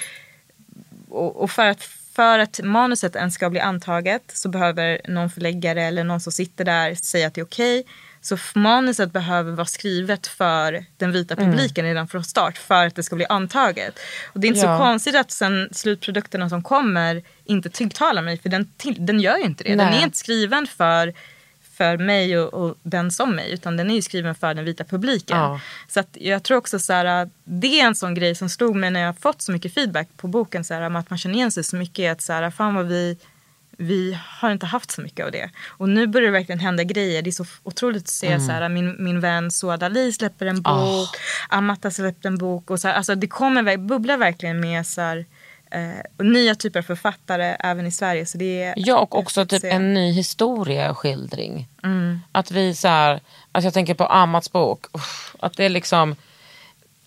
och, 1.09 1.35
och 1.43 1.51
för, 1.51 1.65
att, 1.65 1.83
för 2.15 2.39
att 2.39 2.59
manuset 2.63 3.15
ens 3.15 3.33
ska 3.35 3.49
bli 3.49 3.59
antaget 3.59 4.21
så 4.33 4.49
behöver 4.49 5.01
någon 5.07 5.29
förläggare 5.29 5.83
eller 5.83 6.03
någon 6.03 6.21
som 6.21 6.31
sitter 6.31 6.65
där 6.65 6.95
säga 6.95 7.27
att 7.27 7.33
det 7.33 7.41
är 7.41 7.45
okej. 7.45 7.83
Så 8.21 8.35
f- 8.35 8.51
manuset 8.55 9.11
behöver 9.13 9.51
vara 9.51 9.65
skrivet 9.65 10.27
för 10.27 10.85
den 10.97 11.11
vita 11.11 11.35
publiken 11.35 11.85
redan 11.85 12.07
från 12.07 12.23
start 12.23 12.57
för 12.57 12.87
att 12.87 12.95
det 12.95 13.03
ska 13.03 13.15
bli 13.15 13.25
antaget. 13.29 13.99
Och 14.27 14.39
det 14.39 14.47
är 14.47 14.49
inte 14.49 14.59
Ja. 14.65 14.77
så 14.77 14.83
konstigt 14.83 15.15
att 15.15 15.31
sen 15.31 15.69
slutprodukterna 15.71 16.49
som 16.49 16.63
kommer 16.63 17.23
inte 17.45 17.69
tilltalar 17.69 18.21
mig 18.21 18.37
för 18.37 18.49
den, 18.49 18.71
till, 18.77 19.05
den 19.05 19.19
gör 19.19 19.37
ju 19.37 19.43
inte 19.43 19.63
det. 19.63 19.69
Den 19.69 19.77
Nej. 19.77 19.99
är 19.99 20.03
inte 20.03 20.17
skriven 20.17 20.67
för, 20.67 21.13
för 21.79 21.97
mig 21.97 22.37
och, 22.37 22.53
och 22.53 22.77
den 22.83 23.11
som 23.11 23.35
mig 23.35 23.51
utan 23.51 23.77
den 23.77 23.91
är 23.91 23.95
ju 23.95 24.01
skriven 24.01 24.35
för 24.35 24.53
den 24.53 24.65
vita 24.65 24.83
publiken. 24.83 25.37
Ja. 25.37 25.59
Så 25.87 25.99
att 25.99 26.17
jag 26.19 26.43
tror 26.43 26.57
också 26.57 26.79
så 26.79 26.93
här, 26.93 27.29
det 27.43 27.79
är 27.79 27.85
en 27.85 27.95
sån 27.95 28.13
grej 28.13 28.35
som 28.35 28.49
slog 28.49 28.75
mig 28.75 28.91
när 28.91 28.99
jag 28.99 29.17
fått 29.17 29.41
så 29.41 29.51
mycket 29.51 29.73
feedback 29.73 30.07
på 30.17 30.27
boken. 30.27 30.63
Så 30.63 30.73
här, 30.73 30.81
att 30.81 31.09
man 31.09 31.19
känner 31.19 31.35
igen 31.35 31.51
sig 31.51 31.63
så 31.63 31.75
mycket 31.75 32.11
att 32.11 32.21
så 32.21 32.33
här, 32.33 32.51
fan 32.51 32.75
vad 32.75 32.85
vi, 32.87 33.17
vi 33.77 34.17
har 34.39 34.51
inte 34.51 34.65
haft 34.65 34.91
så 34.91 35.01
mycket 35.01 35.25
av 35.25 35.31
det. 35.31 35.49
Och 35.67 35.89
nu 35.89 36.07
börjar 36.07 36.25
det 36.25 36.31
verkligen 36.31 36.59
hända 36.59 36.83
grejer. 36.83 37.21
Det 37.21 37.29
är 37.29 37.31
så 37.31 37.45
otroligt 37.63 38.03
att 38.03 38.09
se 38.09 38.39
så 38.39 38.51
här, 38.51 38.69
min, 38.69 38.95
min 39.03 39.19
vän 39.19 39.51
Suad 39.51 39.83
Ali 39.83 40.11
släpper 40.13 40.45
en 40.45 40.61
bok. 40.61 41.09
Amata 41.49 41.91
släpper 41.91 42.27
en 42.29 42.37
bok. 42.37 42.71
Och 42.71 42.79
så 42.79 42.87
här, 42.87 42.95
alltså, 42.95 43.15
det 43.15 43.27
kommer 43.27 43.77
bubblar 43.77 44.17
verkligen 44.17 44.59
med 44.59 44.87
så 44.87 45.01
här, 45.01 45.25
eh, 45.71 45.99
och 46.17 46.25
nya 46.25 46.55
typer 46.55 46.79
av 46.79 46.83
författare 46.83 47.55
även 47.59 47.85
i 47.85 47.91
Sverige. 47.91 48.25
Så 48.25 48.37
det 48.37 48.63
är 48.63 48.73
Ja, 48.77 48.99
och 48.99 49.17
också 49.17 49.45
typ 49.45 49.61
se. 49.61 49.69
en 49.69 49.93
ny 49.93 50.11
historieskildring. 50.11 51.67
Att 52.31 52.51
vi 52.51 52.75
så 52.75 52.87
här, 52.87 53.19
alltså 53.51 53.65
jag 53.67 53.73
tänker 53.73 53.93
på 53.93 54.05
Amats 54.05 54.51
bok, 54.51 54.85
att 55.39 55.57
det 55.57 55.65
är 55.65 55.69
liksom 55.69 56.15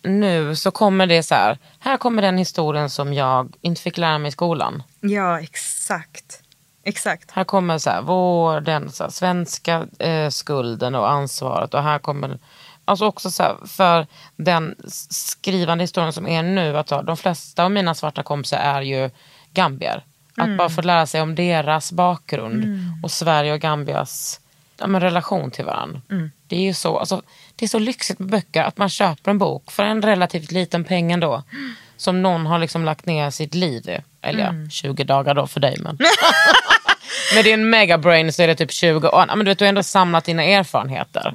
nu 0.02 0.56
så 0.56 0.70
kommer 0.70 1.06
det 1.06 1.22
så 1.22 1.34
här, 1.34 1.58
här 1.78 1.96
kommer 1.96 2.22
den 2.22 2.38
historien 2.38 2.90
som 2.90 3.14
jag 3.14 3.52
inte 3.60 3.80
fick 3.82 3.98
lära 3.98 4.18
mig 4.18 4.28
i 4.28 4.32
skolan. 4.32 4.82
Ja, 5.00 5.40
exakt. 5.40 6.38
Exakt. 6.84 7.30
Här 7.30 7.44
kommer 7.44 7.78
så 7.78 7.90
här, 7.90 8.02
vår, 8.02 8.60
den 8.60 8.90
så 8.90 9.04
här, 9.04 9.10
svenska 9.10 9.86
eh, 9.98 10.28
skulden 10.28 10.94
och 10.94 11.10
ansvaret 11.10 11.74
och 11.74 11.82
här 11.82 11.98
kommer 11.98 12.38
Alltså 12.84 13.06
också 13.06 13.30
så 13.30 13.58
för 13.66 14.06
den 14.36 14.74
skrivande 15.10 15.84
historien 15.84 16.12
som 16.12 16.26
är 16.26 16.42
nu, 16.42 16.78
att 16.78 16.86
de 16.86 17.16
flesta 17.16 17.64
av 17.64 17.70
mina 17.70 17.94
svarta 17.94 18.22
kompisar 18.22 18.58
är 18.58 18.82
ju 18.82 19.10
gambier. 19.52 20.04
Att 20.36 20.56
bara 20.56 20.68
få 20.68 20.82
lära 20.82 21.06
sig 21.06 21.20
om 21.22 21.34
deras 21.34 21.92
bakgrund 21.92 22.64
och 23.02 23.10
Sverige 23.10 23.52
och 23.52 23.60
Gambias 23.60 24.40
ja, 24.78 24.86
relation 24.86 25.50
till 25.50 25.64
varandra. 25.64 26.00
Det 26.46 26.56
är 26.56 26.60
ju 26.60 26.74
så, 26.74 26.98
alltså, 26.98 27.22
det 27.56 27.64
är 27.64 27.68
så 27.68 27.78
lyxigt 27.78 28.18
med 28.18 28.28
böcker 28.28 28.62
att 28.62 28.78
man 28.78 28.88
köper 28.88 29.30
en 29.30 29.38
bok 29.38 29.70
för 29.70 29.82
en 29.82 30.02
relativt 30.02 30.52
liten 30.52 30.84
peng 30.84 31.12
ändå. 31.12 31.42
Som 31.96 32.22
någon 32.22 32.46
har 32.46 32.58
liksom 32.58 32.84
lagt 32.84 33.06
ner 33.06 33.30
sitt 33.30 33.54
liv 33.54 33.88
i. 33.88 33.98
Eller 34.22 34.40
ja, 34.40 34.70
20 34.70 35.04
dagar 35.04 35.34
då 35.34 35.46
för 35.46 35.60
dig 35.60 35.76
men. 35.80 35.98
Med 37.34 37.44
din 37.44 37.70
megabrain 37.70 38.32
så 38.32 38.42
är 38.42 38.46
det 38.46 38.54
typ 38.54 38.72
20 38.72 39.08
år. 39.08 39.26
Men 39.26 39.38
du, 39.38 39.44
vet, 39.44 39.58
du 39.58 39.64
har 39.64 39.68
ändå 39.68 39.82
samlat 39.82 40.24
dina 40.24 40.44
erfarenheter. 40.44 41.34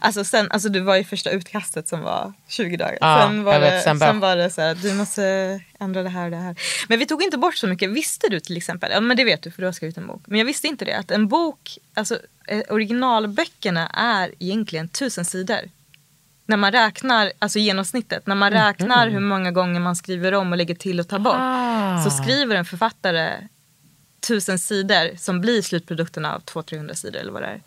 Alltså, 0.00 0.24
sen, 0.24 0.50
alltså 0.50 0.68
du 0.68 0.80
var 0.80 0.96
ju 0.96 1.04
första 1.04 1.30
utkastet 1.30 1.88
som 1.88 2.00
var 2.00 2.32
20 2.48 2.76
dagar. 2.76 2.98
Ja, 3.00 3.22
sen 3.26 3.44
var 3.44 3.60
det, 3.60 3.80
sen 3.80 3.98
sen, 3.98 4.20
bara- 4.20 4.36
var 4.36 4.36
det 4.42 4.50
så 4.50 4.60
här, 4.60 4.74
du 4.74 4.94
måste 4.94 5.60
ändra 5.80 6.02
det 6.02 6.08
här 6.08 6.24
och 6.24 6.30
det 6.30 6.36
här. 6.36 6.56
Men 6.88 6.98
vi 6.98 7.06
tog 7.06 7.22
inte 7.22 7.38
bort 7.38 7.56
så 7.56 7.66
mycket. 7.66 7.90
Visste 7.90 8.28
du 8.28 8.40
till 8.40 8.56
exempel, 8.56 8.90
ja 8.92 9.00
men 9.00 9.16
det 9.16 9.24
vet 9.24 9.42
du 9.42 9.50
för 9.50 9.62
du 9.62 9.66
har 9.66 9.72
skrivit 9.72 9.96
en 9.98 10.06
bok. 10.06 10.22
Men 10.26 10.38
jag 10.38 10.46
visste 10.46 10.66
inte 10.66 10.84
det, 10.84 10.92
att 10.98 11.10
en 11.10 11.28
bok, 11.28 11.78
alltså 11.94 12.18
eh, 12.48 12.62
originalböckerna 12.70 13.86
är 13.94 14.30
egentligen 14.38 14.88
tusen 14.88 15.24
sidor. 15.24 15.60
När 16.46 16.56
man 16.56 16.72
räknar, 16.72 17.32
alltså 17.38 17.58
genomsnittet, 17.58 18.26
när 18.26 18.34
man 18.34 18.50
räknar 18.52 19.08
hur 19.08 19.20
många 19.20 19.50
gånger 19.50 19.80
man 19.80 19.96
skriver 19.96 20.34
om 20.34 20.52
och 20.52 20.58
lägger 20.58 20.74
till 20.74 21.00
och 21.00 21.08
tar 21.08 21.18
bort. 21.18 21.36
Ah. 21.38 22.04
Så 22.04 22.10
skriver 22.10 22.56
en 22.56 22.64
författare 22.64 23.32
tusen 24.28 24.58
sidor 24.58 25.16
som 25.16 25.40
blir 25.40 25.62
slutprodukten 25.62 26.24
av 26.24 26.42
200-300 26.44 26.94
sidor 26.94 27.20
eller 27.20 27.32
vad 27.32 27.42
det 27.42 27.46
är. 27.48 27.60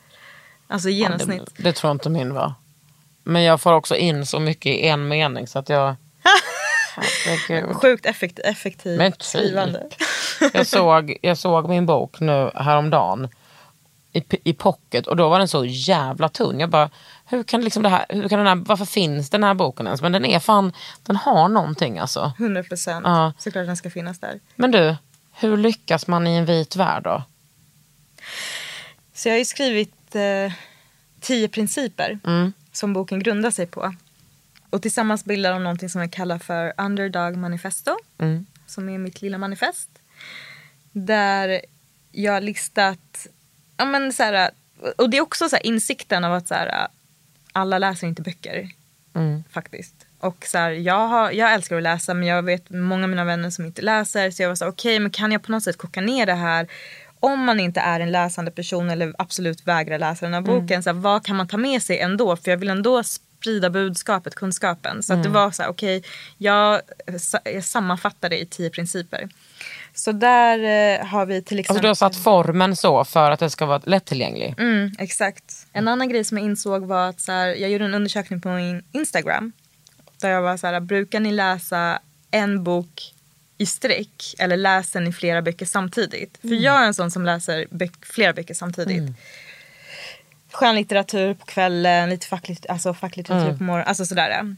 Alltså 0.67 0.89
genomsnitt. 0.89 1.55
Det, 1.57 1.63
det 1.63 1.73
tror 1.73 1.91
inte 1.91 2.09
min 2.09 2.33
var. 2.33 2.53
Men 3.23 3.43
jag 3.43 3.61
får 3.61 3.73
också 3.73 3.95
in 3.95 4.25
så 4.25 4.39
mycket 4.39 4.65
i 4.71 4.87
en 4.87 5.07
mening 5.07 5.47
så 5.47 5.59
att 5.59 5.69
jag... 5.69 5.95
Sjukt 7.73 8.05
effekt, 8.05 8.39
effektivt 8.39 8.97
Men 8.97 9.11
typ. 9.11 9.23
skrivande. 9.23 9.87
Jag 10.53 10.67
såg, 10.67 11.17
jag 11.21 11.37
såg 11.37 11.69
min 11.69 11.85
bok 11.85 12.19
nu 12.19 12.51
häromdagen 12.55 13.29
i, 14.13 14.23
i 14.43 14.53
pocket 14.53 15.07
och 15.07 15.15
då 15.15 15.29
var 15.29 15.39
den 15.39 15.47
så 15.47 15.65
jävla 15.65 16.29
tunn. 16.29 16.59
Jag 16.59 16.69
bara, 16.69 16.89
hur 17.25 17.43
kan, 17.43 17.61
liksom 17.61 17.83
det 17.83 17.89
här, 17.89 18.05
hur 18.09 18.29
kan 18.29 18.39
den 18.39 18.47
här, 18.47 18.55
varför 18.55 18.85
finns 18.85 19.29
den 19.29 19.43
här 19.43 19.53
boken 19.53 19.85
ens? 19.85 20.01
Men 20.01 20.11
den 20.11 20.25
är 20.25 20.39
fan, 20.39 20.73
den 21.03 21.15
har 21.15 21.49
någonting 21.49 21.99
alltså. 21.99 22.31
100 22.39 22.63
procent. 22.63 23.05
Ja. 23.05 23.33
Såklart 23.37 23.65
den 23.65 23.77
ska 23.77 23.89
finnas 23.89 24.19
där. 24.19 24.39
Men 24.55 24.71
du, 24.71 24.95
hur 25.33 25.57
lyckas 25.57 26.07
man 26.07 26.27
i 26.27 26.35
en 26.35 26.45
vit 26.45 26.75
värld 26.75 27.03
då? 27.03 27.23
Så 29.13 29.29
jag 29.29 29.33
har 29.33 29.39
ju 29.39 29.45
skrivit 29.45 29.93
eh, 30.15 30.53
tio 31.19 31.47
principer 31.47 32.19
Mm. 32.23 32.53
som 32.71 32.93
boken 32.93 33.19
grundar 33.19 33.51
sig 33.51 33.65
på. 33.65 33.95
Och 34.69 34.81
tillsammans 34.81 35.25
bildar 35.25 35.53
de 35.53 35.63
någonting 35.63 35.89
som 35.89 36.01
jag 36.01 36.11
kallar 36.11 36.39
för 36.39 36.73
Underdog 36.77 37.37
Manifesto. 37.37 37.97
Mm. 38.17 38.45
Som 38.67 38.89
är 38.89 38.97
mitt 38.97 39.21
lilla 39.21 39.37
manifest. 39.37 39.89
Där 40.91 41.61
jag 42.11 42.33
har 42.33 42.41
listat, 42.41 43.27
ja 43.77 43.85
men 43.85 44.13
så 44.13 44.23
här, 44.23 44.51
och 44.97 45.09
det 45.09 45.17
är 45.17 45.21
också 45.21 45.49
så 45.49 45.55
här 45.55 45.65
insikten 45.65 46.23
av 46.23 46.33
att 46.33 46.47
så 46.47 46.53
här, 46.53 46.87
alla 47.51 47.77
läser 47.79 48.07
inte 48.07 48.21
böcker. 48.21 48.69
Faktiskt. 49.49 49.93
Och 50.19 50.45
så 50.47 50.57
här, 50.57 50.71
jag, 50.71 51.07
har, 51.07 51.31
jag 51.31 51.53
älskar 51.53 51.77
att 51.77 51.83
läsa 51.83 52.13
men 52.13 52.27
jag 52.27 52.43
vet 52.43 52.69
många 52.69 53.03
av 53.03 53.09
mina 53.09 53.25
vänner 53.25 53.49
som 53.49 53.65
inte 53.65 53.81
läser. 53.81 54.31
Så 54.31 54.41
jag 54.41 54.49
var 54.49 54.55
så 54.55 54.67
okej 54.67 54.99
men 54.99 55.11
kan 55.11 55.31
jag 55.31 55.43
på 55.43 55.51
något 55.51 55.63
sätt 55.63 55.77
koka 55.77 56.01
ner 56.01 56.25
det 56.25 56.33
här? 56.33 56.67
Om 57.27 57.45
man 57.45 57.59
inte 57.59 57.79
är 57.79 57.99
en 57.99 58.11
läsande 58.11 58.51
person 58.51 58.89
eller 58.89 59.13
absolut 59.17 59.67
vägrar 59.67 59.99
läsa 59.99 60.25
den 60.25 60.33
här 60.33 60.41
boken. 60.41 60.83
Så 60.83 60.89
här, 60.89 60.97
vad 60.97 61.25
kan 61.25 61.35
man 61.35 61.47
ta 61.47 61.57
med 61.57 61.83
sig 61.83 61.99
ändå? 61.99 62.35
För 62.35 62.51
jag 62.51 62.57
vill 62.57 62.69
ändå 62.69 63.03
sprida 63.03 63.69
budskapet, 63.69 64.35
kunskapen. 64.35 65.03
Så 65.03 65.13
att 65.13 65.23
det 65.23 65.29
var 65.29 65.51
så 65.51 65.63
här, 65.63 65.69
okej 65.69 66.03
jag, 66.37 66.81
jag 67.43 67.63
sammanfattar 67.63 68.29
det 68.29 68.39
i 68.39 68.45
tio 68.45 68.69
principer. 68.69 69.29
Så 69.93 70.11
där 70.11 70.59
eh, 70.59 71.05
har 71.05 71.25
vi 71.25 71.41
till 71.41 71.59
exempel... 71.59 71.75
Alltså 71.75 71.81
du 71.81 71.87
har 71.87 71.95
satt 71.95 72.23
formen 72.23 72.75
så 72.75 73.05
för 73.05 73.31
att 73.31 73.39
det 73.39 73.49
ska 73.49 73.65
vara 73.65 73.81
lättillgänglig. 73.85 74.55
Mm, 74.57 74.91
exakt. 74.99 75.67
En 75.73 75.87
annan 75.87 76.09
grej 76.09 76.23
som 76.23 76.37
jag 76.37 76.45
insåg 76.45 76.85
var 76.85 77.09
att 77.09 77.21
så 77.21 77.31
här, 77.31 77.47
jag 77.47 77.69
gjorde 77.69 77.85
en 77.85 77.93
undersökning 77.93 78.41
på 78.41 78.49
min 78.49 78.83
Instagram. 78.91 79.51
Där 80.21 80.29
jag 80.29 80.41
var 80.41 80.57
så 80.57 80.67
här, 80.67 80.79
brukar 80.79 81.19
ni 81.19 81.31
läsa 81.31 81.99
en 82.31 82.63
bok 82.63 83.13
i 83.57 83.65
sträck 83.65 84.35
eller 84.37 84.57
läser 84.57 85.01
ni 85.01 85.13
flera 85.13 85.41
böcker 85.41 85.65
samtidigt? 85.65 86.37
För 86.41 86.55
jag 86.63 86.81
är 86.81 86.85
en 86.85 86.93
sån 86.93 87.11
som 87.11 87.25
läser 87.25 87.65
böck, 87.69 88.05
flera 88.05 88.33
böcker 88.33 88.53
samtidigt. 88.53 89.11
Skönlitteratur 90.51 91.33
på 91.33 91.45
kvällen, 91.45 92.09
lite 92.09 92.39
alltså 92.69 92.93
facklitteratur 92.93 93.57
på 93.57 93.63
morgonen. 93.63 93.87
Alltså 93.87 94.05
sådär. 94.05 94.55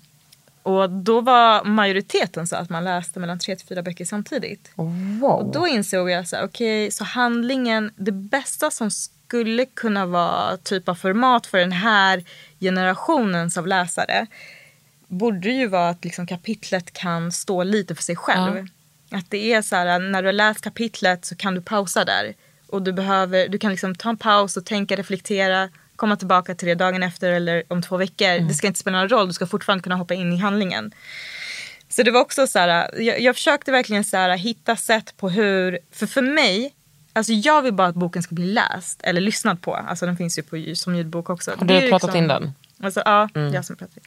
Och 0.63 0.89
då 0.89 1.21
var 1.21 1.63
majoriteten 1.63 2.47
så 2.47 2.55
att 2.55 2.69
man 2.69 2.83
läste 2.83 3.19
mellan 3.19 3.39
tre 3.39 3.55
till 3.55 3.67
fyra 3.67 3.81
böcker 3.81 4.05
samtidigt. 4.05 4.71
Wow. 4.75 5.23
Och 5.23 5.53
då 5.53 5.67
insåg 5.67 6.09
jag 6.09 6.27
så 6.27 6.35
här, 6.35 6.43
okej, 6.43 6.91
så 6.91 7.03
handlingen, 7.03 7.91
det 7.95 8.11
bästa 8.11 8.71
som 8.71 8.91
skulle 8.91 9.65
kunna 9.65 10.05
vara 10.05 10.57
typ 10.57 10.89
av 10.89 10.95
format 10.95 11.47
för 11.47 11.57
den 11.57 11.71
här 11.71 12.23
generationens 12.59 13.57
av 13.57 13.67
läsare 13.67 14.27
borde 15.07 15.49
ju 15.49 15.67
vara 15.67 15.89
att 15.89 16.03
liksom 16.03 16.27
kapitlet 16.27 16.93
kan 16.93 17.31
stå 17.31 17.63
lite 17.63 17.95
för 17.95 18.03
sig 18.03 18.15
själv. 18.15 18.67
Att 19.11 19.25
det 19.29 19.53
är 19.53 19.61
så 19.61 19.75
här, 19.75 19.99
när 19.99 20.21
du 20.21 20.27
har 20.27 20.33
läst 20.33 20.61
kapitlet 20.61 21.25
så 21.25 21.35
kan 21.35 21.55
du 21.55 21.61
pausa 21.61 22.05
där. 22.05 22.33
Och 22.67 22.81
du, 22.81 22.91
behöver, 22.93 23.47
du 23.47 23.57
kan 23.57 23.71
liksom 23.71 23.95
ta 23.95 24.09
en 24.09 24.17
paus 24.17 24.57
och 24.57 24.65
tänka, 24.65 24.95
reflektera, 24.95 25.69
komma 25.95 26.15
tillbaka 26.15 26.55
till 26.55 26.67
det 26.67 26.75
dagen 26.75 27.03
efter 27.03 27.31
eller 27.31 27.63
om 27.67 27.81
två 27.81 27.97
veckor. 27.97 28.47
Det 28.47 28.53
ska 28.53 28.67
inte 28.67 28.79
spela 28.79 28.99
någon 28.99 29.09
roll, 29.09 29.27
du 29.27 29.33
ska 29.33 29.47
fortfarande 29.47 29.83
kunna 29.83 29.95
hoppa 29.95 30.13
in 30.13 30.33
i 30.33 30.37
handlingen. 30.37 30.91
Så 31.89 32.03
det 32.03 32.11
var 32.11 32.21
också 32.21 32.47
så 32.47 32.59
här, 32.59 33.01
jag, 33.01 33.21
jag 33.21 33.35
försökte 33.35 33.71
verkligen 33.71 34.03
så 34.03 34.17
här, 34.17 34.37
hitta 34.37 34.75
sätt 34.75 35.13
på 35.17 35.29
hur, 35.29 35.79
för 35.91 36.07
för 36.07 36.21
mig, 36.21 36.73
alltså 37.13 37.33
jag 37.33 37.61
vill 37.61 37.73
bara 37.73 37.87
att 37.87 37.95
boken 37.95 38.23
ska 38.23 38.35
bli 38.35 38.45
läst 38.45 39.01
eller 39.03 39.21
lyssnad 39.21 39.61
på. 39.61 39.75
Alltså 39.75 40.05
den 40.05 40.17
finns 40.17 40.37
ju 40.37 40.43
på, 40.43 40.75
som 40.75 40.95
ljudbok 40.95 41.29
också. 41.29 41.51
Har 41.57 41.65
du 41.65 41.79
pratat 41.89 41.91
liksom- 42.07 42.15
in 42.17 42.27
den? 42.27 42.53
Alltså, 42.83 43.01
ja, 43.05 43.29
jag 43.53 43.65
som 43.65 43.75
pratar. 43.75 44.03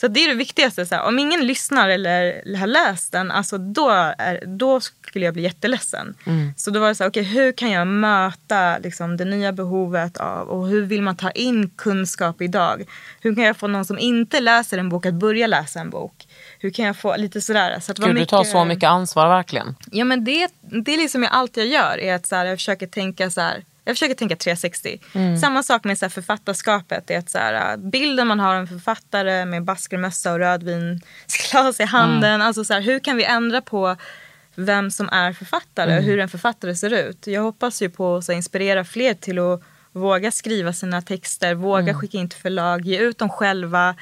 Så 0.00 0.08
det 0.08 0.24
är 0.24 0.28
det 0.28 0.34
viktigaste. 0.34 0.86
Så 0.86 0.94
här, 0.94 1.02
om 1.02 1.18
ingen 1.18 1.46
lyssnar 1.46 1.88
eller 1.88 2.56
har 2.56 2.66
läst 2.66 3.12
den, 3.12 3.30
alltså, 3.30 3.58
då, 3.58 3.88
är, 4.18 4.44
då 4.46 4.80
skulle 4.80 5.24
jag 5.24 5.34
bli 5.34 5.42
jätteledsen. 5.42 6.14
Så 6.56 6.70
då 6.70 6.80
var 6.80 6.88
det 6.88 6.94
så 6.94 7.04
här, 7.04 7.10
okej, 7.10 7.22
hur 7.22 7.52
kan 7.52 7.70
jag 7.70 7.86
möta 7.86 8.78
liksom, 8.78 9.16
det 9.16 9.24
nya 9.24 9.52
behovet 9.52 10.16
av 10.16 10.48
och 10.48 10.68
hur 10.68 10.82
vill 10.82 11.02
man 11.02 11.16
ta 11.16 11.30
in 11.30 11.70
kunskap 11.70 12.42
idag? 12.42 12.84
Hur 13.20 13.34
kan 13.34 13.44
jag 13.44 13.56
få 13.56 13.66
någon 13.66 13.84
som 13.84 13.98
inte 13.98 14.40
läser 14.40 14.78
en 14.78 14.88
bok 14.88 15.06
att 15.06 15.14
börja 15.14 15.46
läsa 15.46 15.80
en 15.80 15.90
bok? 15.90 16.26
Hur 16.58 16.70
kan 16.70 16.84
jag 16.84 16.96
få 16.96 17.16
lite 17.16 17.40
sådär. 17.40 17.80
Så 17.80 17.92
att 17.92 17.98
Gud, 17.98 18.16
du 18.16 18.24
tar 18.24 18.44
så 18.44 18.64
mycket 18.64 18.88
ansvar 18.88 19.28
verkligen. 19.28 19.76
Ja 19.90 20.04
men 20.04 20.24
det, 20.24 20.48
det 20.60 20.94
är 20.94 20.98
liksom 20.98 21.26
allt 21.30 21.56
jag 21.56 21.66
gör. 21.66 21.98
Är 21.98 22.14
att 22.14 22.26
så 22.26 22.36
här, 22.36 22.44
jag 22.44 22.58
försöker 22.58 22.86
tänka 22.86 23.30
så 23.30 23.40
här. 23.40 23.64
Jag 23.84 23.96
försöker 23.96 24.14
tänka 24.14 24.36
360. 24.36 25.00
Samma 25.40 25.62
sak 25.62 25.84
med 25.84 25.98
så 25.98 26.04
här 26.04 26.10
författarskapet. 26.10 27.10
Är 27.10 27.18
att 27.18 27.30
så 27.30 27.38
här, 27.38 27.76
bilden 27.76 28.26
man 28.26 28.40
har 28.40 28.54
av 28.54 28.60
en 28.60 28.66
författare 28.66 29.44
med 29.44 29.64
baskermössa 29.64 30.32
och 30.32 30.38
rödvinsglas 30.38 31.80
i 31.80 31.84
handen. 31.84 32.42
Alltså 32.42 32.64
så 32.64 32.74
här, 32.74 32.80
hur 32.80 32.98
kan 32.98 33.16
vi 33.16 33.24
ändra 33.24 33.60
på 33.60 33.96
vem 34.54 34.90
som 34.90 35.08
är 35.08 35.32
författare 35.32 35.96
och 35.98 36.02
hur 36.02 36.18
en 36.18 36.28
författare 36.28 36.74
ser 36.74 36.92
ut. 36.92 37.26
Jag 37.26 37.42
hoppas 37.42 37.82
ju 37.82 37.90
på 37.90 38.16
att 38.16 38.28
här, 38.28 38.34
inspirera 38.34 38.84
fler 38.84 39.14
till 39.14 39.38
att 39.38 39.62
våga 39.92 40.30
skriva 40.30 40.72
sina 40.72 41.02
texter, 41.02 41.54
våga 41.54 41.94
skicka 41.94 42.18
in 42.18 42.28
till 42.28 42.40
förlag, 42.40 42.86
ge 42.86 42.98
ut 42.98 43.18
dem 43.18 43.28
själva. 43.28 43.94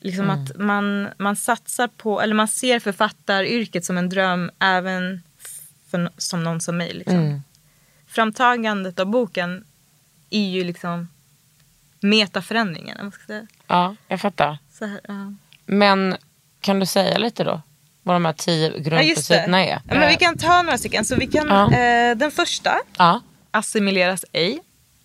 Liksom 0.00 0.30
att 0.30 0.56
man, 0.56 1.08
man 1.18 1.36
satsar 1.36 1.88
på, 1.88 2.20
eller 2.20 2.34
man 2.34 2.48
ser 2.48 2.80
författaryrket 2.80 3.84
som 3.84 3.98
en 3.98 4.08
dröm 4.08 4.50
även 4.58 5.22
för, 5.90 6.10
som 6.16 6.44
någon 6.44 6.60
som 6.60 6.76
mig. 6.76 6.92
Liksom. 6.94 7.42
Framtagandet 8.20 9.00
av 9.00 9.06
boken 9.06 9.64
är 10.30 10.48
ju 10.48 10.64
liksom 10.64 11.08
metaförändringen. 12.00 13.00
om 13.00 13.12
ska 13.12 13.26
säga. 13.26 13.46
Ja, 13.66 13.96
jag 14.08 14.20
fattar. 14.20 14.58
Här, 14.80 15.00
ja. 15.08 15.32
Men 15.66 16.16
kan 16.60 16.80
du 16.80 16.86
säga 16.86 17.18
lite 17.18 17.44
då? 17.44 17.62
Vad 18.02 18.16
de 18.16 18.24
här 18.24 18.32
tio 18.32 18.72
Ja, 18.72 18.78
grundprinciperna 18.78 19.64
är? 19.64 19.70
Ja, 19.88 19.94
men 19.98 20.08
vi 20.08 20.16
kan 20.16 20.36
ta 20.38 20.62
några 20.62 20.78
stycken. 20.78 21.04
Så 21.04 21.16
vi 21.16 21.26
kan, 21.26 21.46
Ja. 21.48 21.72
eh, 21.72 22.16
den 22.16 22.30
första, 22.30 22.78
Ja. 22.98 23.20
assimileras 23.50 24.24
ej. 24.32 24.60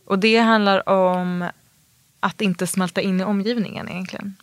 Och 0.06 0.20
det 0.20 0.38
handlar 0.38 0.90
om 0.90 1.50
att 2.20 2.42
inte 2.42 2.68
smälta 2.68 3.02
in 3.02 3.22
i 3.22 3.24
omgivningen 3.24 3.90
egentligen. 3.90 4.36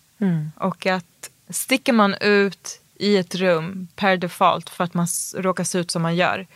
Och 0.56 0.86
att 0.86 1.30
sticker 1.50 1.92
man 1.92 2.14
ut 2.14 2.80
i 2.94 3.16
ett 3.16 3.34
rum 3.34 3.88
per 3.96 4.16
default 4.16 4.70
för 4.70 4.84
att 4.84 4.94
man 4.94 5.06
råkar 5.36 5.64
se 5.64 5.78
ut 5.78 5.90
som 5.90 6.02
man 6.02 6.16
gör 6.16 6.46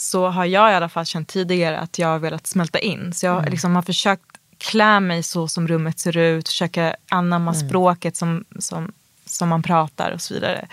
så 0.00 0.28
har 0.28 0.44
jag 0.44 0.72
i 0.72 0.74
alla 0.74 0.88
fall 0.88 1.06
känt 1.06 1.28
tidigare 1.28 1.78
att 1.78 1.98
jag 1.98 2.08
har 2.08 2.18
velat 2.18 2.46
smälta 2.46 2.78
in. 2.78 3.12
Så 3.12 3.26
jag 3.26 3.50
liksom 3.50 3.74
har 3.74 3.82
försökt 3.82 4.24
klä 4.58 5.00
mig 5.00 5.22
så 5.22 5.48
som 5.48 5.68
rummet 5.68 5.98
ser 5.98 6.16
ut, 6.16 6.48
försöka 6.48 6.96
anamma 7.08 7.54
språket 7.54 8.16
som, 8.16 8.44
som, 8.58 8.92
som 9.26 9.48
man 9.48 9.62
pratar 9.62 10.10
och 10.10 10.22
så 10.22 10.34
vidare. 10.34 10.68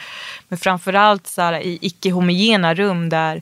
Men 0.48 0.60
framförallt 0.60 1.28
så 1.28 1.42
här, 1.42 1.60
i 1.60 1.80
icke-homogena 1.82 2.74
rum 2.74 3.10
där 3.10 3.42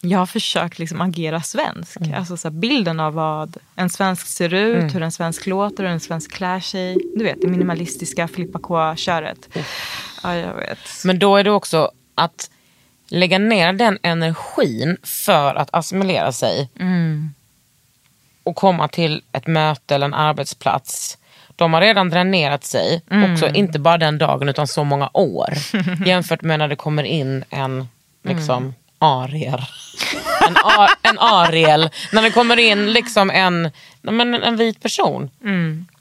jag 0.00 0.18
har 0.18 0.26
försökt 0.26 0.78
liksom 0.78 1.00
agera 1.00 1.42
svensk. 1.42 1.96
Alltså 2.16 2.36
så 2.36 2.50
bilden 2.50 3.00
av 3.00 3.14
vad 3.14 3.56
en 3.76 3.90
svensk 3.90 4.26
ser 4.26 4.54
ut, 4.54 4.94
hur 4.94 5.02
en 5.02 5.12
svensk 5.12 5.46
låter, 5.46 5.84
hur 5.84 5.90
en 5.90 6.00
svensk 6.00 6.32
klär 6.32 6.60
sig. 6.60 6.98
Du 7.16 7.24
vet, 7.24 7.40
det 7.40 7.48
minimalistiska 7.48 8.28
flippa 8.28 8.58
K-köret. 8.58 9.48
Ja, 10.22 10.36
jag 10.36 10.54
vet. 10.54 10.78
Men 11.04 11.18
då 11.18 11.36
är 11.36 11.44
det 11.44 11.50
också 11.50 11.90
att 12.14 12.50
lägga 13.10 13.38
ner 13.38 13.72
den 13.72 13.98
energin 14.02 14.96
för 15.02 15.54
att 15.54 15.68
assimilera 15.72 16.32
sig 16.32 16.68
och 18.44 18.56
komma 18.56 18.88
till 18.88 19.22
ett 19.32 19.46
möte 19.46 19.94
eller 19.94 20.06
en 20.06 20.14
arbetsplats. 20.14 21.18
De 21.56 21.74
har 21.74 21.80
redan 21.80 22.08
dränerat 22.10 22.64
sig, 22.64 23.02
också 23.32 23.48
inte 23.48 23.78
bara 23.78 23.98
den 23.98 24.18
dagen 24.18 24.48
utan 24.48 24.66
så 24.66 24.84
många 24.84 25.10
år. 25.12 25.54
jämfört 26.06 26.42
med 26.42 26.58
när 26.58 26.68
det 26.68 26.76
kommer 26.76 27.02
in 27.02 27.44
en 27.50 27.88
liksom 28.22 28.74
arier. 28.98 29.68
En, 30.48 30.56
a, 30.64 30.88
en 31.02 31.18
ariel. 31.18 31.90
När 32.12 32.22
det 32.22 32.30
kommer 32.30 32.56
in 32.58 32.92
liksom 32.92 33.30
en, 33.30 33.70
men 34.02 34.34
en 34.34 34.56
vit 34.56 34.82
person. 34.82 35.30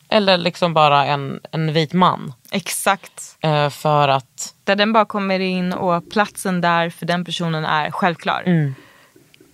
Eller 0.10 0.38
liksom 0.38 0.74
bara 0.74 1.06
en, 1.06 1.40
en 1.52 1.74
vit 1.74 1.94
man. 1.94 2.34
Exakt. 2.52 3.38
Eh, 3.40 3.70
för 3.70 4.08
att 4.08 4.54
Där 4.64 4.76
den 4.76 4.94
bara 4.94 5.06
kommer 5.06 5.40
in 5.40 5.74
och 5.74 6.12
platsen 6.12 6.62
där 6.62 6.90
för 6.90 7.06
den 7.06 7.26
personen 7.26 7.66
är 7.66 7.92
självklar. 7.92 8.44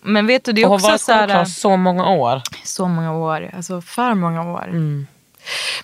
Men 0.01 0.27
vet 0.27 0.45
du, 0.45 0.51
det 0.51 0.61
är 0.61 0.65
och 0.65 0.69
har 0.69 0.75
också 0.75 0.87
varit 0.89 1.01
så 1.01 1.11
här, 1.11 1.19
självklar 1.19 1.45
så 1.45 1.77
många 1.77 2.09
år. 2.09 2.41
så 2.63 2.87
många 2.87 3.13
år, 3.13 3.51
alltså 3.55 3.81
för 3.81 4.13
många 4.13 4.51
år. 4.53 4.67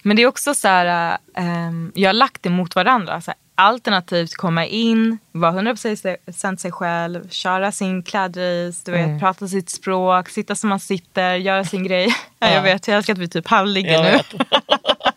Men 0.02 0.16
det 0.16 0.22
är 0.24 0.28
också 0.28 0.54
så 0.54 0.68
här, 0.68 1.18
ehm, 1.36 1.92
jag 1.96 2.10
har 2.10 2.14
lagt 2.14 2.44
det 2.44 2.50
mot 2.50 2.76
varandra. 2.76 3.22
Så 3.22 3.32
här, 3.32 3.38
alternativt 3.56 4.36
komma 4.36 4.66
in, 4.66 5.18
vara 5.32 5.52
100% 5.52 6.58
sig 6.58 6.72
själv, 6.72 7.30
köra 7.30 7.72
sin 7.72 8.04
klädris, 8.04 8.84
du 8.84 8.92
vet, 8.92 9.20
prata 9.20 9.48
sitt 9.48 9.70
språk, 9.70 10.30
sitta 10.30 10.56
som 10.56 10.70
man 10.70 10.80
sitter, 10.80 11.36
göra 11.36 11.66
sin 11.66 11.84
grej. 11.84 12.16
ja. 12.40 12.50
Jag 12.50 12.62
vet, 12.62 12.88
jag 12.88 12.98
älskar 12.98 13.14
att 13.14 13.20
vi 13.20 13.28
typ 13.30 13.48
halvligger 13.48 14.04
nu. 14.04 14.20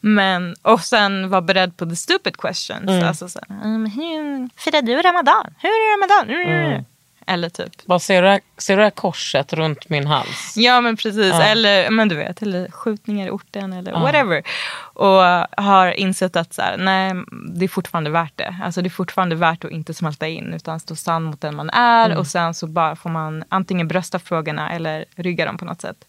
Men, 0.00 0.54
och 0.62 0.80
sen 0.80 1.28
vara 1.30 1.40
beredd 1.42 1.76
på 1.76 1.86
the 1.86 1.96
stupid 1.96 2.36
questions. 2.36 2.90
Alltså 3.04 3.28
så 3.28 3.40
"Mm, 3.48 3.86
hur 3.86 4.48
firar 4.60 4.82
du 4.82 5.02
ramadan? 5.02 5.54
Hur 5.58 5.68
är 5.68 5.96
ramadan? 5.96 6.46
Mm. 6.46 6.84
Eller 7.26 7.48
typ. 7.48 7.86
Bara 7.86 7.98
ser 7.98 8.22
du, 8.22 8.28
här, 8.28 8.40
ser 8.58 8.76
du 8.76 8.80
det 8.80 8.86
här 8.86 8.90
korset 8.90 9.52
runt 9.52 9.88
min 9.88 10.06
hals? 10.06 10.54
Ja 10.56 10.80
men 10.80 10.96
precis. 10.96 11.32
Eller 11.34 11.90
men 11.90 12.08
du 12.08 12.16
vet, 12.16 12.42
eller 12.42 12.70
skjutningar 12.70 13.26
i 13.26 13.30
orten 13.30 13.72
eller 13.72 13.92
whatever. 13.92 14.42
Och 14.94 15.22
har 15.64 15.90
insett 15.90 16.36
att 16.36 16.54
så 16.54 16.62
här, 16.62 16.76
nej, 16.76 17.12
det 17.54 17.64
är 17.64 17.68
fortfarande 17.68 18.10
värt 18.10 18.32
det. 18.36 18.56
Alltså 18.64 18.82
det 18.82 18.88
är 18.88 18.90
fortfarande 18.90 19.36
värt 19.36 19.64
att 19.64 19.70
inte 19.70 19.94
smälta 19.94 20.28
in 20.28 20.54
utan 20.54 20.80
stå 20.80 20.96
sann 20.96 21.22
mot 21.22 21.40
den 21.40 21.56
man 21.56 21.70
är. 21.70 22.16
Och 22.16 22.26
sen 22.26 22.54
så 22.54 22.66
bara 22.66 22.96
får 22.96 23.10
man 23.10 23.44
antingen 23.48 23.88
brösta 23.88 24.18
frågorna 24.18 24.72
eller 24.72 25.04
rygga 25.16 25.46
dem 25.46 25.58
på 25.58 25.64
något 25.64 25.80
sätt. 25.80 26.04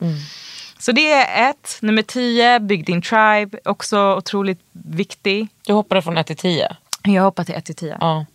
Så 0.79 0.91
det 0.91 1.11
är 1.11 1.49
ett. 1.49 1.77
Nummer 1.81 2.01
tio, 2.01 2.59
bygg 2.59 2.85
din 2.85 3.01
tribe. 3.01 3.57
Också 3.65 4.15
otroligt 4.15 4.59
viktig. 4.71 5.47
Du 5.65 5.73
hoppade 5.73 6.01
från 6.01 6.17
1 6.17 6.27
till 6.27 6.37
10. 6.37 6.75
Jag 7.03 7.23
hoppar 7.23 7.43
till 7.43 7.55
ett 7.55 7.65
till 7.65 7.75
tio. 7.75 7.97
Ja, 7.99 8.25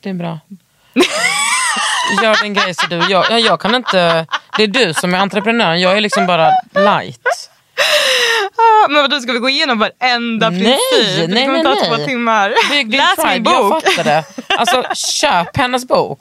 det 0.00 0.08
är 0.08 0.14
bra. 0.14 0.38
Gör 2.22 2.42
din 2.42 2.54
grej 2.54 2.74
så 2.74 2.86
du. 2.86 2.96
Jag, 2.96 3.30
jag, 3.30 3.40
jag 3.40 3.60
kan 3.60 3.74
inte, 3.74 4.26
det 4.56 4.62
är 4.62 4.66
du 4.66 4.94
som 4.94 5.14
är 5.14 5.18
entreprenören, 5.18 5.80
jag 5.80 5.96
är 5.96 6.00
liksom 6.00 6.26
bara 6.26 6.50
light. 6.74 7.20
Ah, 8.56 8.88
Men 8.88 9.02
vadå, 9.02 9.20
ska 9.20 9.32
vi 9.32 9.38
gå 9.38 9.48
igenom 9.48 9.78
varenda 9.78 10.50
Nej, 10.50 10.60
princip? 10.60 11.16
det 11.28 11.34
nej, 11.34 11.46
kommer 11.46 11.62
nej, 11.64 11.78
ta 11.80 11.96
två 11.96 12.04
timmar. 12.04 12.54
Bygg 12.70 12.90
din 12.90 12.98
Läs 13.00 13.18
min 13.18 13.26
tribe, 13.26 13.50
jag 13.50 13.70
bok. 13.70 13.82
fattar 13.84 14.04
det. 14.04 14.24
Alltså 14.58 14.84
köp 14.94 15.56
hennes 15.56 15.88
bok. 15.88 16.20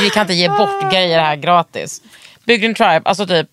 Vi 0.00 0.10
kan 0.10 0.20
inte 0.20 0.34
ge 0.34 0.48
bort 0.48 0.92
grejer 0.92 1.20
här 1.20 1.36
gratis. 1.36 2.02
Bygg 2.44 2.60
din 2.60 2.74
tribe, 2.74 3.00
alltså 3.04 3.26
typ 3.26 3.48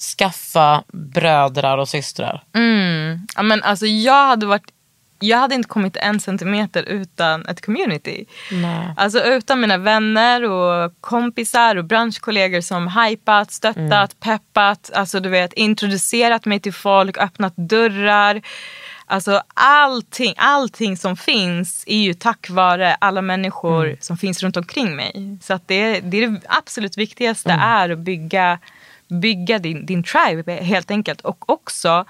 skaffa 0.00 0.84
brödrar 0.92 1.78
och 1.78 1.88
systrar. 1.88 2.44
Mm. 2.54 3.26
Ja, 3.36 3.42
men 3.42 3.62
alltså, 3.62 3.86
jag, 3.86 4.26
hade 4.26 4.46
varit, 4.46 4.72
jag 5.18 5.38
hade 5.38 5.54
inte 5.54 5.68
kommit 5.68 5.96
en 5.96 6.20
centimeter 6.20 6.82
utan 6.82 7.46
ett 7.46 7.66
community. 7.66 8.24
Nej. 8.52 8.94
Alltså 8.96 9.24
utan 9.24 9.60
mina 9.60 9.78
vänner 9.78 10.44
och 10.44 10.92
kompisar 11.00 11.76
och 11.76 11.84
branschkollegor 11.84 12.60
som 12.60 12.88
hypat, 12.88 13.52
stöttat, 13.52 14.20
peppat, 14.20 14.90
alltså 14.94 15.20
du 15.20 15.28
vet 15.28 15.52
introducerat 15.52 16.44
mig 16.44 16.60
till 16.60 16.74
folk, 16.74 17.18
öppnat 17.18 17.54
dörrar. 17.56 18.42
Alltså 19.10 19.42
allting, 19.54 20.34
allting 20.36 20.96
som 20.96 21.16
finns 21.16 21.84
är 21.86 21.98
ju 21.98 22.14
tack 22.14 22.50
vare 22.50 22.94
alla 22.94 23.22
människor 23.22 23.96
som 24.00 24.16
finns 24.16 24.42
runt 24.42 24.56
omkring 24.56 24.96
mig. 24.96 25.38
Så 25.42 25.54
att 25.54 25.68
det, 25.68 26.00
det 26.00 26.16
är 26.16 26.26
det 26.26 26.40
absolut 26.48 26.98
viktigaste 26.98 27.52
är 27.60 27.90
att 27.90 27.98
bygga, 27.98 28.58
bygga 29.10 29.58
din, 29.58 29.86
din 29.86 30.02
tribe 30.02 30.52
helt 30.52 30.90
enkelt. 30.90 31.20
Och 31.20 31.50
också 31.50 32.04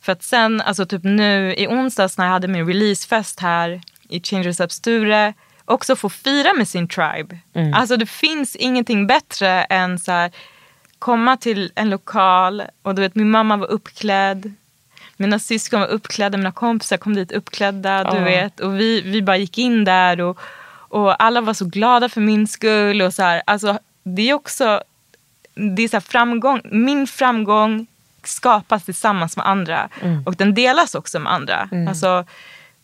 för 0.00 0.12
att 0.12 0.22
sen, 0.22 0.60
alltså 0.60 0.86
typ 0.86 1.04
nu 1.04 1.54
i 1.54 1.66
onsdags 1.66 2.18
när 2.18 2.24
jag 2.24 2.32
hade 2.32 2.48
min 2.48 2.66
releasefest 2.66 3.40
här 3.40 3.80
i 4.08 4.20
Changers 4.20 4.60
Up 4.60 4.72
Sture, 4.72 5.34
också 5.64 5.96
få 5.96 6.08
fira 6.08 6.52
med 6.52 6.68
sin 6.68 6.88
tribe. 6.88 7.38
Alltså 7.74 7.96
det 7.96 8.06
finns 8.06 8.56
ingenting 8.56 9.06
bättre 9.06 9.62
än 9.62 9.98
så 9.98 10.12
här, 10.12 10.30
komma 10.98 11.36
till 11.36 11.72
en 11.74 11.90
lokal 11.90 12.62
och 12.82 12.94
du 12.94 13.02
vet 13.02 13.14
min 13.14 13.30
mamma 13.30 13.56
var 13.56 13.66
uppklädd. 13.66 14.52
Mina 15.16 15.38
syskon 15.38 15.80
var 15.80 15.86
uppklädda, 15.86 16.38
mina 16.38 16.52
kompisar 16.52 16.96
kom 16.96 17.14
dit 17.14 17.32
uppklädda. 17.32 18.04
Du 18.04 18.16
Ja. 18.16 18.24
vet, 18.24 18.60
och 18.60 18.80
vi, 18.80 19.00
vi 19.00 19.22
bara 19.22 19.36
gick 19.36 19.58
in 19.58 19.84
där 19.84 20.20
och, 20.20 20.38
och 20.88 21.22
alla 21.22 21.40
var 21.40 21.54
så 21.54 21.64
glada 21.64 22.08
för 22.08 22.20
min 22.20 22.46
skull. 22.46 23.02
Och 23.02 23.14
så 23.14 23.22
här, 23.22 23.42
alltså, 23.46 23.78
det 24.02 24.30
är 24.30 24.34
också 24.34 24.82
det 25.54 25.82
är 25.82 25.88
så 25.88 26.00
framgång, 26.00 26.60
min 26.64 27.06
framgång 27.06 27.86
skapas 28.24 28.84
tillsammans 28.84 29.36
med 29.36 29.46
andra. 29.46 29.88
Och 30.26 30.36
den 30.36 30.54
delas 30.54 30.94
också 30.94 31.18
med 31.18 31.32
andra. 31.32 31.68
Alltså, 31.88 32.24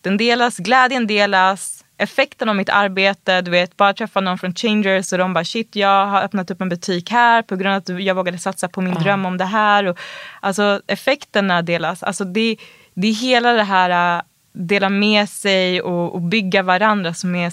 den 0.01 0.17
delas, 0.17 0.57
glädjen 0.57 1.07
delas, 1.07 1.85
effekten 1.99 2.49
av 2.49 2.57
mitt 2.57 2.69
arbete. 2.69 3.41
Du 3.41 3.51
vet, 3.51 3.77
bara 3.77 3.95
träffa 3.95 4.21
någon 4.21 4.39
från 4.39 4.55
Changers 4.55 5.13
och 5.13 5.19
de 5.19 5.35
bara 5.35 5.45
shit 5.45 5.77
jag 5.77 6.07
har 6.07 6.23
öppnat 6.23 6.51
upp 6.51 6.61
en 6.61 6.69
butik 6.69 7.11
här 7.11 7.43
på 7.43 7.57
grund 7.57 7.75
av 7.75 7.97
att 7.97 8.03
jag 8.03 8.15
vågade 8.15 8.39
satsa 8.39 8.69
på 8.69 8.81
min 8.81 8.95
dröm 8.95 9.27
om 9.27 9.37
det 9.37 9.45
här. 9.45 9.85
Och, 9.85 9.99
alltså 10.41 10.81
effekterna 10.87 11.63
delas. 11.63 12.03
Alltså, 12.03 12.25
det, 12.25 12.57
det 12.95 13.09
är 13.09 13.13
hela 13.13 13.53
det 13.53 13.63
här 13.63 14.17
äh, 14.17 14.23
dela 14.53 14.89
med 14.89 15.29
sig 15.29 15.83
och, 15.83 16.15
och 16.15 16.23
bygga 16.23 16.63
varandra 16.63 17.15
som 17.15 17.35
är... 17.35 17.53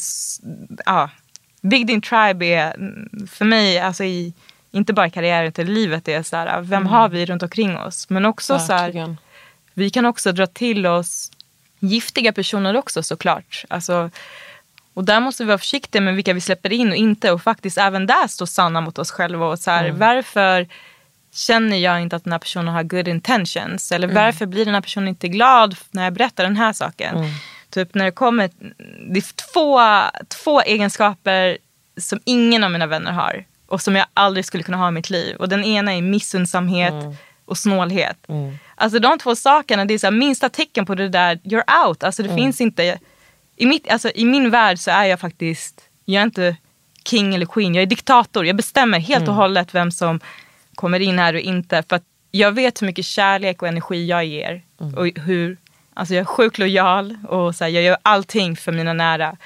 Ja, 0.86 1.10
Big 1.62 1.88
din 1.88 2.02
tribe 2.02 2.46
är 2.46 2.76
mm, 2.76 3.28
för 3.32 3.46
mig, 3.46 3.80
alltså 3.80 4.04
i, 4.04 4.34
inte 4.74 4.94
bara 4.94 5.08
i 5.08 5.10
karriären 5.10 5.48
utan 5.48 5.66
i 5.66 5.72
livet, 5.72 6.08
är 6.08 6.24
så 6.24 6.36
här, 6.36 6.62
vem 6.62 6.86
har 6.86 7.10
vi 7.10 7.26
runt 7.26 7.44
omkring 7.44 7.78
oss? 7.78 8.10
Men 8.10 8.26
också 8.26 8.60
så 8.60 8.74
här, 8.74 8.84
Verkligen. 8.84 9.18
vi 9.74 9.90
kan 9.90 10.06
också 10.06 10.32
dra 10.32 10.48
till 10.48 10.86
oss 10.86 11.32
giftiga 11.80 12.34
personer 12.34 12.76
också 12.76 13.04
såklart. 13.04 13.66
Alltså, 13.70 14.10
och 14.94 15.04
där 15.04 15.20
måste 15.20 15.44
vi 15.44 15.48
vara 15.48 15.58
försiktiga 15.58 16.02
med 16.02 16.16
vilka 16.16 16.34
vi 16.34 16.42
släpper 16.42 16.74
in 16.74 16.90
och 16.90 16.96
inte. 16.96 17.32
Och 17.32 17.42
faktiskt 17.42 17.78
även 17.78 18.06
där 18.06 18.28
stå 18.28 18.46
sanna 18.48 18.82
mot 18.82 19.00
oss 19.00 19.12
själva. 19.12 19.46
Och 19.46 19.60
så 19.60 19.72
här, 19.72 19.92
Varför 19.92 20.68
känner 21.34 21.78
jag 21.78 22.02
inte 22.02 22.16
att 22.16 22.24
den 22.24 22.32
här 22.34 22.40
personen 22.40 22.74
har 22.74 22.84
good 22.84 23.08
intentions? 23.08 23.92
Eller 23.92 24.08
varför 24.08 24.46
blir 24.46 24.66
den 24.66 24.74
här 24.74 24.82
personen 24.82 25.08
inte 25.08 25.28
glad 25.28 25.76
när 25.92 26.04
jag 26.04 26.14
berättar 26.14 26.44
den 26.44 26.58
här 26.58 26.74
saken? 26.74 27.16
Typ 27.70 27.96
när 27.96 28.06
det 28.06 28.12
kommer, 28.12 28.50
det 29.14 29.20
är 29.20 29.54
två, 29.54 29.82
två 30.44 30.62
egenskaper 30.62 31.58
som 31.98 32.20
ingen 32.26 32.64
av 32.64 32.72
mina 32.72 32.88
vänner 32.88 33.12
har. 33.12 33.46
Och 33.74 33.82
som 33.82 33.96
jag 33.96 34.06
aldrig 34.14 34.46
skulle 34.46 34.64
kunna 34.64 34.78
ha 34.78 34.88
i 34.88 34.92
mitt 34.92 35.10
liv. 35.10 35.36
Och 35.36 35.50
den 35.50 35.64
ena 35.64 35.94
är 35.94 36.02
missunnsamhet 36.02 36.94
och 37.46 37.58
snålhet. 37.58 38.18
Alltså 38.76 39.00
de 39.00 39.18
två 39.18 39.36
sakerna, 39.36 39.86
det 39.86 39.94
är 39.94 39.98
så 39.98 40.08
här, 40.08 40.12
minsta 40.12 40.50
tecken 40.50 40.86
på 40.86 40.96
det 40.96 41.10
där, 41.10 41.36
you're 41.36 41.86
out. 41.88 42.04
Alltså 42.04 42.24
det 42.24 42.36
finns 42.36 42.62
inte, 42.62 43.00
i, 43.58 43.66
mitt, 43.66 43.92
alltså, 43.92 44.12
i 44.16 44.26
min 44.26 44.50
värld 44.50 44.80
så 44.80 44.92
är 44.92 45.04
jag 45.06 45.20
faktiskt, 45.20 45.82
jag 46.06 46.20
är 46.20 46.24
inte 46.24 46.56
king 47.06 47.36
eller 47.36 47.46
queen, 47.46 47.76
jag 47.76 47.82
är 47.82 47.86
diktator. 47.86 48.46
Jag 48.46 48.56
bestämmer 48.56 49.00
helt 49.00 49.28
och 49.28 49.36
hållet 49.36 49.76
vem 49.76 49.92
som 49.92 50.20
kommer 50.76 51.00
in 51.00 51.20
här 51.20 51.34
och 51.34 51.40
inte. 51.40 51.84
För 51.90 51.96
att 51.96 52.04
jag 52.32 52.52
vet 52.52 52.82
hur 52.82 52.88
mycket 52.88 53.06
kärlek 53.06 53.62
och 53.62 53.68
energi 53.68 54.06
jag 54.06 54.26
ger. 54.26 54.62
Och 54.96 55.08
hur, 55.16 55.58
alltså 55.94 56.14
jag 56.14 56.22
är 56.22 56.26
sjukt 56.26 56.58
lojal 56.58 57.18
och 57.30 57.56
så 57.56 57.64
här, 57.64 57.72
jag 57.72 57.84
gör 57.84 57.98
allting 58.02 58.56
för 58.56 58.72
mina 58.72 58.94
nära. 58.94 59.38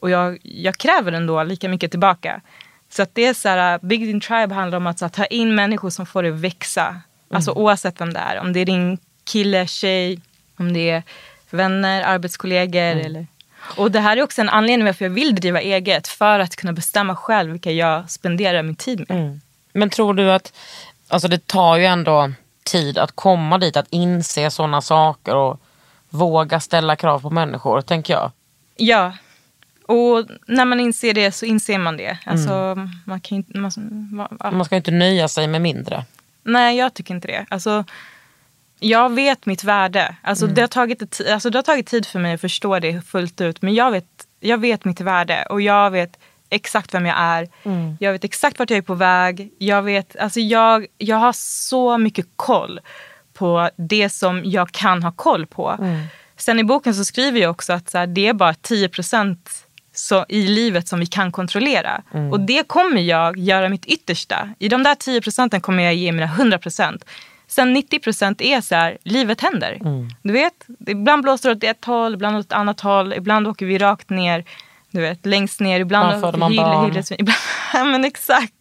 Och 0.00 0.10
jag, 0.10 0.38
jag 0.42 0.76
kräver 0.76 1.12
ändå 1.12 1.42
lika 1.42 1.68
mycket 1.68 1.90
tillbaka. 1.90 2.40
Så 2.96 3.02
att 3.02 3.14
det 3.14 3.26
är 3.26 3.34
så 3.34 3.48
här, 3.48 3.78
Big 3.82 4.00
Din 4.00 4.20
Tribe 4.20 4.54
handlar 4.54 4.76
om 4.76 4.86
att 4.86 5.00
här, 5.00 5.08
ta 5.08 5.24
in 5.24 5.54
människor 5.54 5.90
som 5.90 6.06
får 6.06 6.22
det 6.22 6.30
växa. 6.30 7.00
Alltså 7.30 7.52
oavsett 7.52 8.00
vem 8.00 8.12
det 8.12 8.20
är. 8.20 8.38
Om 8.40 8.52
det 8.52 8.60
är 8.60 8.64
din 8.66 8.98
kille, 9.24 9.66
tjej, 9.66 10.20
om 10.56 10.72
det 10.72 10.90
är 10.90 11.02
vänner, 11.50 12.02
arbetskollegor. 12.02 12.82
Eller... 12.82 13.26
Och 13.76 13.90
det 13.90 14.00
här 14.00 14.16
är 14.16 14.22
också 14.22 14.40
en 14.40 14.48
anledning 14.48 14.86
varför 14.86 15.04
jag 15.04 15.10
vill 15.10 15.34
driva 15.34 15.60
eget. 15.60 16.08
För 16.08 16.38
att 16.38 16.56
kunna 16.56 16.72
bestämma 16.72 17.16
själv 17.16 17.52
vilka 17.52 17.70
jag 17.70 18.10
spenderar 18.10 18.62
min 18.62 18.76
tid 18.76 19.04
med. 19.08 19.40
Men 19.72 19.90
tror 19.90 20.14
du 20.14 20.32
att, 20.32 20.52
alltså 21.08 21.28
det 21.28 21.46
tar 21.46 21.76
ju 21.76 21.84
ändå 21.84 22.32
tid 22.64 22.98
att 22.98 23.12
komma 23.12 23.58
dit, 23.58 23.76
att 23.76 23.86
inse 23.90 24.50
sådana 24.50 24.80
saker 24.80 25.34
och 25.34 25.60
våga 26.08 26.60
ställa 26.60 26.96
krav 26.96 27.20
på 27.20 27.30
människor, 27.30 27.80
tänker 27.80 28.14
jag. 28.14 28.30
Ja. 28.76 29.12
Och 29.88 30.26
när 30.46 30.64
man 30.64 30.80
inser 30.80 31.14
det 31.14 31.32
så 31.32 31.46
inser 31.46 31.78
man 31.78 31.96
det. 31.96 32.18
Alltså, 32.26 32.74
man 33.04 33.20
kan 33.20 33.36
inte... 33.36 33.58
Man, 33.58 33.70
va- 34.12 34.50
Man 34.50 34.64
ska 34.64 34.76
inte 34.76 34.90
nöja 34.90 35.28
sig 35.28 35.46
med 35.46 35.60
mindre. 35.62 36.04
Nej, 36.42 36.76
jag 36.76 36.94
tycker 36.94 37.14
inte 37.14 37.28
det. 37.28 37.46
Alltså, 37.48 37.84
jag 38.80 39.12
vet 39.12 39.46
mitt 39.46 39.64
värde. 39.64 40.16
Alltså, 40.22 40.46
det, 40.46 40.60
har 40.60 40.68
tagit 40.68 41.20
alltså, 41.32 41.50
det 41.50 41.58
har 41.58 41.62
tagit 41.62 41.86
tid 41.86 42.06
för 42.06 42.18
mig 42.18 42.34
att 42.34 42.40
förstå 42.40 42.78
det 42.78 43.00
fullt 43.06 43.40
ut. 43.40 43.62
Men 43.62 43.74
jag 43.74 43.90
vet, 43.90 44.06
jag 44.40 44.58
vet 44.58 44.84
mitt 44.84 45.00
värde 45.00 45.46
och 45.50 45.60
jag 45.60 45.90
vet 45.90 46.18
exakt 46.50 46.94
vem 46.94 47.06
jag 47.06 47.16
är. 47.18 47.48
Jag 48.00 48.12
vet 48.12 48.24
exakt 48.24 48.58
vart 48.58 48.70
jag 48.70 48.76
är 48.78 48.82
på 48.82 48.94
väg. 48.94 49.50
Jag, 49.58 49.82
vet, 49.82 50.16
alltså, 50.16 50.40
jag, 50.40 50.86
jag 50.98 51.16
har 51.16 51.32
så 51.36 51.98
mycket 51.98 52.26
koll 52.36 52.80
på 53.32 53.70
det 53.76 54.08
som 54.08 54.42
jag 54.44 54.70
kan 54.72 55.02
ha 55.02 55.12
koll 55.12 55.46
på. 55.46 55.76
Sen 56.36 56.58
i 56.58 56.64
boken 56.64 56.94
så 56.94 57.04
skriver 57.04 57.40
jag 57.40 57.50
också 57.50 57.72
att 57.72 57.90
så 57.90 57.98
här, 57.98 58.06
det 58.06 58.26
är 58.26 58.32
bara 58.32 58.54
10 58.54 58.88
så, 59.94 60.24
i 60.28 60.42
livet 60.46 60.88
som 60.88 61.00
vi 61.00 61.06
kan 61.06 61.32
kontrollera. 61.32 62.02
Och 62.32 62.40
det 62.40 62.68
kommer 62.68 63.00
jag 63.02 63.38
göra 63.38 63.68
mitt 63.68 63.86
yttersta. 63.86 64.48
I 64.58 64.68
de 64.68 64.82
där 64.82 64.94
10 64.94 65.20
procenten 65.20 65.60
kommer 65.60 65.82
jag 65.82 65.94
ge 65.94 66.12
mina 66.12 66.26
100 66.26 66.58
procent. 66.58 67.04
Sen 67.46 67.72
90 67.72 67.98
procent 68.00 68.40
är 68.40 68.60
så 68.60 68.74
här, 68.74 68.98
livet 69.04 69.40
händer. 69.40 69.78
Du 70.22 70.32
vet, 70.32 70.66
ibland 70.86 71.22
blåser 71.22 71.48
det 71.48 71.56
åt 71.56 71.64
ett 71.76 71.84
håll, 71.84 72.14
ibland 72.14 72.36
åt 72.36 72.46
ett 72.46 72.52
annat 72.52 72.80
håll. 72.80 73.12
Ibland 73.12 73.46
åker 73.48 73.66
vi 73.66 73.78
rakt 73.78 74.10
ner, 74.10 74.44
du 74.90 75.00
vet, 75.00 75.26
längst 75.26 75.60
ner. 75.60 75.80
Ibland 75.80 76.20
föder 76.20 76.38
man 76.38 76.50
vi 76.50 76.56
barn. 76.56 76.84
hyggligt- 76.90 77.14
ibland, 77.18 77.38
ja, 77.72 77.84
men 77.84 78.04
exakt. 78.04 78.52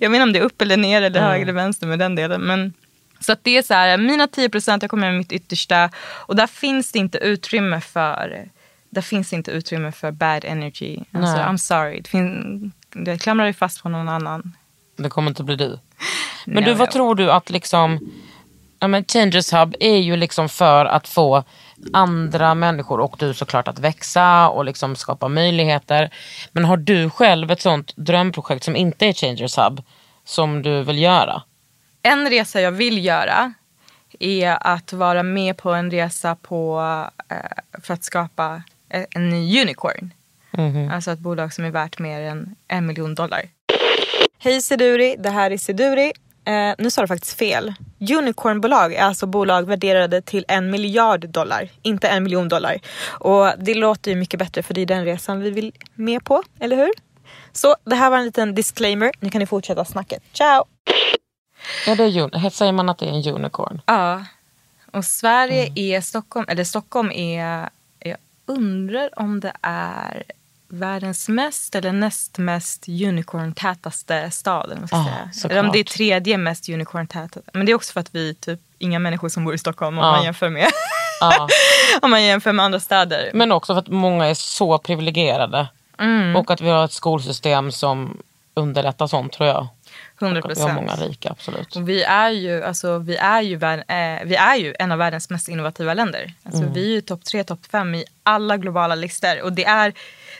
Jag 0.00 0.10
menar 0.10 0.22
om 0.22 0.32
det 0.32 0.38
är 0.38 0.42
upp 0.42 0.62
eller 0.62 0.76
ner 0.76 1.02
eller 1.02 1.20
höger 1.20 1.42
eller 1.42 1.52
vänster 1.52 1.86
med 1.86 1.98
den 1.98 2.14
delen. 2.14 2.40
Men, 2.40 2.72
så 3.20 3.32
att 3.32 3.44
det 3.44 3.56
är 3.58 3.62
så 3.62 3.74
här, 3.74 3.98
mina 3.98 4.26
10 4.26 4.48
procent, 4.48 4.82
jag 4.82 4.90
kommer 4.90 5.06
med 5.10 5.18
mitt 5.18 5.32
yttersta. 5.32 5.90
Och 6.06 6.36
där 6.36 6.46
finns 6.46 6.92
det 6.92 6.98
inte 6.98 7.18
utrymme 7.18 7.80
för 7.80 8.48
där 8.90 9.02
finns 9.02 9.32
inte 9.32 9.50
utrymme 9.50 9.92
för 9.92 10.10
bad 10.10 10.44
energy. 10.44 10.96
Alltså, 11.12 11.36
Nej. 11.36 11.44
I'm 11.44 11.56
sorry. 11.56 12.00
Det, 12.00 12.08
fin- 12.08 12.72
det 12.90 13.18
klamrar 13.18 13.44
dig 13.44 13.54
fast 13.54 13.82
på 13.82 13.88
någon 13.88 14.08
annan. 14.08 14.56
Det 14.96 15.08
kommer 15.08 15.30
inte 15.30 15.42
bli 15.44 15.56
du. 15.56 15.68
Men 16.46 16.54
Nej, 16.54 16.64
du, 16.64 16.74
vad 16.74 16.86
jag- 16.86 16.92
tror 16.92 17.14
du 17.14 17.30
att 17.32 17.50
liksom, 17.50 18.10
ja 18.78 18.88
men 18.88 19.04
Changers 19.04 19.52
Hub 19.52 19.74
är 19.80 19.96
ju 19.96 20.16
liksom 20.16 20.48
för 20.48 20.84
att 20.86 21.08
få 21.08 21.44
andra 21.92 22.54
människor 22.54 23.00
och 23.00 23.16
du 23.18 23.34
såklart 23.34 23.68
att 23.68 23.78
växa 23.78 24.48
och 24.48 24.64
liksom 24.64 24.96
skapa 24.96 25.28
möjligheter. 25.28 26.10
Men 26.52 26.64
har 26.64 26.76
du 26.76 27.10
själv 27.10 27.50
ett 27.50 27.60
sånt 27.60 27.92
drömprojekt 27.96 28.64
som 28.64 28.76
inte 28.76 29.06
är 29.06 29.12
Changers 29.12 29.58
Hub 29.58 29.82
som 30.24 30.62
du 30.62 30.82
vill 30.82 30.98
göra? 30.98 31.42
En 32.02 32.30
resa 32.30 32.60
jag 32.60 32.72
vill 32.72 33.04
göra 33.04 33.52
är 34.20 34.58
att 34.66 34.92
vara 34.92 35.22
med 35.22 35.56
på 35.56 35.72
en 35.72 35.90
resa 35.90 36.36
på, 36.36 36.80
eh, 37.28 37.80
för 37.82 37.94
att 37.94 38.04
skapa 38.04 38.62
en 39.10 39.32
unicorn. 39.32 40.12
Alltså 40.92 41.10
ett 41.10 41.18
bolag 41.18 41.52
som 41.52 41.64
är 41.64 41.70
värt 41.70 41.98
mer 41.98 42.20
än 42.20 42.54
en 42.68 42.86
miljon 42.86 43.14
dollar. 43.14 43.42
Hej 44.38 44.62
Seduri, 44.62 45.16
det 45.18 45.30
här 45.30 45.50
är 45.50 45.58
Seduri. 45.58 46.12
Eh, 46.44 46.74
nu 46.78 46.90
sa 46.90 47.02
du 47.02 47.08
faktiskt 47.08 47.38
fel. 47.38 47.74
Unicornbolag 48.18 48.94
är 48.94 49.02
alltså 49.02 49.26
bolag 49.26 49.66
värderade 49.66 50.22
till 50.22 50.44
en 50.48 50.70
miljard 50.70 51.28
dollar, 51.28 51.68
inte 51.82 52.08
en 52.08 52.22
miljon 52.22 52.48
dollar. 52.48 52.78
Och 53.06 53.52
det 53.58 53.74
låter 53.74 54.10
ju 54.10 54.16
mycket 54.16 54.38
bättre 54.38 54.62
för 54.62 54.74
det 54.74 54.80
är 54.80 54.86
den 54.86 55.04
resan 55.04 55.40
vi 55.40 55.50
vill 55.50 55.72
med 55.94 56.24
på, 56.24 56.42
eller 56.60 56.76
hur? 56.76 56.90
Så 57.52 57.76
det 57.84 57.94
här 57.94 58.10
var 58.10 58.18
en 58.18 58.24
liten 58.24 58.54
disclaimer. 58.54 59.12
Nu 59.20 59.30
kan 59.30 59.38
ni 59.38 59.46
fortsätta 59.46 59.84
snacket. 59.84 60.22
Ciao! 60.32 60.64
Ja, 61.86 61.94
det 61.94 62.04
är, 62.04 62.50
säger 62.50 62.72
man 62.72 62.88
att 62.88 62.98
det 62.98 63.06
är 63.06 63.28
en 63.28 63.34
unicorn? 63.34 63.80
Ja, 63.86 64.24
och 64.92 65.04
Sverige 65.04 65.72
är 65.74 66.00
Stockholm, 66.00 66.46
eller 66.48 66.64
Stockholm 66.64 67.10
är, 67.10 67.68
undrar 68.46 69.10
om 69.20 69.40
det 69.40 69.52
är 69.62 70.22
världens 70.68 71.28
mest 71.28 71.74
eller 71.74 71.92
näst 71.92 72.38
mest 72.38 72.88
unicorn-tätaste 72.88 74.30
stad. 74.30 74.70
Eller, 74.72 74.88
Ja, 74.90 75.04
säga. 75.40 75.50
eller 75.50 75.64
om 75.66 75.72
det 75.72 75.78
är 75.78 75.84
tredje 75.84 76.38
mest 76.38 76.68
unicorn-täta. 76.68 77.40
Men 77.52 77.66
det 77.66 77.72
är 77.72 77.76
också 77.76 77.92
för 77.92 78.00
att 78.00 78.14
vi 78.14 78.34
typ 78.34 78.60
inga 78.78 78.98
människor 78.98 79.28
som 79.28 79.44
bor 79.44 79.54
i 79.54 79.58
Stockholm 79.58 79.98
om, 79.98 80.04
Ja. 80.04 80.12
man, 80.12 80.24
jämför 80.24 80.48
med, 80.48 80.70
Ja. 81.20 81.48
om 82.02 82.10
man 82.10 82.24
jämför 82.24 82.52
med 82.52 82.64
andra 82.64 82.80
städer. 82.80 83.30
Men 83.34 83.52
också 83.52 83.74
för 83.74 83.78
att 83.80 83.88
många 83.88 84.26
är 84.26 84.34
så 84.34 84.78
privilegierade. 84.78 85.68
Mm. 85.98 86.36
Och 86.36 86.50
att 86.50 86.60
vi 86.60 86.68
har 86.68 86.84
ett 86.84 86.92
skolsystem 86.92 87.72
som 87.72 88.18
underlättar 88.54 89.06
sånt 89.06 89.32
tror 89.32 89.48
jag. 89.48 89.66
100 90.20 90.42
Och 90.42 90.50
att 90.50 90.58
vi 90.58 90.62
har 90.62 90.72
många 90.72 90.88
procent. 90.88 91.10
rika, 91.10 91.30
absolut. 91.30 91.76
Och 91.76 91.88
vi 91.88 92.02
är 92.02 92.30
ju, 92.30 92.64
alltså, 92.64 92.98
vi 92.98 93.16
är 93.16 93.42
ju, 93.42 93.54
eh, 93.54 94.24
vi 94.24 94.36
är 94.36 94.56
ju 94.56 94.74
en 94.78 94.92
av 94.92 94.98
världens 94.98 95.30
mest 95.30 95.48
innovativa 95.48 95.94
länder. 95.94 96.32
Alltså, 96.42 96.62
Mm. 96.62 96.74
Vi 96.74 96.90
är 96.90 96.94
ju 96.94 97.00
topp 97.00 97.24
tre, 97.24 97.44
topp 97.44 97.66
fem 97.70 97.94
i 97.94 98.04
alla 98.22 98.56
globala 98.56 98.94
listor. 98.94 99.42
Och 99.42 99.52
det 99.52 99.64
är, 99.64 99.92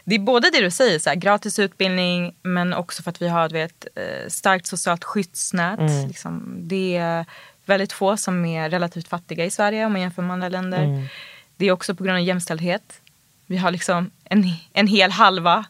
det 0.05 0.15
är 0.15 0.19
både 0.19 0.51
det 0.51 0.61
du 0.61 0.71
säger, 0.71 0.99
så 0.99 1.09
här, 1.09 1.17
gratis 1.17 1.59
utbildning 1.59 2.35
men 2.43 2.75
också 2.75 3.03
för 3.03 3.11
att 3.11 3.23
vi 3.23 3.29
har 3.29 3.49
vet, 3.49 3.87
eh, 3.95 4.29
starkt 4.29 4.67
socialt 4.67 5.05
skyddsnät. 5.05 5.81
Mm. 5.81 6.09
Liksom, 6.09 6.57
det 6.59 6.97
är 6.97 7.25
väldigt 7.65 7.93
få 7.93 8.17
som 8.17 8.45
är 8.45 8.71
relativt 8.71 9.09
fattiga 9.09 9.45
i 9.45 9.51
Sverige 9.51 9.87
om 9.87 9.93
man 9.93 10.01
jämför 10.01 10.23
med 10.23 10.33
andra 10.33 10.49
länder. 10.49 10.83
Mm. 10.83 11.07
Det 11.57 11.67
är 11.67 11.73
också 11.73 11.95
på 11.95 12.05
grund 12.05 12.17
av 12.17 12.23
jämställdhet. 12.23 13.01
Vi 13.47 13.57
har 13.57 13.71
liksom 13.71 14.11
en, 14.25 14.45
en 14.73 14.87
hel 14.87 15.11
halva 15.11 15.65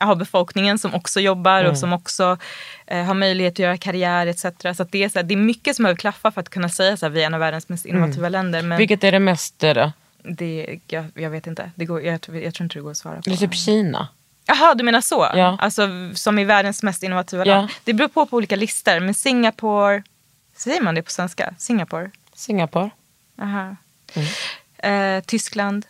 av 0.00 0.16
befolkningen 0.16 0.78
som 0.78 0.94
också 0.94 1.20
jobbar 1.20 1.60
Mm. 1.60 1.72
och 1.72 1.78
som 1.78 1.92
också 1.92 2.38
eh, 2.86 3.04
har 3.04 3.14
möjlighet 3.14 3.54
att 3.54 3.58
göra 3.58 3.76
karriär 3.76 4.26
etc. 4.26 4.42
Så, 4.76 4.84
det, 4.90 5.04
är 5.04 5.08
så 5.08 5.18
här, 5.18 5.22
det 5.22 5.34
är 5.34 5.38
mycket 5.38 5.76
som 5.76 5.82
behöver 5.82 5.98
klaffa 5.98 6.30
för 6.30 6.40
att 6.40 6.48
kunna 6.48 6.68
säga 6.68 6.92
att 6.92 7.12
vi 7.12 7.22
är 7.22 7.26
en 7.26 7.34
av 7.34 7.40
världens 7.40 7.68
mest 7.68 7.86
innovativa 7.86 8.28
länder. 8.28 8.62
Men 8.62 8.78
Vilket 8.78 9.04
är 9.04 9.12
det 9.12 9.18
mest 9.18 9.64
är 9.64 9.74
det? 9.74 9.92
det, 10.22 10.80
jag, 10.88 11.04
jag 11.14 11.30
vet 11.30 11.46
inte. 11.46 11.70
Det 11.74 11.84
går, 11.84 12.02
jag, 12.02 12.20
tror- 12.20 12.38
jag 12.38 12.54
tror 12.54 12.64
inte 12.64 12.78
det 12.78 12.82
går 12.82 12.90
att 12.90 12.96
svara 12.96 13.14
på. 13.16 13.22
Det 13.24 13.32
är 13.32 13.36
typ 13.36 13.54
Kina. 13.54 14.08
Jaha, 14.46 14.74
du 14.74 14.84
menar 14.84 15.00
så? 15.00 15.28
Ja. 15.34 15.56
Alltså 15.60 15.88
som 16.14 16.38
i 16.38 16.44
världens 16.44 16.82
mest 16.82 17.02
innovativa 17.02 17.46
Ja. 17.46 17.54
land. 17.56 17.70
Det 17.84 17.92
beror 17.92 18.08
på 18.08 18.26
på 18.26 18.36
olika 18.36 18.56
listor. 18.56 19.00
Men 19.00 19.14
Singapore, 19.14 20.02
säger 20.56 20.80
man 20.80 20.94
det 20.94 21.02
på 21.02 21.10
svenska? 21.10 21.54
Singapore? 21.58 22.10
Singapore. 22.34 22.90
Aha. 23.42 23.76
Mm. 24.14 25.18
Eh, 25.18 25.22
Tyskland. 25.24 25.86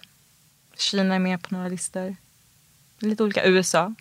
Kina 0.78 1.14
är 1.14 1.18
med 1.18 1.42
på 1.42 1.54
några 1.54 1.68
listor. 1.68 2.16
Lite 3.02 3.22
olika. 3.22 3.44
USA. 3.44 3.94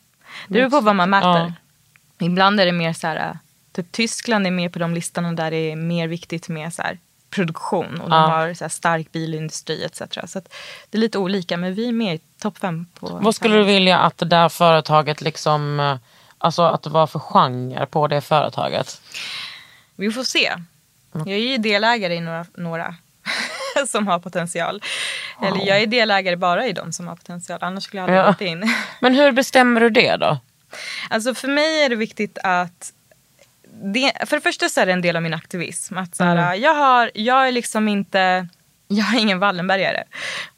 Det 0.48 0.54
beror 0.54 0.70
på 0.70 0.82
vad 0.82 0.96
man 0.96 1.10
mäter. 1.10 1.30
Ja. 1.30 2.26
Ibland 2.26 2.60
är 2.60 2.66
det 2.66 2.72
mer 2.72 2.94
så 2.94 3.08
här, 3.08 3.16
äh, 3.30 3.36
typ 3.72 3.92
Tyskland 3.92 4.48
är 4.48 4.52
med 4.52 4.74
på 4.74 4.80
de 4.80 4.94
listorna 4.94 5.32
där 5.34 5.52
det 5.52 5.72
är 5.72 5.76
mer 5.76 6.08
viktigt 6.08 6.50
med 6.50 6.74
så 6.74 6.82
här, 6.82 6.98
produktion 7.30 8.02
och 8.02 8.10
de 8.10 8.16
Ja. 8.16 8.28
har 8.28 8.54
så 8.54 8.64
här, 8.64 8.70
stark 8.70 9.12
bilindustri 9.12 9.84
etc. 9.84 10.02
Så 10.28 10.38
att 10.40 10.54
det 10.90 10.98
är 10.98 11.00
lite 11.00 11.18
olika 11.18 11.58
men 11.58 11.74
vi 11.74 11.88
är 11.88 11.92
med 11.92 12.16
i 12.16 12.20
topp 12.42 12.58
fem. 12.58 12.86
På 13.00 13.08
Vad 13.08 13.36
skulle 13.36 13.56
du 13.56 13.64
vilja 13.64 14.00
att 14.00 14.18
det 14.18 14.26
där 14.26 14.50
företaget 14.50 15.22
liksom, 15.22 15.80
eh, 15.80 15.98
alltså 16.38 16.62
att 16.62 16.84
det 16.84 16.90
var 16.90 17.08
för 17.08 17.20
genre 17.20 17.86
på 17.86 18.08
det 18.08 18.22
företaget? 18.22 19.02
Vi 19.96 20.12
får 20.12 20.24
se. 20.24 20.48
Mm. 21.16 21.28
Jag 21.28 21.38
är 21.40 21.52
ju 21.52 21.58
delägare 21.58 22.16
i 22.16 22.20
några, 22.20 22.46
några 22.56 22.96
som 23.88 24.08
har 24.08 24.20
potential. 24.20 24.82
Eller 25.44 25.68
jag 25.68 25.82
är 25.82 25.88
delägare 25.88 26.36
bara 26.36 26.68
i 26.68 26.74
de 26.74 26.92
som 26.94 27.08
har 27.08 27.16
potential. 27.16 27.60
Annars 27.62 27.84
skulle 27.84 28.00
jag 28.02 28.04
aldrig 28.04 28.20
Ja. 28.20 28.28
gått 28.32 28.42
in. 28.42 28.74
Men 29.00 29.16
hur 29.16 29.32
bestämmer 29.32 29.82
du 29.82 29.90
det 29.90 30.16
då? 30.16 30.38
Alltså 31.10 31.34
för 31.36 31.48
mig 31.48 31.84
är 31.84 31.90
det 31.90 31.96
viktigt 31.96 32.38
att 32.44 32.94
det, 33.84 34.12
för 34.26 34.36
det 34.38 34.42
första 34.42 34.70
så 34.70 34.82
är 34.82 34.86
det 34.86 34.92
en 34.92 35.02
del 35.02 35.16
av 35.16 35.22
min 35.22 35.34
aktivism. 35.34 35.98
Att 35.98 36.16
så 36.16 36.24
här, 36.24 36.38
Mm. 36.38 36.62
jag, 36.62 36.74
har, 36.74 37.12
jag 37.14 37.48
är 37.48 37.52
liksom 37.52 37.88
inte, 37.88 38.48
jag 38.88 39.14
är 39.16 39.20
ingen 39.20 39.40
Wallenbergare. 39.40 40.04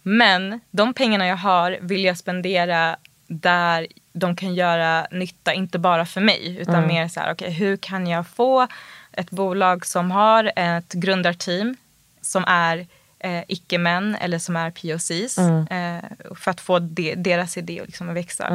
Men 0.02 0.60
de 0.72 0.94
pengarna 0.94 1.28
jag 1.28 1.36
har 1.38 1.78
vill 1.82 2.04
jag 2.04 2.18
spendera 2.18 2.96
där 3.28 3.88
de 4.14 4.36
kan 4.36 4.56
göra 4.56 5.08
nytta, 5.12 5.54
inte 5.54 5.80
bara 5.80 6.06
för 6.06 6.22
mig. 6.22 6.58
Utan 6.60 6.76
Mm. 6.76 6.88
mer 6.88 7.08
så 7.08 7.20
här, 7.20 7.34
okej 7.34 7.52
hur 7.52 7.78
kan 7.78 8.08
jag 8.08 8.28
få 8.28 8.68
ett 9.12 9.30
bolag 9.30 9.86
som 9.86 10.12
har 10.12 10.52
ett 10.56 10.94
grundarteam 10.94 11.78
som 12.22 12.44
är 12.48 12.88
eh, 13.24 13.44
icke-män 13.48 14.16
eller 14.16 14.40
som 14.40 14.56
är 14.56 14.72
POCs. 14.72 15.38
Mm. 15.38 15.68
Eh, 15.68 16.04
för 16.36 16.52
att 16.52 16.62
få 16.62 16.80
de, 16.80 17.16
deras 17.16 17.58
idé 17.58 17.80
att 17.80 17.88
liksom 17.88 18.14
växa. 18.14 18.48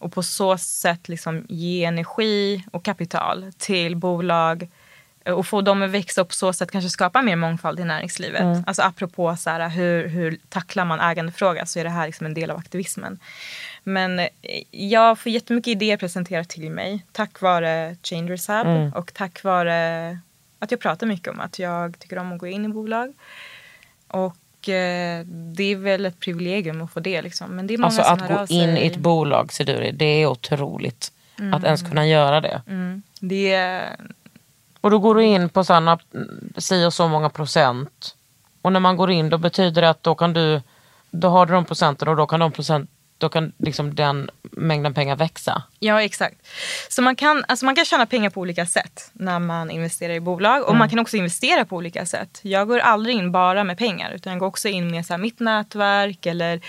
Och 0.00 0.12
på 0.12 0.22
så 0.22 0.58
sätt 0.58 1.08
liksom 1.08 1.46
ge 1.48 1.84
energi 1.84 2.64
och 2.72 2.84
kapital 2.84 3.52
till 3.58 3.96
bolag 3.96 4.68
eh, 5.24 5.32
och 5.32 5.46
få 5.46 5.60
dem 5.60 5.82
att 5.82 5.90
växa 5.90 6.20
och 6.20 6.28
på 6.28 6.34
så 6.34 6.52
sätt 6.52 6.70
kanske 6.70 6.90
skapa 6.90 7.22
mer 7.22 7.36
mångfald 7.36 7.80
i 7.80 7.84
näringslivet. 7.84 8.66
Alltså 8.66 8.82
apropå 8.82 9.36
så 9.36 9.50
här, 9.50 9.68
hur, 9.68 10.08
hur 10.08 10.38
tacklar 10.48 10.84
man 10.84 11.00
ägandefråga 11.00 11.66
så 11.66 11.78
är 11.78 11.84
det 11.84 11.90
här 11.90 12.06
liksom 12.06 12.26
en 12.26 12.34
del 12.34 12.50
av 12.50 12.58
aktivismen. 12.58 13.18
Men 13.84 14.18
eh, 14.18 14.28
jag 14.70 15.18
får 15.18 15.32
jättemycket 15.32 15.70
idéer 15.70 15.96
presenterat 15.96 16.48
till 16.48 16.70
mig 16.70 17.04
tack 17.12 17.40
vare 17.40 17.96
Changers 18.02 18.48
Hub 18.48 18.96
och 18.96 19.14
tack 19.14 19.44
vare 19.44 20.18
att 20.58 20.70
jag 20.70 20.80
pratar 20.80 21.06
mycket 21.06 21.28
om 21.28 21.40
att 21.40 21.58
jag 21.58 21.98
tycker 21.98 22.18
om 22.18 22.32
att 22.32 22.38
gå 22.38 22.46
in 22.46 22.64
i 22.64 22.68
bolag. 22.68 23.14
Och 24.08 24.68
eh, 24.68 25.24
det 25.26 25.64
är 25.64 25.76
väl 25.76 26.06
ett 26.06 26.20
privilegium 26.20 26.82
att 26.82 26.92
få 26.92 27.00
det. 27.00 27.22
Liksom. 27.22 27.50
Men 27.50 27.66
det 27.66 27.74
är 27.74 27.78
många 27.78 27.86
Alltså 27.86 28.02
att 28.02 28.28
gå 28.28 28.54
in 28.54 28.76
i 28.76 28.86
ett 28.86 28.96
bolag, 28.96 29.52
ser 29.52 29.64
du 29.64 29.72
det, 29.72 29.90
det 29.90 30.04
är 30.04 30.26
otroligt. 30.26 31.12
Att 31.52 31.64
ens 31.64 31.82
kunna 31.82 32.06
göra 32.06 32.40
det. 32.40 32.62
Mm. 32.66 33.02
Det 33.20 33.52
är, 33.52 33.96
Och 34.80 34.90
då 34.90 34.98
går 34.98 35.14
du 35.14 35.24
in 35.24 35.48
på 35.48 35.64
sådana, 35.64 35.98
si 36.56 36.86
och 36.86 36.94
så 36.94 37.08
många 37.08 37.28
procent. 37.28 38.14
Och 38.62 38.72
när 38.72 38.80
man 38.80 38.96
går 38.96 39.10
in 39.10 39.30
då 39.30 39.38
betyder 39.38 39.82
det 39.82 39.90
att 39.90 40.02
då 40.02 40.14
kan 40.14 40.32
du, 40.32 40.60
då 41.10 41.28
har 41.28 41.46
du 41.46 41.52
de 41.52 41.64
procenten 41.64 42.08
och 42.08 42.16
då 42.16 42.26
kan 42.26 42.40
de 42.40 42.52
procent, 42.52 42.90
då 43.18 43.28
kan 43.28 43.52
liksom 43.58 43.94
den 43.94 44.30
mängden 44.42 44.94
pengar 44.94 45.16
växa. 45.16 45.62
ja, 45.78 46.02
exakt. 46.02 46.46
Så 46.88 47.02
man 47.02 47.16
kan, 47.16 47.44
alltså 47.48 47.64
man 47.64 47.76
kan 47.76 47.84
tjäna 47.84 48.06
pengar 48.06 48.30
på 48.30 48.40
olika 48.40 48.66
sätt 48.66 49.10
när 49.12 49.38
man 49.38 49.70
investerar 49.70 50.12
i 50.12 50.20
bolag. 50.20 50.62
Och 50.68 50.76
man 50.76 50.88
kan 50.88 50.98
också 50.98 51.16
investera 51.16 51.64
på 51.64 51.76
olika 51.76 52.06
sätt. 52.06 52.40
Jag 52.42 52.68
går 52.68 52.78
aldrig 52.78 53.16
in 53.16 53.32
bara 53.32 53.64
med 53.64 53.78
pengar. 53.78 54.10
Utan 54.10 54.32
jag 54.32 54.40
går 54.40 54.46
också 54.46 54.68
in 54.68 54.90
med 54.90 55.06
så 55.06 55.12
här, 55.12 55.18
mitt 55.18 55.40
nätverk 55.40 56.26
eller 56.26 56.60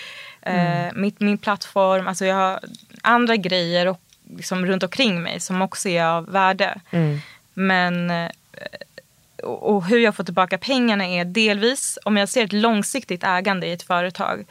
eh, 0.42 0.94
mitt, 0.94 1.20
min 1.20 1.38
plattform. 1.38 2.08
Alltså 2.08 2.26
jag 2.26 2.36
har 2.36 2.60
andra 3.02 3.36
grejer 3.36 3.88
och, 3.88 4.02
liksom, 4.38 4.66
runt 4.66 4.84
omkring 4.84 5.22
mig 5.22 5.40
som 5.40 5.62
också 5.62 5.90
är 5.90 6.04
av 6.04 6.32
värde. 6.32 6.80
Men 7.54 8.10
eh, 8.10 8.30
och 9.44 9.76
och 9.76 9.86
hur 9.86 10.00
jag 10.00 10.16
får 10.16 10.24
tillbaka 10.24 10.58
pengarna 10.58 11.08
är 11.08 11.26
delvis 11.26 11.98
om 12.06 12.18
jag 12.18 12.30
ser 12.30 12.46
ett 12.46 12.54
långsiktigt 12.54 13.24
ägande 13.24 13.68
i 13.68 13.72
ett 13.72 13.84
företag. 13.84 14.46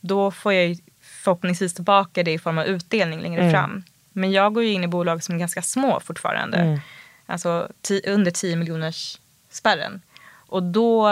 Då 0.00 0.30
får 0.30 0.52
jag 0.52 0.78
förhoppningsvis 1.24 1.74
tillbaka 1.74 2.22
det 2.22 2.32
i 2.32 2.38
form 2.38 2.58
av 2.58 2.64
utdelning 2.66 3.20
längre 3.20 3.50
fram. 3.50 3.82
Men 4.12 4.32
jag 4.32 4.54
går 4.54 4.64
ju 4.64 4.72
in 4.72 4.84
i 4.84 4.86
bolag 4.88 5.22
som 5.22 5.34
är 5.34 5.38
ganska 5.38 5.62
små 5.62 6.00
fortfarande. 6.00 6.58
Alltså 7.26 7.68
ti- 7.82 8.08
under 8.08 8.30
10 8.30 8.56
miljoners 8.56 9.18
spärren. 9.50 10.02
Och 10.46 10.62
då, 10.62 11.10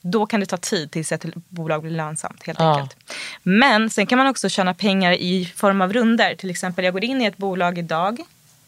då 0.00 0.26
kan 0.26 0.40
det 0.40 0.46
ta 0.46 0.56
tid 0.56 0.90
tills 0.90 1.12
ett 1.12 1.24
bolag 1.48 1.82
blir 1.82 1.90
lönsamt 1.92 2.46
helt 2.46 2.58
Ja. 2.58 2.74
enkelt. 2.80 2.96
Men 3.42 3.90
sen 3.90 4.06
kan 4.06 4.18
man 4.18 4.26
också 4.26 4.48
tjäna 4.48 4.74
pengar 4.74 5.12
i 5.12 5.52
form 5.56 5.80
av 5.80 5.92
runder. 5.92 6.34
Till 6.34 6.50
exempel 6.50 6.84
jag 6.84 6.94
går 6.94 7.04
in 7.04 7.22
i 7.22 7.24
ett 7.24 7.36
bolag 7.36 7.78
idag 7.78 8.20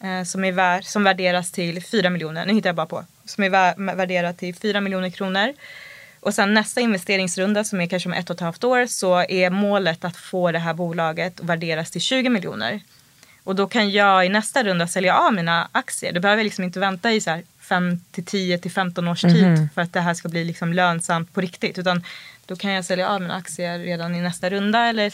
eh, 0.03 0.23
som, 0.23 0.43
är 0.45 0.51
vär, 0.51 0.81
som 0.81 1.03
värderas 1.03 1.51
till 1.51 1.83
4 1.83 2.09
miljoner. 2.09 2.45
Nu 2.45 2.53
hittar 2.53 2.69
jag 2.69 2.75
bara 2.75 2.85
på. 2.85 3.05
Som 3.25 3.43
är 3.43 3.49
vär, 3.49 3.95
värderat 3.95 4.37
till 4.37 4.55
4 4.55 4.81
miljoner 4.81 5.09
kronor. 5.09 5.53
Och 6.25 6.33
sen 6.33 6.53
nästa 6.53 6.81
investeringsrunda 6.81 7.63
som 7.63 7.81
är 7.81 7.87
kanske 7.87 8.09
om 8.09 8.13
ett 8.13 8.29
och 8.29 8.33
ett 8.33 8.39
halvt 8.39 8.63
år 8.63 8.85
så 8.85 9.19
är 9.29 9.49
målet 9.49 10.05
att 10.05 10.17
få 10.17 10.51
det 10.51 10.59
här 10.59 10.73
bolaget 10.73 11.39
värderas 11.39 11.91
till 11.91 12.01
20 12.01 12.29
miljoner. 12.29 12.79
Och 13.43 13.55
då 13.55 13.67
kan 13.67 13.91
jag 13.91 14.25
i 14.25 14.29
nästa 14.29 14.63
runda 14.63 14.87
sälja 14.87 15.17
av 15.17 15.33
mina 15.33 15.69
aktier. 15.71 16.11
Då 16.13 16.19
behöver 16.19 16.39
jag 16.39 16.43
liksom 16.43 16.63
inte 16.63 16.79
vänta 16.79 17.11
i 17.11 17.21
så 17.21 17.29
här 17.29 17.43
5 17.59 17.99
till 18.11 18.25
10 18.25 18.57
till 18.57 18.71
15 18.71 19.07
års 19.07 19.21
tid 19.21 19.67
för 19.75 19.81
att 19.81 19.93
det 19.93 19.99
här 20.01 20.13
ska 20.13 20.29
bli 20.29 20.43
liksom 20.43 20.73
lönsamt 20.73 21.33
på 21.33 21.41
riktigt. 21.41 21.77
Utan 21.77 22.03
då 22.45 22.55
kan 22.55 22.71
jag 22.71 22.85
sälja 22.85 23.09
av 23.09 23.21
mina 23.21 23.35
aktier 23.35 23.79
redan 23.79 24.15
i 24.15 24.21
nästa 24.21 24.49
runda 24.49 24.85
eller 24.85 25.13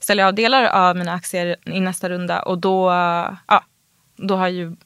sälja 0.00 0.26
av 0.26 0.34
delar 0.34 0.64
av 0.64 0.96
mina 0.96 1.12
aktier 1.12 1.56
i 1.64 1.80
nästa 1.80 2.08
runda. 2.08 2.42
Och 2.42 2.58
då, 2.58 2.90
ja, 3.48 3.64
då 4.16 4.36
har 4.36 4.48
ju... 4.48 4.76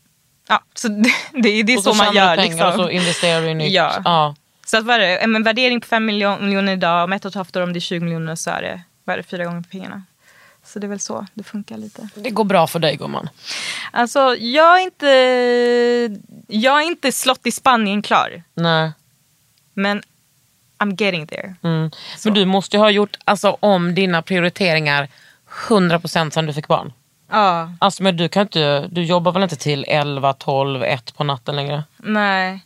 Ja, 0.49 0.63
så 0.75 0.89
det, 1.03 1.11
det, 1.33 1.49
är- 1.49 1.65
det 1.65 1.73
är 1.73 1.77
och 1.77 1.83
så, 1.85 1.95
man 1.95 2.07
tjänar 2.15 2.15
gör. 2.15 2.37
du 2.37 2.43
pengar 2.43 2.67
Liksom. 2.67 2.81
och 2.85 2.87
så 2.87 2.91
investerar 2.91 3.43
du 3.43 3.49
i 3.49 3.55
nytt. 3.55 3.73
Ja. 3.73 4.01
Ja. 4.05 4.35
Så 4.71 4.77
att 4.77 4.85
vad 4.85 4.95
är 4.97 4.99
det? 5.01 5.17
En 5.17 5.43
värdering 5.43 5.81
på 5.81 5.87
5 5.87 6.07
miljon- 6.11 6.45
miljoner 6.45 6.73
idag, 6.73 7.05
om 7.05 7.13
ett 7.13 7.25
och 7.25 7.29
ett 7.29 7.35
halvt 7.35 7.57
år 7.57 7.61
om 7.63 7.73
det 7.73 7.79
är 7.79 7.81
20 7.81 8.01
miljoner 8.05 8.35
så 8.35 8.51
är 8.51 8.63
det, 8.63 8.81
vad 9.05 9.15
är 9.15 9.17
det 9.17 9.23
fyra 9.23 9.45
gånger 9.45 9.63
pengarna. 9.71 10.03
Så 10.65 10.79
det 10.79 10.87
är 10.87 10.89
väl 10.89 11.01
så 11.01 11.27
det 11.35 11.45
funkar 11.45 11.77
lite. 11.79 12.09
Det 12.15 12.31
går 12.31 12.45
bra 12.45 12.67
för 12.67 12.79
dig 12.79 12.97
gumman. 12.97 13.29
Alltså 13.93 14.37
jag 14.37 14.79
är 14.81 14.83
inte, 14.85 15.07
jag 16.49 16.83
är 16.83 16.87
inte 16.87 17.13
slott 17.13 17.47
i 17.47 17.51
Spanien 17.53 18.03
klar. 18.03 18.43
Nej. 18.55 18.91
Men 19.75 20.03
I'm 20.79 21.03
getting 21.03 21.27
there. 21.27 21.55
Mm. 21.63 21.91
Men 22.25 22.35
du 22.35 22.45
måste 22.45 22.77
ju 22.77 22.81
ha 22.81 22.91
gjort 22.91 23.17
alltså, 23.25 23.57
om 23.61 23.95
dina 23.95 24.23
prioriteringar 24.23 25.09
100% 25.69 26.31
sedan 26.31 26.47
du 26.47 26.53
fick 26.53 26.69
barn. 26.69 26.93
Ja, 27.31 27.73
Alltså 27.79 28.03
men 28.03 28.17
du 28.17 28.29
kan 28.29 28.43
inte, 28.43 28.89
du 28.91 29.05
jobbar 29.05 29.33
väl 29.33 29.43
inte 29.43 29.57
till 29.57 29.85
11, 29.89 30.33
12, 30.33 30.83
1 30.83 31.15
på 31.17 31.25
natten 31.25 31.57
längre? 31.57 31.85
nej. 31.97 32.61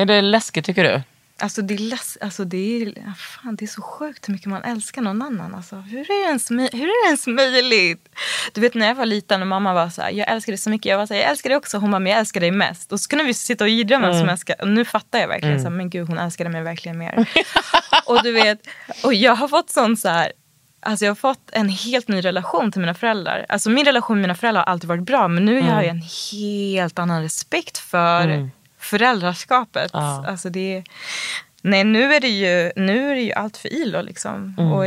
Är 0.00 0.06
det 0.06 0.22
läskigt 0.22 0.64
tycker 0.64 0.84
du? 0.84 1.02
Alltså 1.42 1.62
det 1.62 1.74
är, 1.74 1.78
less, 1.78 2.18
alltså 2.20 2.44
det 2.44 2.82
är, 2.82 3.12
fan, 3.16 3.56
det 3.56 3.64
är 3.64 3.66
så 3.66 3.82
sjukt 3.82 4.28
hur 4.28 4.32
mycket 4.32 4.48
man 4.48 4.62
älskar 4.62 5.02
någon 5.02 5.22
annan. 5.22 5.54
Alltså, 5.54 5.76
hur, 5.76 6.00
är 6.00 6.04
det 6.04 6.28
ens, 6.28 6.50
hur 6.50 6.60
är 6.60 7.04
det 7.04 7.08
ens 7.08 7.26
möjligt? 7.26 8.08
Du 8.52 8.60
vet 8.60 8.74
när 8.74 8.86
jag 8.86 8.94
var 8.94 9.06
liten 9.06 9.40
och 9.42 9.48
mamma 9.48 9.74
var 9.74 9.88
så 9.88 10.02
här, 10.02 10.10
jag 10.10 10.30
älskar 10.30 10.52
dig 10.52 10.58
så 10.58 10.70
mycket. 10.70 10.90
Jag 10.90 10.98
var 10.98 11.06
så 11.06 11.14
här, 11.14 11.20
jag 11.20 11.30
älskar 11.30 11.50
dig 11.50 11.56
också. 11.56 11.78
Hon 11.78 11.90
bara, 11.90 11.98
men 11.98 12.12
jag 12.12 12.18
älskar 12.18 12.40
dig 12.40 12.50
mest. 12.50 12.92
Och 12.92 13.00
så 13.00 13.08
kunde 13.08 13.24
vi 13.24 13.34
sitta 13.34 13.64
och 13.64 13.70
jiddra 13.70 13.98
vem 13.98 14.14
som 14.14 14.28
älskar. 14.28 14.56
Och 14.60 14.68
nu 14.68 14.84
fattar 14.84 15.18
jag 15.18 15.28
verkligen, 15.28 15.58
så 15.60 15.68
här, 15.68 15.76
men 15.76 15.90
gud 15.90 16.08
hon 16.08 16.18
älskade 16.18 16.50
mig 16.50 16.62
verkligen 16.62 16.98
mer. 16.98 17.28
och 18.06 18.22
du 18.22 18.32
vet, 18.32 18.58
och 19.04 19.14
jag 19.14 19.34
har 19.34 19.48
fått 19.48 19.70
sån 19.70 19.96
så 19.96 20.08
här, 20.08 20.32
Alltså 20.82 21.04
jag 21.04 21.10
har 21.10 21.16
fått 21.16 21.50
en 21.52 21.68
helt 21.68 22.08
ny 22.08 22.20
relation 22.20 22.72
till 22.72 22.80
mina 22.80 22.94
föräldrar. 22.94 23.46
Alltså 23.48 23.70
min 23.70 23.84
relation 23.84 24.16
med 24.16 24.22
mina 24.22 24.34
föräldrar 24.34 24.64
har 24.64 24.72
alltid 24.72 24.88
varit 24.88 25.02
bra 25.02 25.28
men 25.28 25.44
nu 25.44 25.60
har 25.60 25.82
jag 25.82 25.90
en 25.90 26.02
helt 26.32 26.98
annan 26.98 27.22
respekt 27.22 27.78
för 27.78 28.50
föräldraskapet. 28.80 29.90
Ja. 29.92 30.24
Alltså 30.26 30.50
det, 30.50 30.84
nej, 31.62 31.84
nu 31.84 32.14
är 32.14 32.20
det 32.20 32.28
ju, 32.28 32.72
nu 32.76 33.10
är 33.10 33.14
det 33.14 33.20
ju 33.20 33.32
allt 33.32 33.56
för 33.56 33.72
ILO. 33.72 34.02
Liksom. 34.02 34.58
Och, 34.58 34.84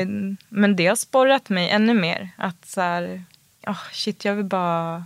men 0.50 0.76
det 0.76 0.88
har 0.88 0.96
sporrat 0.96 1.50
mig 1.50 1.70
ännu 1.70 1.94
mer. 1.94 2.30
Att 2.38 2.66
så 2.66 2.82
här, 2.82 3.24
oh, 3.68 3.84
shit, 3.91 4.26
jag 4.26 4.36
vill 4.36 4.46
bara... 4.46 5.06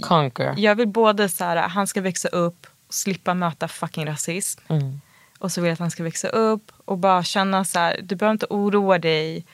Conquer. 0.00 0.54
Jag 0.56 0.74
vill 0.74 0.88
både 0.88 1.28
så 1.28 1.44
här, 1.44 1.56
han 1.56 1.86
ska 1.86 2.00
växa 2.00 2.28
upp 2.28 2.66
och 2.86 2.94
slippa 2.94 3.34
möta 3.34 3.68
fucking 3.68 4.06
rasism. 4.06 4.60
Mm. 4.68 5.00
Och 5.38 5.52
så 5.52 5.60
vill 5.60 5.68
jag 5.68 5.72
att 5.72 5.78
han 5.78 5.90
ska 5.90 6.02
växa 6.02 6.28
upp 6.28 6.72
och 6.84 6.98
bara 6.98 7.24
känna 7.24 7.64
så 7.64 7.78
här, 7.78 8.00
du 8.02 8.14
behöver 8.14 8.32
inte 8.32 8.46
oroa 8.50 8.98
dig 8.98 9.44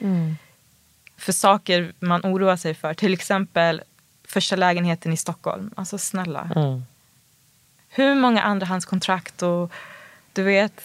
för 1.17 1.33
saker 1.33 1.93
man 1.99 2.21
oroar 2.21 2.57
sig 2.57 2.75
för. 2.75 2.95
Till 2.95 3.13
exempel 3.13 3.83
första 4.29 4.57
lägenheten 4.57 5.13
i 5.13 5.17
Stockholm. 5.17 5.71
Alltså 5.77 5.99
snälla. 5.99 6.51
Mm. 6.57 6.83
Hur 7.97 8.14
många 8.14 8.42
andrahandskontrakt 8.42 9.42
och 9.42 9.72
du 10.32 10.42
vet, 10.42 10.80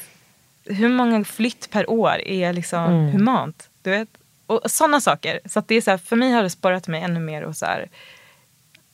hur 0.65 0.89
många 0.89 1.23
flytt 1.23 1.71
per 1.71 1.89
år 1.89 2.21
är 2.27 2.53
liksom 2.53 2.93
humant? 2.93 3.69
Du 3.81 3.89
vet? 3.89 4.09
Och 4.45 4.61
sådana 4.65 5.01
saker. 5.01 5.39
Så 5.45 5.63
det 5.67 5.75
är 5.75 5.81
så 5.81 5.91
här, 5.91 5.97
för 5.97 6.15
mig 6.15 6.31
har 6.31 6.43
det 6.43 6.49
sporrat 6.49 6.87
mig 6.87 7.01
ännu 7.01 7.19
mer. 7.19 7.41
Och 7.41 7.55
så 7.55 7.65
här, 7.65 7.89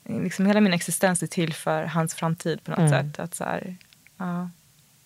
liksom 0.03 0.45
hela 0.45 0.61
min 0.61 0.73
existens 0.73 1.23
är 1.23 1.27
till 1.27 1.53
för 1.53 1.83
hans 1.83 2.13
framtid 2.13 2.63
på 2.63 2.71
något 2.71 2.89
sätt. 2.89 3.19
Att 3.19 3.35
så 3.35 3.43
här, 3.43 3.75
ja. 4.17 4.49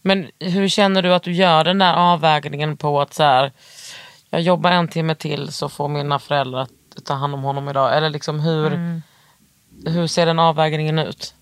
Men 0.02 0.32
hur 0.40 0.68
känner 0.68 1.02
du 1.02 1.14
att 1.14 1.24
du 1.24 1.32
gör 1.32 1.64
den 1.64 1.78
där 1.78 1.94
avvägningen 1.94 2.78
på 2.78 3.02
att 3.02 3.14
så 3.14 3.24
här, 3.24 3.52
jag 4.30 4.42
jobbar 4.42 4.72
en 4.72 4.88
timme 4.88 5.16
till 5.16 5.52
så 5.52 5.70
får 5.70 5.88
mina 5.88 6.20
föräldrar 6.20 6.68
ta 7.06 7.14
hand 7.14 7.34
om 7.34 7.44
honom 7.44 7.70
idag. 7.70 7.98
Eller 7.98 8.10
liksom 8.10 8.40
hur, 8.40 9.02
hur 9.86 10.08
ser 10.08 10.26
den 10.26 10.40
avvägningen 10.40 11.00
ut? 11.00 11.36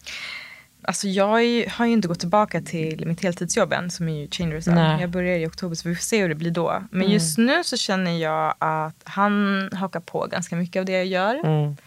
Alltså 0.82 1.08
jag 1.08 1.28
har 1.70 1.86
ju 1.86 1.92
inte 1.92 2.08
gått 2.08 2.20
tillbaka 2.20 2.62
till 2.62 3.08
mitt 3.08 3.24
heltidsjobb 3.24 3.74
än 3.74 3.92
som 3.92 4.10
är 4.10 4.22
ju 4.22 4.28
Chain 4.32 4.52
Reserve. 4.52 4.80
Mm. 4.80 5.00
Jag 5.02 5.10
börjar 5.10 5.38
i 5.38 5.48
oktober 5.48 5.76
så 5.76 5.90
vi 5.90 5.96
får 5.96 6.02
se 6.04 6.22
hur 6.22 6.30
det 6.30 6.36
blir 6.36 6.52
då. 6.52 6.84
Men 6.92 7.10
just 7.10 7.38
nu 7.38 7.64
så 7.64 7.78
känner 7.78 8.12
jag 8.12 8.56
att 8.58 9.02
han 9.04 9.70
hakar 9.74 10.00
på 10.00 10.28
ganska 10.32 10.56
mycket 10.56 10.80
av 10.80 10.86
det 10.86 10.92
jag 10.92 11.06
gör. 11.06 11.36
Mm. 11.36 11.78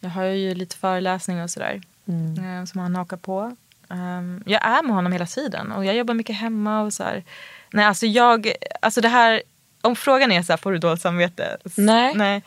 Jag 0.00 0.10
har 0.10 0.24
ju 0.24 0.54
lite 0.54 0.76
föreläsningar 0.76 1.44
och 1.44 1.50
sådär 1.50 1.80
eh, 2.06 2.64
som 2.64 2.80
han 2.80 2.96
hakar 2.96 3.16
på. 3.16 3.56
Ehm, 3.90 4.42
jag 4.46 4.66
är 4.66 4.82
med 4.82 4.94
honom 4.94 5.12
hela 5.12 5.26
tiden 5.26 5.72
och 5.72 5.84
jag 5.84 5.96
jobbar 5.96 6.14
mycket 6.14 6.36
hemma 6.36 6.82
och 6.82 6.92
så 6.92 7.02
här. 7.02 7.24
Nej 7.70 7.84
alltså 7.84 8.06
jag, 8.06 8.52
alltså 8.82 9.00
det 9.00 9.08
här, 9.08 9.42
om 9.80 9.96
frågan 9.96 10.32
är 10.32 10.42
så 10.42 10.52
här, 10.52 10.56
får 10.56 10.72
du 10.72 10.78
dåligt 10.78 11.00
samvete? 11.00 11.56
Nej. 11.76 12.12
Nej. 12.14 12.42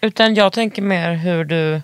Utan 0.00 0.34
jag 0.34 0.52
tänker 0.52 0.82
mer 0.82 1.14
hur 1.14 1.44
du, 1.44 1.82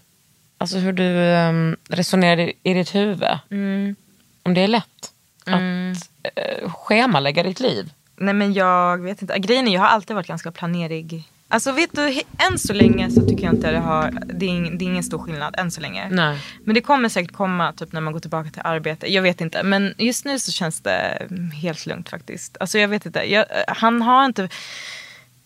alltså 0.63 0.79
hur 0.79 0.93
du 0.93 1.05
um, 1.49 1.77
resonerar 1.89 2.41
i, 2.41 2.53
i 2.63 2.75
ditt 2.75 2.95
huvud. 2.95 3.39
Mm. 3.51 3.97
Om 4.43 4.55
det 4.55 4.61
är 4.61 4.69
lätt 4.69 5.13
att 5.47 5.61
uh, 5.61 6.71
schemalägga 6.71 7.43
ditt 7.43 7.61
liv. 7.61 7.93
Nej 8.17 8.35
men 8.35 8.53
jag 8.53 8.99
vet 8.99 9.23
inte. 9.23 9.39
Grejen 9.39 9.69
är 9.69 9.73
jag 9.73 9.81
har 9.81 9.89
alltid 9.89 10.17
varit 10.17 10.27
ganska 10.27 10.53
planerig. 10.53 11.25
Alltså 11.49 11.73
vet 11.73 11.93
du, 11.93 12.21
än 12.51 12.59
så 12.59 12.73
länge 12.73 13.11
så 13.11 13.21
tycker 13.21 13.45
jag 13.45 13.55
inte 13.55 13.71
det 13.71 13.79
har, 13.79 14.11
det 14.25 14.47
är, 14.47 14.51
ing, 14.51 14.79
det 14.79 14.85
är 14.85 14.87
ingen 14.87 15.03
stor 15.03 15.19
skillnad 15.19 15.55
än 15.59 15.71
så 15.71 15.81
länge. 15.81 16.09
Nej. 16.09 16.39
Men 16.65 16.75
det 16.75 16.81
kommer 16.81 17.09
säkert 17.09 17.33
komma 17.33 17.73
typ 17.73 17.93
när 17.93 18.01
man 18.01 18.13
går 18.13 18.21
tillbaka 18.21 18.51
till 18.51 18.63
arbete. 18.65 19.13
Jag 19.13 19.23
vet 19.23 19.41
inte. 19.41 19.63
Men 19.63 19.95
just 19.99 20.25
nu 20.25 20.39
så 20.39 20.53
känns 20.53 20.81
det 20.81 21.27
mm, 21.31 21.51
helt 21.51 21.87
lugnt 21.87 22.09
faktiskt. 22.09 22.57
Alltså 22.61 22.79
jag 22.79 22.89
vet 22.89 23.07
inte. 23.07 23.33
Jag, 23.33 23.47
han 23.69 24.03
har 24.03 24.25
inte... 24.25 24.49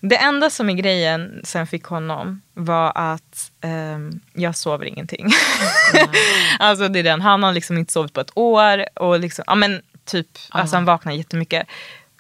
Det 0.09 0.17
enda 0.17 0.51
som 0.51 0.71
är 0.71 0.75
grejen 0.75 1.41
sen 1.45 1.67
fick 1.67 1.85
honom 1.85 2.43
var 2.55 2.93
att 2.95 3.51
ehm, 3.61 4.21
jag 4.33 4.57
sover 4.57 4.87
ingenting. 4.87 5.27
alltså 6.59 6.89
det 6.89 6.99
är 6.99 7.03
den. 7.03 7.21
Han 7.21 7.43
har 7.43 7.53
liksom 7.53 7.79
inte 7.79 7.93
sovit 7.93 8.13
på 8.13 8.21
ett 8.21 8.31
år. 8.35 8.99
Och 8.99 9.21
liksom, 9.21 9.45
ja 9.47 9.55
men 9.55 9.83
typ, 10.05 10.29
alltså 10.49 10.77
han 10.77 10.85
vaknar 10.85 11.13
jättemycket. 11.13 11.67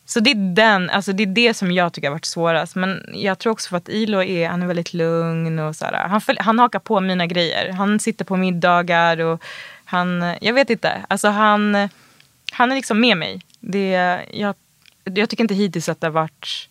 Så 0.06 0.20
det 0.20 0.30
är, 0.30 0.54
den, 0.54 0.90
alltså 0.90 1.12
det 1.12 1.22
är 1.22 1.26
det 1.26 1.54
som 1.54 1.72
jag 1.72 1.92
tycker 1.92 2.08
har 2.08 2.14
varit 2.14 2.24
svårast. 2.24 2.74
Men 2.74 3.10
jag 3.14 3.38
tror 3.38 3.52
också 3.52 3.68
för 3.68 3.76
att 3.76 3.88
Ilo 3.88 4.22
är, 4.22 4.48
han 4.48 4.62
är 4.62 4.66
väldigt 4.66 4.94
lugn. 4.94 5.58
Och 5.58 5.76
så 5.76 5.84
här, 5.84 6.08
han, 6.08 6.20
följ- 6.20 6.42
han 6.42 6.58
hakar 6.58 6.78
på 6.78 7.00
mina 7.00 7.26
grejer. 7.26 7.72
Han 7.72 8.00
sitter 8.00 8.24
på 8.24 8.36
middagar 8.36 9.20
och 9.20 9.42
han, 9.84 10.34
jag 10.40 10.52
vet 10.52 10.70
inte. 10.70 11.04
Alltså 11.08 11.28
han, 11.28 11.88
han 12.52 12.70
är 12.70 12.76
liksom 12.76 13.00
med 13.00 13.16
mig. 13.16 13.40
Det, 13.60 14.20
jag, 14.32 14.54
jag 15.04 15.30
tycker 15.30 15.44
inte 15.44 15.54
hittills 15.54 15.88
att 15.88 16.00
det 16.00 16.06
har 16.06 16.12
varit 16.12 16.68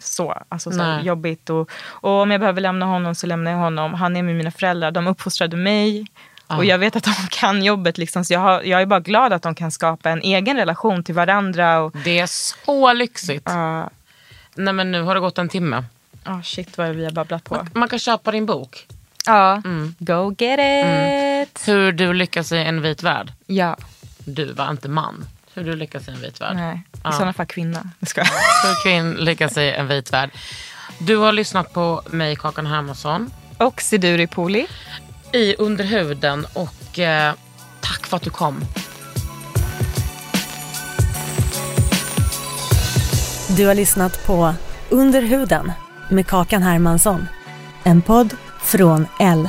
så, 0.00 0.42
alltså 0.48 0.70
så 0.70 0.82
här 0.82 1.02
jobbigt. 1.02 1.50
Och, 1.50 1.70
och 1.86 2.10
om 2.10 2.30
jag 2.30 2.40
behöver 2.40 2.60
lämna 2.60 2.86
honom 2.86 3.14
så 3.14 3.26
lämnar 3.26 3.50
jag 3.50 3.58
honom. 3.58 3.94
Han 3.94 4.16
är 4.16 4.22
med 4.22 4.36
mina 4.36 4.50
föräldrar. 4.50 4.90
De 4.90 5.06
uppfostrade 5.06 5.56
mig. 5.56 6.06
Och 6.46 6.64
jag 6.64 6.78
vet 6.78 6.96
att 6.96 7.04
de 7.04 7.14
kan 7.30 7.62
jobbet. 7.62 7.98
Liksom, 7.98 8.24
så 8.24 8.32
jag, 8.32 8.40
har, 8.40 8.62
jag 8.62 8.82
är 8.82 8.86
bara 8.86 9.00
glad 9.00 9.32
att 9.32 9.42
de 9.42 9.54
kan 9.54 9.70
skapa 9.70 10.10
en 10.10 10.20
egen 10.22 10.56
relation 10.56 11.04
till 11.04 11.14
varandra. 11.14 11.80
Och, 11.80 11.96
Det 12.04 12.18
är 12.18 12.26
så 12.26 12.92
lyxigt. 12.92 13.42
Ja, 13.46 13.90
Nej 14.54 14.74
men 14.74 14.92
nu 14.92 15.02
har 15.02 15.14
det 15.14 15.20
gått 15.20 15.38
en 15.38 15.48
timme. 15.48 15.84
Ah, 16.24 16.42
shit 16.42 16.78
vad 16.78 16.88
vi 16.88 17.04
har 17.04 17.12
babblat 17.12 17.44
på. 17.44 17.66
Man 17.74 17.88
kan 17.88 17.98
köpa 17.98 18.30
din 18.30 18.46
bok. 18.46 18.86
Ja, 19.26 19.62
go 19.98 20.34
get 20.38 20.60
it. 20.60 21.68
Hur 21.68 21.92
du 21.92 22.12
lyckas 22.12 22.52
i 22.52 22.56
en 22.58 22.82
vit 22.82 23.02
värld. 23.02 23.32
Ja, 23.46 23.76
Du 24.18 24.52
var 24.52 24.70
inte 24.70 24.88
man. 24.88 25.24
Hur 25.54 25.64
du 25.64 25.76
lyckas 25.76 26.08
i 26.08 26.10
en 26.10 26.20
vit 26.20 26.40
värld. 26.40 26.56
nej. 26.56 26.82
I 27.08 27.12
sådana 27.12 27.32
fall 27.32 27.46
kvinna. 27.46 27.90
Skojar. 28.06 28.28
Hur 28.62 28.82
kvinn 28.82 29.14
lyckas 29.24 29.56
i 29.56 29.70
en 29.70 29.86
vit 29.88 30.12
värld. 30.12 30.30
Du 30.98 31.16
har 31.16 31.32
lyssnat 31.32 31.72
på 31.72 32.02
mig, 32.06 32.36
Kakan 32.36 32.66
Hermansson, 32.66 33.30
Och 33.58 33.80
Siduri 33.82 34.26
Poli. 34.26 34.66
i 35.32 35.54
Underhuden 35.58 36.46
och 36.52 36.98
eh, 36.98 37.34
tack 37.80 38.06
för 38.06 38.16
att 38.16 38.22
du 38.22 38.30
kom. 38.30 38.60
Du 43.56 43.66
har 43.66 43.74
lyssnat 43.74 44.26
på 44.26 44.54
Under 44.90 45.22
huden 45.22 45.72
med 46.10 46.26
Kakan 46.26 46.62
Hermansson. 46.62 47.26
En 47.84 48.02
podd 48.02 48.34
från 48.62 49.06
L. 49.20 49.48